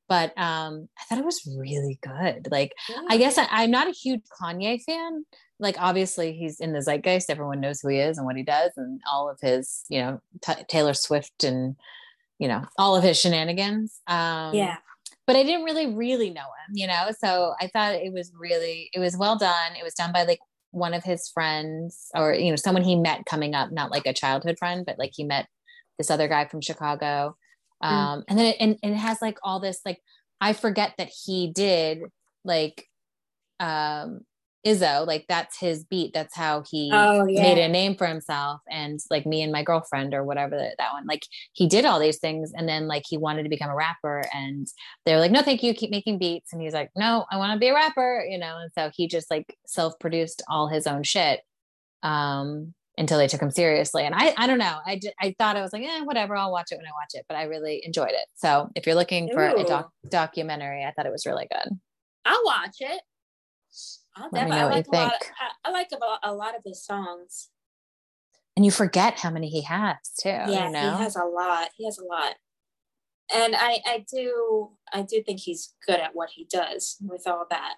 But 0.09 0.29
um, 0.37 0.87
I 0.97 1.03
thought 1.03 1.19
it 1.19 1.25
was 1.25 1.47
really 1.57 1.99
good. 2.01 2.47
Like 2.49 2.73
I 3.09 3.17
guess 3.17 3.37
I, 3.37 3.47
I'm 3.51 3.71
not 3.71 3.87
a 3.87 3.91
huge 3.91 4.21
Kanye 4.41 4.81
fan. 4.83 5.25
Like, 5.59 5.75
obviously, 5.79 6.33
he's 6.33 6.59
in 6.59 6.73
the 6.73 6.81
zeitgeist. 6.81 7.29
Everyone 7.29 7.59
knows 7.59 7.81
who 7.81 7.89
he 7.89 7.97
is 7.97 8.17
and 8.17 8.25
what 8.27 8.35
he 8.35 8.43
does, 8.43 8.71
and 8.77 9.01
all 9.11 9.29
of 9.29 9.39
his, 9.41 9.85
you 9.89 9.99
know, 9.99 10.21
t- 10.45 10.63
Taylor 10.67 10.93
Swift 10.93 11.43
and, 11.43 11.75
you 12.37 12.47
know, 12.47 12.63
all 12.77 12.95
of 12.95 13.03
his 13.03 13.19
shenanigans. 13.19 13.99
Um, 14.07 14.53
Yeah. 14.53 14.77
But 15.25 15.35
I 15.35 15.43
didn't 15.43 15.65
really, 15.65 15.93
really 15.93 16.29
know 16.29 16.41
him, 16.41 16.73
you 16.75 16.87
know? 16.87 17.09
So 17.19 17.53
I 17.59 17.67
thought 17.67 17.95
it 17.95 18.13
was 18.13 18.31
really, 18.37 18.89
it 18.93 18.99
was 18.99 19.17
well 19.17 19.37
done. 19.37 19.75
It 19.77 19.83
was 19.83 19.93
done 19.93 20.13
by 20.13 20.23
like 20.23 20.39
one 20.77 20.93
of 20.93 21.03
his 21.03 21.27
friends 21.27 22.07
or, 22.13 22.33
you 22.33 22.51
know, 22.51 22.55
someone 22.55 22.83
he 22.83 22.95
met 22.95 23.25
coming 23.25 23.55
up, 23.55 23.71
not 23.71 23.91
like 23.91 24.05
a 24.05 24.13
childhood 24.13 24.57
friend, 24.57 24.85
but 24.85 24.99
like 24.99 25.11
he 25.13 25.23
met 25.23 25.47
this 25.97 26.11
other 26.11 26.27
guy 26.27 26.45
from 26.47 26.61
Chicago. 26.61 27.35
Mm. 27.83 27.87
Um, 27.87 28.23
and 28.27 28.39
then 28.39 28.45
it, 28.47 28.57
and, 28.59 28.77
and 28.83 28.93
it 28.93 28.97
has 28.97 29.21
like 29.21 29.37
all 29.43 29.59
this, 29.59 29.81
like, 29.85 29.99
I 30.39 30.53
forget 30.53 30.93
that 30.97 31.09
he 31.25 31.51
did 31.51 32.03
like 32.45 32.85
um 33.59 34.21
Izzo, 34.65 35.05
like 35.07 35.25
that's 35.29 35.59
his 35.59 35.85
beat. 35.85 36.13
That's 36.13 36.35
how 36.35 36.63
he 36.69 36.89
Oh, 36.93 37.25
yeah. 37.25 37.41
made 37.41 37.57
a 37.57 37.67
name 37.69 37.95
for 37.95 38.05
himself. 38.07 38.61
And 38.69 38.99
like 39.09 39.25
me 39.25 39.41
and 39.41 39.51
my 39.51 39.63
girlfriend 39.63 40.13
or 40.13 40.23
whatever 40.25 40.57
that, 40.57 40.75
that 40.77 40.93
one, 40.93 41.05
like 41.07 41.21
he 41.53 41.67
did 41.67 41.85
all 41.85 41.99
these 41.99 42.17
things. 42.17 42.51
And 42.55 42.67
then 42.67 42.87
like 42.87 43.03
he 43.07 43.17
wanted 43.17 43.43
to 43.43 43.49
become 43.49 43.69
a 43.69 43.75
rapper 43.75 44.23
and 44.33 44.67
they 45.05 45.13
were 45.13 45.19
like, 45.19 45.31
no, 45.31 45.41
thank 45.41 45.63
you. 45.63 45.73
Keep 45.73 45.91
making 45.91 46.17
beats. 46.17 46.51
And 46.51 46.61
he's 46.61 46.73
like, 46.73 46.89
no, 46.95 47.25
I 47.31 47.37
want 47.37 47.53
to 47.53 47.59
be 47.59 47.69
a 47.69 47.73
rapper, 47.73 48.25
you 48.27 48.37
know? 48.37 48.57
And 48.57 48.71
so 48.77 48.91
he 48.95 49.07
just 49.07 49.29
like 49.31 49.55
self-produced 49.67 50.43
all 50.49 50.67
his 50.67 50.87
own 50.87 51.03
shit. 51.03 51.41
Um, 52.03 52.73
until 52.99 53.19
they 53.19 53.27
took 53.27 53.41
him 53.43 53.51
seriously. 53.51 54.03
And 54.05 54.15
I, 54.15 54.33
I 54.37 54.47
don't 54.47 54.57
know. 54.57 54.79
I, 54.83 54.99
I 55.21 55.35
thought 55.37 55.55
I 55.55 55.61
was 55.61 55.71
like, 55.71 55.83
eh, 55.83 56.01
whatever. 56.01 56.35
I'll 56.35 56.51
watch 56.51 56.69
it 56.71 56.77
when 56.77 56.85
I 56.87 56.91
watch 56.99 57.11
it. 57.13 57.25
But 57.29 57.37
I 57.37 57.43
really 57.43 57.79
enjoyed 57.85 58.09
it. 58.09 58.25
So 58.33 58.71
if 58.75 58.87
you're 58.87 58.95
looking 58.95 59.29
for 59.31 59.45
a 59.45 59.63
doc- 59.63 59.91
documentary, 60.09 60.83
I 60.83 60.91
thought 60.91 61.05
it 61.05 61.11
was 61.11 61.27
really 61.27 61.47
good. 61.51 61.77
I'll 62.25 62.43
watch 62.43 62.77
it. 62.79 62.99
I'll 64.17 64.29
Let 64.31 64.45
me 64.45 64.51
know 64.51 64.57
I 64.57 64.63
what 64.65 64.73
like 64.73 64.85
you 64.85 64.91
a 64.91 64.97
lot. 64.97 65.13
Of, 65.13 65.19
think. 65.19 65.33
I, 65.39 65.69
I 65.69 65.71
like 65.71 65.89
a, 65.91 66.29
a 66.29 66.33
lot 66.33 66.55
of 66.55 66.61
his 66.65 66.83
songs. 66.83 67.49
And 68.55 68.65
you 68.65 68.71
forget 68.71 69.19
how 69.19 69.29
many 69.29 69.49
he 69.49 69.61
has 69.61 69.97
too. 70.19 70.29
yeah, 70.29 70.65
you 70.65 70.71
know? 70.71 70.97
he 70.97 71.03
has 71.03 71.15
a 71.15 71.23
lot. 71.23 71.69
He 71.77 71.85
has 71.85 71.99
a 71.99 72.05
lot. 72.05 72.35
And 73.33 73.55
I, 73.55 73.81
I 73.85 74.05
do, 74.11 74.71
I 74.91 75.01
do 75.01 75.21
think 75.21 75.41
he's 75.41 75.75
good 75.85 75.99
at 75.99 76.15
what 76.15 76.29
he 76.33 76.45
does 76.49 76.97
with 77.01 77.27
all 77.27 77.45
that, 77.49 77.75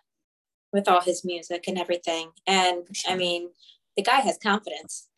with 0.71 0.87
all 0.87 1.01
his 1.01 1.25
music 1.25 1.65
and 1.67 1.77
everything. 1.77 2.31
And 2.45 2.87
I 3.07 3.15
mean, 3.15 3.49
the 3.97 4.03
guy 4.03 4.19
has 4.19 4.37
confidence. 4.41 5.09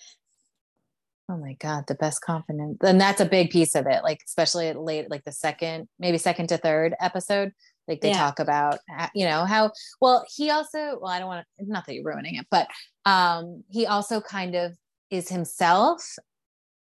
Oh 1.30 1.38
my 1.38 1.54
God, 1.54 1.86
the 1.88 1.96
best 1.96 2.22
confidence. 2.22 2.78
And 2.84 3.00
that's 3.00 3.22
a 3.22 3.26
big 3.26 3.52
piece 3.52 3.76
of 3.76 3.86
it. 3.88 4.04
Like, 4.04 4.22
especially 4.26 4.74
late, 4.74 5.10
like 5.10 5.24
the 5.24 5.32
second, 5.32 5.88
maybe 6.00 6.18
second 6.18 6.48
to 6.48 6.58
third 6.58 6.96
episode, 7.00 7.52
like 7.88 8.02
they 8.02 8.10
Yeah. 8.10 8.18
talk 8.18 8.40
about, 8.40 8.80
uh, 8.98 9.08
you 9.16 9.26
know, 9.26 9.46
how, 9.46 9.72
well, 10.00 10.26
he 10.36 10.50
also, 10.50 11.00
well, 11.00 11.08
I 11.08 11.20
don't 11.20 11.28
want 11.28 11.46
to, 11.60 11.66
not 11.72 11.86
that 11.86 11.96
you're 11.96 12.04
ruining 12.04 12.36
it, 12.36 12.48
but 12.50 12.68
um, 13.06 13.64
he 13.70 13.86
also 13.86 14.22
kind 14.22 14.56
of 14.56 14.76
is 15.10 15.30
himself 15.30 16.04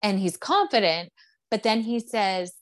and 0.03 0.18
he's 0.18 0.36
confident, 0.36 1.11
but 1.51 1.62
then 1.62 1.80
he 1.80 2.01
says 2.01 2.53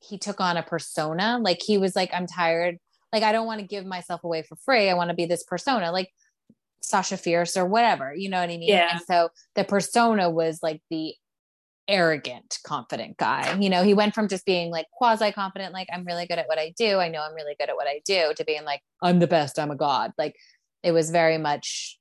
he 0.00 0.18
took 0.18 0.40
on 0.40 0.56
a 0.56 0.62
persona. 0.62 1.38
Like 1.40 1.60
he 1.62 1.78
was 1.78 1.94
like, 1.94 2.10
I'm 2.12 2.26
tired. 2.26 2.78
Like, 3.12 3.22
I 3.22 3.32
don't 3.32 3.46
want 3.46 3.60
to 3.60 3.66
give 3.66 3.84
myself 3.84 4.24
away 4.24 4.42
for 4.42 4.56
free. 4.56 4.88
I 4.88 4.94
want 4.94 5.10
to 5.10 5.16
be 5.16 5.26
this 5.26 5.44
persona. 5.44 5.92
Like, 5.92 6.08
Sasha 6.82 7.18
Fierce 7.18 7.56
or 7.56 7.66
whatever, 7.66 8.14
you 8.14 8.30
know 8.30 8.40
what 8.40 8.48
I 8.48 8.56
mean? 8.56 8.70
Yeah. 8.70 8.88
And 8.92 9.00
so 9.02 9.28
the 9.54 9.64
persona 9.64 10.30
was 10.30 10.60
like 10.62 10.80
the 10.90 11.14
arrogant, 11.90 12.58
confident 12.64 13.18
guy. 13.18 13.58
You 13.58 13.68
know, 13.68 13.82
he 13.82 13.92
went 13.92 14.14
from 14.14 14.28
just 14.28 14.46
being 14.46 14.70
like 14.70 14.86
quasi 14.92 15.32
confident, 15.32 15.74
like, 15.74 15.88
I'm 15.92 16.04
really 16.04 16.26
good 16.26 16.38
at 16.38 16.46
what 16.46 16.58
I 16.58 16.72
do. 16.78 16.98
I 16.98 17.08
know 17.08 17.22
I'm 17.22 17.34
really 17.34 17.56
good 17.58 17.68
at 17.68 17.76
what 17.76 17.88
I 17.88 18.00
do, 18.04 18.32
to 18.36 18.44
being 18.44 18.64
like, 18.64 18.80
I'm 19.02 19.18
the 19.18 19.26
best, 19.26 19.58
I'm 19.58 19.70
a 19.70 19.76
god. 19.76 20.12
Like 20.16 20.36
it 20.82 20.92
was 20.92 21.10
very 21.10 21.36
much 21.36 21.98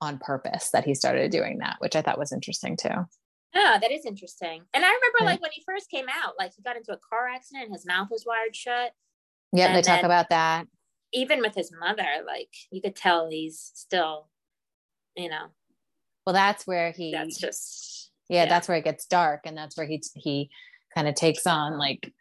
on 0.00 0.18
purpose 0.18 0.70
that 0.70 0.84
he 0.84 0.94
started 0.94 1.30
doing 1.30 1.58
that, 1.58 1.76
which 1.78 1.96
I 1.96 2.02
thought 2.02 2.18
was 2.18 2.32
interesting 2.32 2.76
too. 2.76 3.06
Ah, 3.54 3.78
that 3.80 3.90
is 3.90 4.04
interesting. 4.04 4.62
And 4.74 4.84
I 4.84 4.88
remember 4.88 5.18
like 5.24 5.40
when 5.40 5.50
he 5.52 5.62
first 5.66 5.90
came 5.90 6.06
out, 6.08 6.34
like 6.38 6.52
he 6.54 6.62
got 6.62 6.76
into 6.76 6.92
a 6.92 6.98
car 6.98 7.28
accident 7.28 7.66
and 7.66 7.72
his 7.72 7.86
mouth 7.86 8.08
was 8.10 8.24
wired 8.26 8.54
shut. 8.54 8.92
Yeah, 9.52 9.72
they 9.72 9.82
talk 9.82 10.02
about 10.02 10.28
that. 10.28 10.66
Even 11.12 11.40
with 11.40 11.54
his 11.54 11.72
mother, 11.72 12.22
like 12.26 12.50
you 12.70 12.82
could 12.82 12.94
tell 12.94 13.30
he's 13.30 13.72
still, 13.74 14.28
you 15.16 15.30
know, 15.30 15.46
Well, 16.26 16.34
that's 16.34 16.66
where 16.66 16.92
he 16.92 17.10
that's 17.10 17.38
just 17.38 18.07
yeah, 18.28 18.44
yeah. 18.44 18.48
that's 18.48 18.68
where 18.68 18.76
it 18.76 18.84
gets 18.84 19.06
dark 19.06 19.40
and 19.44 19.56
that's 19.56 19.76
where 19.76 19.86
he 19.86 20.02
he 20.14 20.50
kind 20.94 21.08
of 21.08 21.14
takes 21.14 21.46
on 21.46 21.78
like 21.78 22.12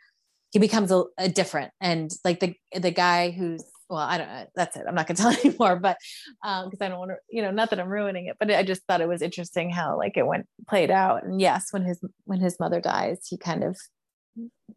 he 0.51 0.59
becomes 0.59 0.91
a, 0.91 1.03
a 1.17 1.29
different 1.29 1.71
and 1.81 2.11
like 2.23 2.39
the 2.39 2.55
the 2.75 2.91
guy 2.91 3.31
who's 3.31 3.63
well 3.89 3.99
i 3.99 4.17
don't 4.17 4.27
know 4.27 4.45
that's 4.55 4.75
it 4.75 4.83
i'm 4.87 4.95
not 4.95 5.07
gonna 5.07 5.17
tell 5.17 5.31
anymore 5.31 5.77
but 5.77 5.97
um 6.43 6.65
because 6.65 6.81
i 6.81 6.89
don't 6.89 6.99
want 6.99 7.11
to 7.11 7.17
you 7.29 7.41
know 7.41 7.51
not 7.51 7.69
that 7.69 7.79
i'm 7.79 7.89
ruining 7.89 8.27
it 8.27 8.35
but 8.39 8.51
i 8.51 8.63
just 8.63 8.83
thought 8.83 9.01
it 9.01 9.07
was 9.07 9.21
interesting 9.21 9.69
how 9.69 9.97
like 9.97 10.17
it 10.17 10.25
went 10.25 10.45
played 10.67 10.91
out 10.91 11.23
and 11.23 11.39
yes 11.41 11.67
when 11.71 11.83
his 11.83 11.99
when 12.25 12.39
his 12.39 12.57
mother 12.59 12.81
dies 12.81 13.25
he 13.29 13.37
kind 13.37 13.63
of 13.63 13.77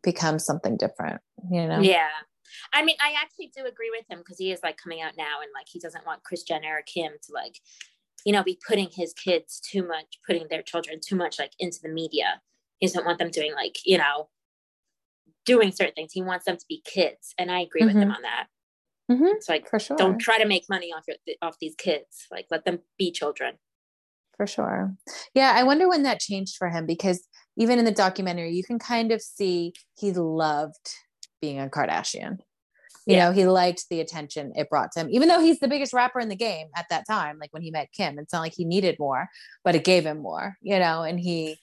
becomes 0.03 0.45
something 0.45 0.77
different 0.77 1.21
you 1.51 1.67
know 1.67 1.81
Yeah. 1.81 2.09
I 2.73 2.85
mean, 2.85 2.97
I 3.01 3.15
actually 3.21 3.53
do 3.57 3.65
agree 3.65 3.91
with 3.97 4.07
him 4.11 4.19
because 4.19 4.39
he 4.39 4.51
is 4.51 4.61
like 4.63 4.77
coming 4.77 5.01
out 5.01 5.13
now 5.17 5.41
and 5.41 5.51
like 5.55 5.67
he 5.69 5.79
doesn't 5.79 6.05
want 6.05 6.25
Kris 6.25 6.43
Jenner 6.43 6.79
or 6.79 6.83
Kim 6.83 7.13
to 7.13 7.33
like, 7.33 7.55
you 8.25 8.33
know, 8.33 8.43
be 8.43 8.59
putting 8.67 8.89
his 8.93 9.13
kids 9.13 9.61
too 9.61 9.87
much, 9.87 10.19
putting 10.27 10.47
their 10.49 10.63
children 10.63 10.99
too 11.05 11.17
much 11.17 11.39
like 11.39 11.53
into 11.59 11.79
the 11.83 11.89
media. 11.89 12.41
He 12.79 12.87
doesn't 12.87 13.05
want 13.05 13.19
them 13.19 13.31
doing 13.31 13.53
like, 13.55 13.77
you 13.85 13.99
know, 13.99 14.29
doing 15.45 15.73
certain 15.73 15.95
things. 15.95 16.13
He 16.13 16.23
wants 16.23 16.45
them 16.45 16.57
to 16.57 16.65
be 16.69 16.83
kids. 16.85 17.35
And 17.39 17.51
I 17.51 17.61
agree 17.61 17.85
with 17.85 17.97
him 17.97 18.11
on 18.11 18.23
that. 18.23 18.47
Mm-hmm. 19.11 19.27
It's 19.27 19.49
like, 19.49 19.69
for 19.69 19.79
sure 19.79 19.97
don't 19.97 20.19
try 20.19 20.39
to 20.39 20.47
make 20.47 20.65
money 20.69 20.93
off 20.97 21.05
your 21.09 21.17
off 21.43 21.57
these 21.61 21.75
kids. 21.77 22.27
Like 22.31 22.47
let 22.51 22.65
them 22.65 22.81
be 22.99 23.11
children. 23.11 23.55
for 24.41 24.47
sure. 24.47 24.95
Yeah, 25.35 25.53
I 25.55 25.65
wonder 25.65 25.87
when 25.87 26.03
that 26.05 26.19
changed 26.19 26.57
for 26.57 26.71
him 26.71 26.87
because 26.87 27.27
even 27.59 27.79
in 27.79 27.85
the 27.85 27.91
documentary, 27.91 28.53
you 28.53 28.65
can 28.65 28.79
kind 28.79 29.13
of 29.13 29.21
see 29.21 29.75
he 29.99 30.13
loved 30.13 30.95
being 31.43 31.61
a 31.61 31.69
Kardashian. 31.69 32.39
You 33.07 33.17
Yeah. 33.17 33.27
know, 33.27 33.33
he 33.33 33.47
liked 33.47 33.89
the 33.89 34.01
attention 34.01 34.53
it 34.57 34.69
brought 34.69 34.93
to 34.93 35.01
him, 35.01 35.09
even 35.11 35.29
though 35.29 35.41
he's 35.41 35.59
the 35.59 35.69
biggest 35.69 35.93
rapper 35.93 36.21
in 36.21 36.29
the 36.29 36.37
game 36.37 36.69
at 36.77 36.87
that 36.91 37.05
time. 37.09 37.39
Like 37.41 37.53
when 37.53 37.63
he 37.63 37.71
met 37.71 37.93
Kim, 37.93 38.19
it's 38.19 38.33
not 38.33 38.41
like 38.41 38.53
he 38.55 38.65
needed 38.65 38.97
more, 38.99 39.29
but 39.65 39.75
it 39.75 39.85
gave 39.85 40.05
him 40.05 40.19
more, 40.19 40.57
you 40.61 40.79
know, 40.79 41.03
and 41.03 41.19
he 41.19 41.59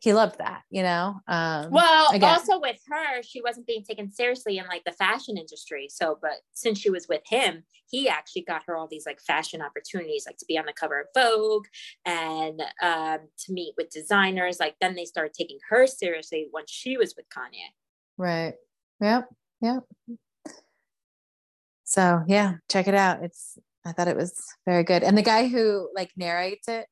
he 0.00 0.12
loved 0.12 0.38
that, 0.38 0.62
you 0.68 0.82
know. 0.82 1.20
Um, 1.28 1.70
Well, 1.70 2.10
again- 2.12 2.28
also 2.28 2.58
with 2.58 2.80
her, 2.88 3.22
she 3.22 3.40
wasn't 3.40 3.68
being 3.68 3.84
taken 3.84 4.10
seriously 4.10 4.58
in 4.58 4.66
like 4.66 4.82
the 4.82 4.90
fashion 4.90 5.38
industry. 5.38 5.86
So, 5.88 6.18
but 6.20 6.40
since 6.52 6.80
she 6.80 6.90
was 6.90 7.06
with 7.06 7.22
him, 7.24 7.62
he 7.88 8.08
actually 8.08 8.42
got 8.42 8.64
her 8.66 8.76
all 8.76 8.88
these 8.88 9.06
like 9.06 9.20
fashion 9.20 9.62
opportunities, 9.62 10.24
like 10.26 10.38
to 10.38 10.44
be 10.48 10.58
on 10.58 10.66
the 10.66 10.72
cover 10.72 11.02
of 11.02 11.06
Vogue 11.14 11.66
and 12.04 12.60
um, 12.82 13.28
to 13.46 13.52
meet 13.52 13.74
with 13.76 13.90
designers. 13.90 14.58
Like 14.58 14.74
then 14.80 14.96
they 14.96 15.04
started 15.04 15.34
taking 15.34 15.60
her 15.70 15.86
seriously 15.86 16.48
when 16.50 16.64
she 16.66 16.96
was 16.96 17.14
with 17.16 17.26
Kanye. 17.28 17.70
Right. 18.18 18.54
Yep. 19.00 19.28
Yep. 19.60 19.84
So 21.92 22.22
yeah, 22.26 22.54
check 22.70 22.88
it 22.88 22.94
out. 22.94 23.22
It's 23.22 23.58
I 23.84 23.92
thought 23.92 24.08
it 24.08 24.16
was 24.16 24.32
very 24.66 24.82
good. 24.82 25.02
And 25.02 25.16
the 25.18 25.22
guy 25.22 25.46
who 25.46 25.90
like 25.94 26.10
narrates 26.16 26.66
it 26.66 26.86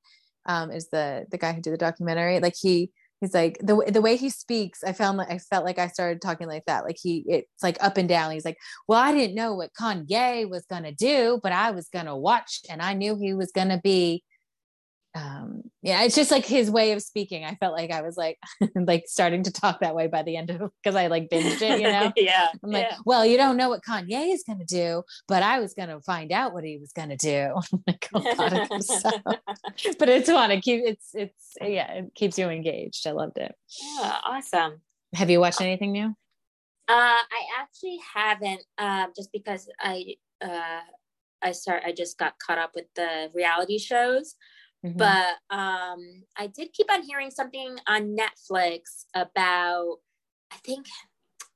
um 0.44 0.70
is 0.70 0.88
the 0.90 1.24
the 1.30 1.38
guy 1.38 1.54
who 1.54 1.62
did 1.62 1.72
the 1.72 1.78
documentary. 1.78 2.38
Like 2.38 2.52
he 2.60 2.90
he's 3.22 3.32
like 3.32 3.58
the 3.62 3.82
the 3.90 4.02
way 4.02 4.16
he 4.16 4.28
speaks, 4.28 4.84
I 4.84 4.92
found 4.92 5.16
like 5.16 5.30
I 5.30 5.38
felt 5.38 5.64
like 5.64 5.78
I 5.78 5.88
started 5.88 6.20
talking 6.20 6.48
like 6.48 6.64
that. 6.66 6.84
Like 6.84 6.98
he 7.00 7.24
it's 7.28 7.62
like 7.62 7.82
up 7.82 7.96
and 7.96 8.10
down. 8.10 8.32
He's 8.32 8.44
like, 8.44 8.58
"Well, 8.88 8.98
I 9.00 9.12
didn't 9.14 9.36
know 9.36 9.54
what 9.54 9.72
Kanye 9.72 10.48
was 10.50 10.66
to 10.84 10.92
do, 10.92 11.40
but 11.42 11.52
I 11.52 11.70
was 11.70 11.88
to 12.06 12.16
watch 12.16 12.60
and 12.68 12.82
I 12.82 12.92
knew 12.92 13.16
he 13.16 13.32
was 13.32 13.52
to 13.70 13.80
be 13.82 14.22
um 15.16 15.62
yeah 15.82 16.02
it's 16.04 16.14
just 16.14 16.30
like 16.30 16.46
his 16.46 16.70
way 16.70 16.92
of 16.92 17.02
speaking 17.02 17.44
i 17.44 17.56
felt 17.56 17.74
like 17.74 17.90
i 17.90 18.00
was 18.00 18.16
like 18.16 18.38
like 18.76 19.04
starting 19.06 19.42
to 19.42 19.50
talk 19.50 19.80
that 19.80 19.94
way 19.94 20.06
by 20.06 20.22
the 20.22 20.36
end 20.36 20.50
of 20.50 20.70
because 20.82 20.94
i 20.94 21.08
like 21.08 21.28
binged 21.28 21.60
it 21.60 21.80
you 21.80 21.86
know 21.92 22.12
yeah. 22.16 22.46
i'm 22.62 22.70
like 22.70 22.86
yeah. 22.88 22.96
well 23.04 23.26
you 23.26 23.36
don't 23.36 23.56
know 23.56 23.68
what 23.68 23.82
kanye 23.82 24.32
is 24.32 24.44
going 24.46 24.58
to 24.58 24.64
do 24.64 25.02
but 25.26 25.42
i 25.42 25.58
was 25.58 25.74
going 25.74 25.88
to 25.88 26.00
find 26.00 26.30
out 26.30 26.52
what 26.52 26.62
he 26.62 26.78
was 26.78 26.92
going 26.92 27.08
to 27.08 27.16
do 27.16 27.52
like, 27.88 28.08
oh 28.14 28.20
God, 28.36 28.68
but 29.98 30.08
it's 30.08 30.30
fun 30.30 30.52
it 30.52 30.62
keeps 30.62 30.86
it's 30.86 31.10
it's 31.14 31.56
yeah 31.60 31.92
it 31.92 32.14
keeps 32.14 32.38
you 32.38 32.48
engaged 32.48 33.04
i 33.06 33.10
loved 33.10 33.36
it 33.36 33.52
yeah, 33.98 34.16
awesome. 34.24 34.80
have 35.14 35.28
you 35.28 35.40
watched 35.40 35.60
anything 35.60 35.90
new 35.92 36.14
Uh, 36.88 37.22
I 37.22 37.42
actually 37.60 38.00
haven't, 38.14 38.64
um, 38.76 39.12
just 39.14 39.30
because 39.30 39.68
I, 39.78 40.16
uh, 40.40 40.80
I 41.40 41.52
start, 41.52 41.84
I 41.86 41.92
just 41.92 42.18
got 42.18 42.34
caught 42.44 42.58
up 42.58 42.72
with 42.74 42.86
the 42.96 43.30
reality 43.32 43.78
shows. 43.78 44.34
Mhm. 44.84 44.96
but 44.96 45.36
um 45.54 46.22
i 46.38 46.46
did 46.46 46.72
keep 46.72 46.90
on 46.90 47.02
hearing 47.02 47.30
something 47.30 47.76
on 47.86 48.16
netflix 48.16 49.04
about 49.14 49.98
i 50.50 50.56
think 50.64 50.86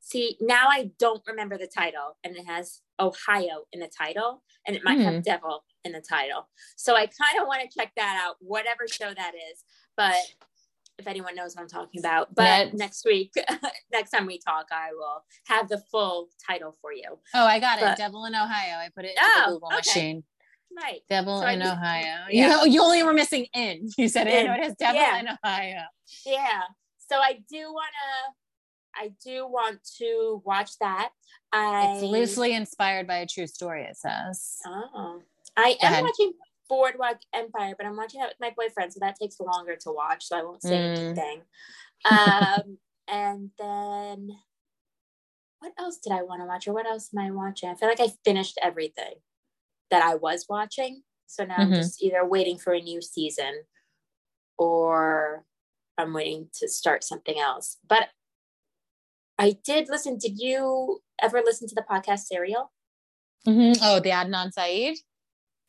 see 0.00 0.36
now 0.40 0.66
i 0.68 0.90
don't 0.98 1.22
remember 1.26 1.56
the 1.56 1.66
title 1.66 2.18
and 2.22 2.36
it 2.36 2.44
has 2.46 2.82
ohio 3.00 3.64
in 3.72 3.80
the 3.80 3.88
title 3.88 4.42
and 4.66 4.76
it 4.76 4.84
might 4.84 4.98
Hmm. 4.98 5.04
have 5.04 5.22
devil 5.22 5.64
in 5.84 5.92
the 5.92 6.02
title 6.06 6.48
so 6.76 6.94
i 6.96 7.06
kind 7.06 7.40
of 7.40 7.46
want 7.46 7.62
to 7.62 7.78
check 7.78 7.92
that 7.96 8.20
out 8.22 8.36
whatever 8.40 8.86
show 8.86 9.12
that 9.14 9.32
is 9.34 9.64
but 9.96 10.14
if 10.98 11.06
anyone 11.06 11.34
knows 11.34 11.56
what 11.56 11.62
i'm 11.62 11.68
talking 11.68 12.00
about 12.00 12.34
but 12.34 12.74
next 12.74 13.04
week 13.06 13.32
next 13.92 14.10
time 14.10 14.26
we 14.26 14.38
talk 14.38 14.66
i 14.70 14.90
will 14.92 15.24
have 15.46 15.68
the 15.70 15.82
full 15.90 16.28
title 16.46 16.76
for 16.82 16.92
you 16.92 17.18
oh 17.34 17.46
i 17.46 17.58
got 17.58 17.80
but- 17.80 17.92
it 17.92 17.96
devil 17.96 18.26
in 18.26 18.34
ohio 18.34 18.76
i 18.78 18.88
put 18.94 19.04
it 19.06 19.12
in 19.12 19.14
Oh, 19.18 19.42
the 19.46 19.52
google 19.54 19.68
okay. 19.68 19.76
machine 19.78 20.24
right 20.76 21.00
devil 21.08 21.40
So 21.40 21.46
I 21.46 21.52
in 21.52 21.60
just- 21.60 21.72
ohio. 21.72 22.16
Yeah. 22.30 22.42
you 22.42 22.48
know 22.48 22.64
you 22.64 22.82
only 22.82 23.02
were 23.02 23.12
missing 23.14 23.46
in 23.54 23.88
you 23.98 24.08
said 24.08 24.26
it 24.26 24.34
In. 24.40 24.46
no, 24.46 24.54
it 24.54 24.60
has 24.64 24.74
devil 24.74 25.00
Yeah. 25.00 25.18
in 25.20 25.28
ohio. 25.28 25.82
Yeah. 26.26 26.62
So 27.08 27.16
i 27.18 27.38
do 27.50 27.72
want 27.72 27.92
to 28.02 29.02
i 29.04 29.12
do 29.24 29.46
want 29.46 29.78
to 29.98 30.42
watch 30.44 30.78
that. 30.80 31.10
I 31.52 31.94
it's 31.94 32.02
loosely 32.02 32.54
inspired 32.54 33.06
by 33.06 33.16
a 33.18 33.26
true 33.26 33.46
story 33.46 33.84
it 33.84 33.96
says. 33.96 34.58
Oh. 34.66 35.20
I 35.56 35.72
Go 35.80 35.86
am 35.86 35.92
ahead. 35.92 36.04
watching 36.04 36.32
boardwalk 36.68 37.18
empire 37.34 37.74
but 37.76 37.86
i'm 37.86 37.94
watching 37.96 38.20
that 38.20 38.30
with 38.30 38.40
my 38.40 38.50
boyfriend 38.56 38.90
so 38.90 38.98
that 39.00 39.16
takes 39.20 39.38
longer 39.38 39.76
to 39.76 39.90
watch 39.92 40.24
so 40.24 40.36
i 40.38 40.42
won't 40.42 40.62
say 40.62 40.70
Mm. 40.76 40.98
anything 40.98 41.40
um 42.10 42.78
and 43.06 43.50
then 43.58 44.30
what 45.58 45.72
else 45.78 45.98
did 45.98 46.12
i 46.12 46.22
want 46.22 46.40
to 46.40 46.46
watch 46.46 46.66
or 46.66 46.72
what 46.72 46.86
else 46.86 47.10
am 47.14 47.22
i 47.22 47.30
watching? 47.30 47.68
I 47.68 47.74
feel 47.74 47.88
like 47.90 48.00
i 48.00 48.08
finished 48.24 48.58
everything 48.62 49.12
that 49.90 50.02
i 50.02 50.14
was 50.14 50.46
watching 50.48 51.02
so 51.26 51.44
now 51.44 51.56
i'm 51.58 51.70
Mhm. 51.70 51.76
just 51.76 52.02
either 52.02 52.24
waiting 52.24 52.58
for 52.58 52.72
a 52.72 52.80
new 52.80 53.00
season 53.02 53.64
or 54.58 55.44
i'm 55.98 56.12
waiting 56.12 56.48
to 56.54 56.68
start 56.68 57.04
something 57.04 57.38
else 57.38 57.78
but 57.86 58.08
i 59.38 59.56
did 59.64 59.88
listen 59.88 60.16
did 60.18 60.38
you 60.38 61.00
ever 61.20 61.42
listen 61.44 61.68
to 61.68 61.74
the 61.74 61.82
podcast 61.88 62.20
serial 62.20 62.72
Mhm. 63.46 63.78
oh 63.82 64.00
the 64.00 64.10
adnan 64.10 64.52
syed 64.52 64.96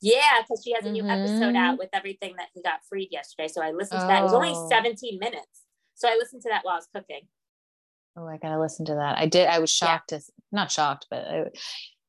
yeah 0.01 0.41
because 0.41 0.61
she 0.63 0.74
has 0.74 0.86
a 0.86 0.91
new 0.91 1.05
episode 1.07 1.53
Mhm. 1.53 1.57
out 1.57 1.78
with 1.78 1.89
everything 1.93 2.36
that 2.38 2.49
he 2.53 2.61
got 2.61 2.86
freed 2.86 3.09
yesterday 3.11 3.47
so 3.47 3.61
i 3.61 3.72
listened 3.72 4.01
to 4.01 4.07
that 4.07 4.20
it 4.22 4.24
was 4.24 4.34
only 4.34 4.51
Oh. 4.53 4.70
17 4.70 5.20
minutes 5.20 5.63
so 5.95 6.07
i 6.07 6.16
listened 6.16 6.41
to 6.43 6.49
that 6.49 6.63
while 6.63 6.74
i 6.76 6.78
was 6.78 6.88
cooking 6.93 7.28
Oh, 8.18 8.26
I 8.26 8.38
gotta 8.38 8.57
listen 8.57 8.86
to 8.86 8.95
that. 8.95 9.18
I 9.18 9.26
did. 9.26 9.47
I 9.49 9.59
was 9.59 9.70
shocked 9.70 10.11
to 10.11 10.22
not 10.49 10.72
shocked, 10.72 11.07
but 11.09 11.28
I, 11.28 11.51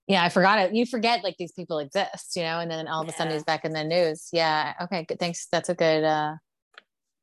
yeah, 0.07 0.23
I 0.25 0.29
forgot 0.29 0.59
it. 0.61 0.75
You 0.75 0.87
forget 0.87 1.23
like 1.25 1.37
these 1.39 1.53
people 1.53 1.79
exist, 1.79 2.37
you 2.37 2.43
know, 2.43 2.61
and 2.61 2.71
then 2.71 2.89
all 2.89 3.03
of 3.03 3.09
a 3.09 3.13
sudden 3.13 3.33
he's 3.33 3.45
back 3.45 3.65
in 3.65 3.73
the 3.73 3.85
news. 3.85 4.29
Yeah. 4.33 4.75
Okay. 4.83 5.05
Good. 5.05 5.19
Thanks. 5.19 5.47
That's 5.51 5.69
a 5.69 5.75
good, 5.75 6.05
uh, 6.05 6.35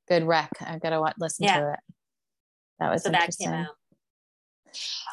good 0.08 0.24
rec. 0.26 0.50
I 0.62 0.80
gotta 0.80 1.00
wa- 1.00 1.14
listen 1.18 1.46
Yeah. 1.46 1.60
to 1.60 1.74
it. 1.74 1.80
That 2.80 2.92
was 2.92 3.04
so 3.04 3.10
that 3.10 3.22
interesting. 3.22 3.48
came 3.48 3.56
out 3.56 3.76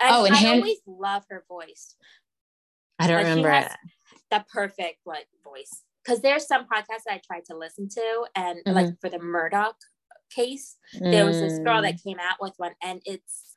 Oh, 0.02 0.24
and 0.24 0.34
i 0.34 0.48
always 0.56 0.78
love 0.86 1.24
her 1.28 1.44
voice 1.46 1.94
I 2.98 3.06
don't 3.06 3.16
Like, 3.18 3.26
remember 3.26 3.50
it. 3.50 3.70
that 4.30 4.48
perfect 4.48 5.00
like 5.04 5.26
voice 5.44 5.82
because 6.02 6.22
there's 6.22 6.46
some 6.46 6.62
podcasts 6.64 7.04
that 7.06 7.12
i 7.12 7.20
tried 7.26 7.44
to 7.50 7.56
listen 7.56 7.86
to 7.90 8.26
and 8.34 8.58
like 8.64 8.98
for 9.02 9.10
the 9.10 9.18
murdaugh 9.18 9.74
case 10.34 10.76
there 10.98 11.26
was 11.26 11.38
this 11.40 11.58
girl 11.58 11.82
Mm. 11.82 11.82
that 11.82 12.02
came 12.02 12.18
out 12.18 12.36
with 12.40 12.54
one 12.56 12.72
and 12.82 13.02
it's 13.04 13.49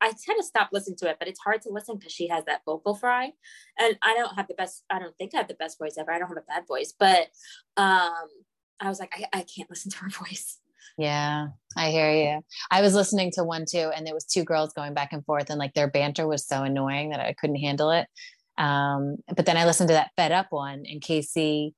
i 0.00 0.06
kind 0.06 0.38
of 0.38 0.44
stopped 0.44 0.72
listening 0.72 0.96
to 0.96 1.08
it 1.08 1.16
but 1.18 1.28
it's 1.28 1.40
hard 1.40 1.60
to 1.62 1.70
listen 1.70 1.96
because 1.96 2.12
she 2.12 2.28
has 2.28 2.44
that 2.44 2.62
vocal 2.64 2.94
fry 2.94 3.32
and 3.78 3.98
i 4.02 4.14
don't 4.14 4.34
have 4.34 4.48
the 4.48 4.54
best 4.54 4.84
i 4.90 4.98
don't 4.98 5.16
think 5.16 5.34
i 5.34 5.38
have 5.38 5.48
the 5.48 5.54
best 5.54 5.78
voice 5.78 5.96
ever 5.98 6.12
i 6.12 6.18
don't 6.18 6.28
have 6.28 6.36
a 6.36 6.42
bad 6.42 6.66
voice 6.66 6.92
but 6.98 7.28
um 7.76 8.26
i 8.80 8.88
was 8.88 9.00
like 9.00 9.12
i, 9.14 9.38
I 9.38 9.42
can't 9.42 9.70
listen 9.70 9.90
to 9.92 9.98
her 9.98 10.10
voice 10.10 10.58
Yeah, 10.98 11.48
I 11.76 11.90
hear 11.90 12.12
you. 12.12 12.42
I 12.70 12.82
was 12.82 12.94
listening 12.94 13.30
to 13.36 13.44
one 13.44 13.64
too, 13.64 13.90
and 13.94 14.04
there 14.04 14.14
was 14.14 14.24
two 14.24 14.44
girls 14.44 14.74
going 14.74 14.92
back 14.92 15.12
and 15.12 15.24
forth, 15.24 15.48
and 15.48 15.58
like 15.58 15.72
their 15.72 15.88
banter 15.88 16.26
was 16.26 16.46
so 16.46 16.62
annoying 16.62 17.10
that 17.10 17.20
I 17.20 17.32
couldn't 17.32 17.56
handle 17.56 17.90
it. 17.90 18.06
Um, 18.58 19.16
but 19.34 19.46
then 19.46 19.56
I 19.56 19.64
listened 19.64 19.88
to 19.88 19.94
that 19.94 20.10
Fed 20.16 20.32
Up 20.32 20.48
one, 20.50 20.84
and 20.90 21.00
Casey 21.00 21.74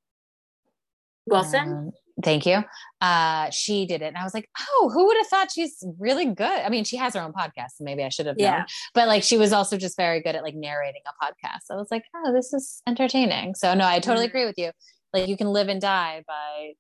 wilson 1.26 1.72
Um, 1.72 1.92
thank 2.22 2.46
you. 2.46 2.62
Uh, 3.00 3.50
she 3.50 3.86
did 3.86 4.02
it, 4.02 4.06
and 4.06 4.16
I 4.16 4.24
was 4.24 4.34
like, 4.34 4.48
"Oh, 4.58 4.90
who 4.92 5.06
would 5.06 5.16
have 5.16 5.26
thought 5.26 5.50
she's 5.52 5.82
really 5.98 6.26
good?" 6.26 6.46
I 6.60 6.68
mean, 6.68 6.84
she 6.84 6.96
has 6.96 7.14
her 7.14 7.20
own 7.20 7.32
podcast, 7.32 7.72
so 7.76 7.84
maybe 7.84 8.02
I 8.04 8.08
should 8.08 8.26
have 8.26 8.36
known. 8.36 8.44
yeah 8.44 8.64
But 8.94 9.08
like, 9.08 9.22
she 9.22 9.38
was 9.38 9.52
also 9.52 9.76
just 9.76 9.96
very 9.96 10.20
good 10.20 10.34
at 10.36 10.42
like 10.42 10.54
narrating 10.54 11.02
a 11.06 11.24
podcast. 11.24 11.62
I 11.70 11.76
was 11.76 11.88
like, 11.90 12.04
"Oh, 12.14 12.32
this 12.32 12.52
is 12.52 12.82
entertaining." 12.86 13.54
So 13.54 13.74
no, 13.74 13.86
I 13.86 13.98
totally 14.00 14.26
Mhm. 14.26 14.30
agree 14.30 14.44
with 14.46 14.58
you. 14.58 14.70
Like, 15.12 15.28
you 15.28 15.36
can 15.36 15.48
live 15.48 15.68
and 15.68 15.80
die 15.80 16.22
by 16.26 16.72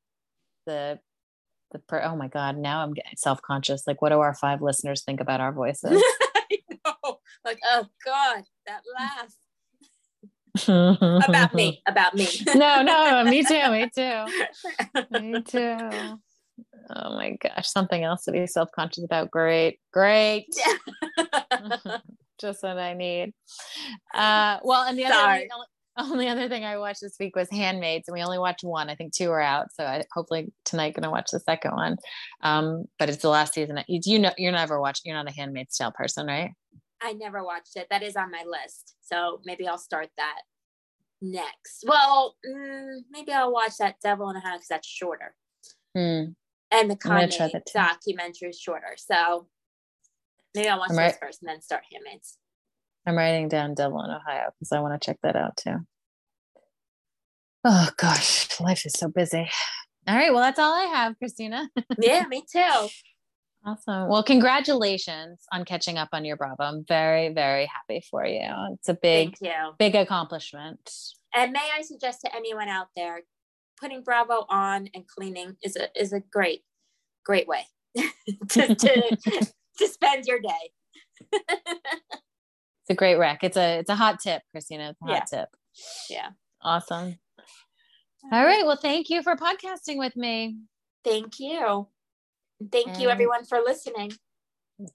the 0.66 0.98
the. 1.72 1.78
Per- 1.80 2.02
oh 2.02 2.16
my 2.16 2.28
god, 2.28 2.56
now 2.58 2.82
I'm 2.82 2.92
getting 2.94 3.16
self 3.16 3.40
conscious. 3.42 3.86
Like, 3.86 4.00
what 4.02 4.10
do 4.10 4.20
our 4.20 4.34
five 4.34 4.60
listeners 4.62 5.02
think 5.04 5.20
about 5.20 5.40
our 5.40 5.52
voices? 5.52 6.02
I 6.36 6.58
know. 6.84 7.18
like 7.44 7.58
oh 7.64 7.86
god 8.04 8.44
that 8.66 8.82
laugh 8.98 9.32
about 10.68 11.54
me 11.54 11.82
about 11.86 12.14
me 12.14 12.28
no, 12.54 12.82
no, 12.82 13.24
me 13.24 13.42
too, 13.44 13.70
me 13.70 13.90
too. 13.94 14.24
Me 15.20 15.42
too. 15.42 15.78
Oh 16.94 17.14
my 17.14 17.36
gosh, 17.40 17.68
something 17.68 18.02
else 18.02 18.24
to 18.24 18.32
be 18.32 18.46
self 18.46 18.70
conscious 18.72 19.04
about. 19.04 19.30
Great, 19.30 19.80
great. 19.92 20.46
Just 22.40 22.62
what 22.62 22.78
I 22.78 22.94
need. 22.94 23.32
Uh, 24.12 24.58
well, 24.62 24.82
and 24.86 24.98
the 24.98 25.06
other 25.06 25.14
Sorry. 25.14 25.48
only, 25.54 25.66
only 25.96 26.28
other 26.28 26.48
thing 26.48 26.64
I 26.64 26.76
watched 26.76 27.00
this 27.00 27.16
week 27.18 27.36
was 27.36 27.48
Handmaids, 27.50 28.08
and 28.08 28.14
we 28.14 28.22
only 28.22 28.38
watched 28.38 28.64
one. 28.64 28.90
I 28.90 28.94
think 28.94 29.14
two 29.14 29.30
are 29.30 29.40
out, 29.40 29.68
so 29.72 29.84
I 29.84 30.04
hopefully 30.12 30.52
tonight 30.64 30.94
gonna 30.94 31.10
watch 31.10 31.30
the 31.32 31.40
second 31.40 31.72
one. 31.72 31.96
Um, 32.42 32.84
but 32.98 33.08
it's 33.08 33.22
the 33.22 33.28
last 33.30 33.54
season. 33.54 33.82
You, 33.88 34.00
you 34.04 34.18
know, 34.18 34.32
you're 34.36 34.52
never 34.52 34.80
watching. 34.80 35.02
You're 35.10 35.22
not 35.22 35.30
a 35.30 35.34
Handmaid's 35.34 35.76
Tale 35.76 35.92
person, 35.92 36.26
right? 36.26 36.50
I 37.02 37.12
never 37.14 37.44
watched 37.44 37.76
it. 37.76 37.88
That 37.90 38.02
is 38.02 38.16
on 38.16 38.30
my 38.30 38.44
list. 38.46 38.94
So 39.00 39.40
maybe 39.44 39.66
I'll 39.66 39.78
start 39.78 40.08
that 40.16 40.42
next. 41.20 41.84
Well, 41.86 42.36
mm, 42.46 42.98
maybe 43.10 43.32
I'll 43.32 43.52
watch 43.52 43.72
that 43.78 43.96
Devil 44.02 44.30
in 44.30 44.36
a 44.36 44.40
Hat 44.40 44.54
because 44.54 44.68
that's 44.68 44.88
shorter. 44.88 45.34
Hmm. 45.94 46.32
And 46.70 46.90
the 46.90 46.96
I'm 47.04 47.10
gonna 47.10 47.28
try 47.28 47.50
Kanye 47.50 47.62
documentary 47.74 48.50
is 48.50 48.58
shorter. 48.58 48.94
So 48.96 49.48
maybe 50.54 50.68
I'll 50.68 50.78
watch 50.78 50.90
I'm 50.90 50.98
right. 50.98 51.14
first 51.20 51.42
and 51.42 51.48
then 51.48 51.60
start 51.60 51.82
Handmaids. 51.92 52.38
I'm 53.06 53.16
writing 53.16 53.48
down 53.48 53.74
Devil 53.74 54.02
in 54.04 54.10
Ohio 54.10 54.50
because 54.58 54.72
I 54.72 54.80
want 54.80 55.00
to 55.00 55.04
check 55.04 55.18
that 55.22 55.36
out 55.36 55.56
too. 55.56 55.78
Oh 57.64 57.90
gosh, 57.96 58.60
life 58.60 58.86
is 58.86 58.94
so 58.94 59.08
busy. 59.08 59.48
All 60.08 60.16
right, 60.16 60.32
well, 60.32 60.42
that's 60.42 60.58
all 60.58 60.72
I 60.72 60.86
have, 60.86 61.16
Christina. 61.18 61.68
yeah, 62.00 62.24
me 62.28 62.42
too. 62.50 62.88
Awesome. 63.64 64.08
Well, 64.08 64.24
congratulations 64.24 65.44
on 65.52 65.64
catching 65.64 65.96
up 65.96 66.08
on 66.12 66.24
your 66.24 66.36
Bravo. 66.36 66.64
I'm 66.64 66.84
very, 66.86 67.32
very 67.32 67.66
happy 67.66 68.02
for 68.10 68.26
you. 68.26 68.48
It's 68.72 68.88
a 68.88 68.94
big, 68.94 69.36
big 69.78 69.94
accomplishment. 69.94 70.90
And 71.34 71.52
may 71.52 71.68
I 71.76 71.82
suggest 71.82 72.22
to 72.22 72.34
anyone 72.34 72.68
out 72.68 72.88
there, 72.96 73.20
putting 73.80 74.02
Bravo 74.02 74.46
on 74.48 74.88
and 74.94 75.06
cleaning 75.06 75.56
is 75.62 75.76
a 75.76 75.88
is 76.00 76.12
a 76.12 76.20
great, 76.20 76.62
great 77.24 77.46
way. 77.46 77.66
to, 77.96 78.74
to, 78.74 79.16
to 79.78 79.88
spend 79.88 80.24
your 80.26 80.40
day. 80.40 80.70
It's 81.32 82.90
a 82.90 82.94
great 82.94 83.16
rec. 83.16 83.44
It's 83.44 83.56
a 83.56 83.78
it's 83.78 83.90
a 83.90 83.94
hot 83.94 84.18
tip, 84.20 84.42
Christina. 84.50 84.90
It's 84.90 85.00
a 85.02 85.04
hot 85.04 85.26
tip. 85.28 85.48
Yeah. 86.10 86.30
Awesome. 86.60 87.18
All 88.32 88.44
right. 88.44 88.66
Well, 88.66 88.76
thank 88.76 89.08
you 89.08 89.22
for 89.22 89.36
podcasting 89.36 89.98
with 89.98 90.16
me. 90.16 90.58
Thank 91.04 91.38
you. 91.38 91.86
Thank 92.70 93.00
you, 93.00 93.08
mm. 93.08 93.12
everyone, 93.12 93.44
for 93.44 93.60
listening. 93.60 94.12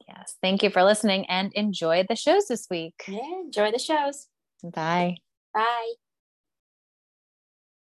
Yes. 0.07 0.35
Thank 0.41 0.63
you 0.63 0.69
for 0.69 0.83
listening 0.83 1.25
and 1.27 1.51
enjoy 1.53 2.05
the 2.07 2.15
shows 2.15 2.47
this 2.47 2.67
week. 2.69 3.03
Yeah, 3.07 3.41
enjoy 3.43 3.71
the 3.71 3.79
shows. 3.79 4.27
Bye. 4.63 5.17
Bye. 5.53 5.93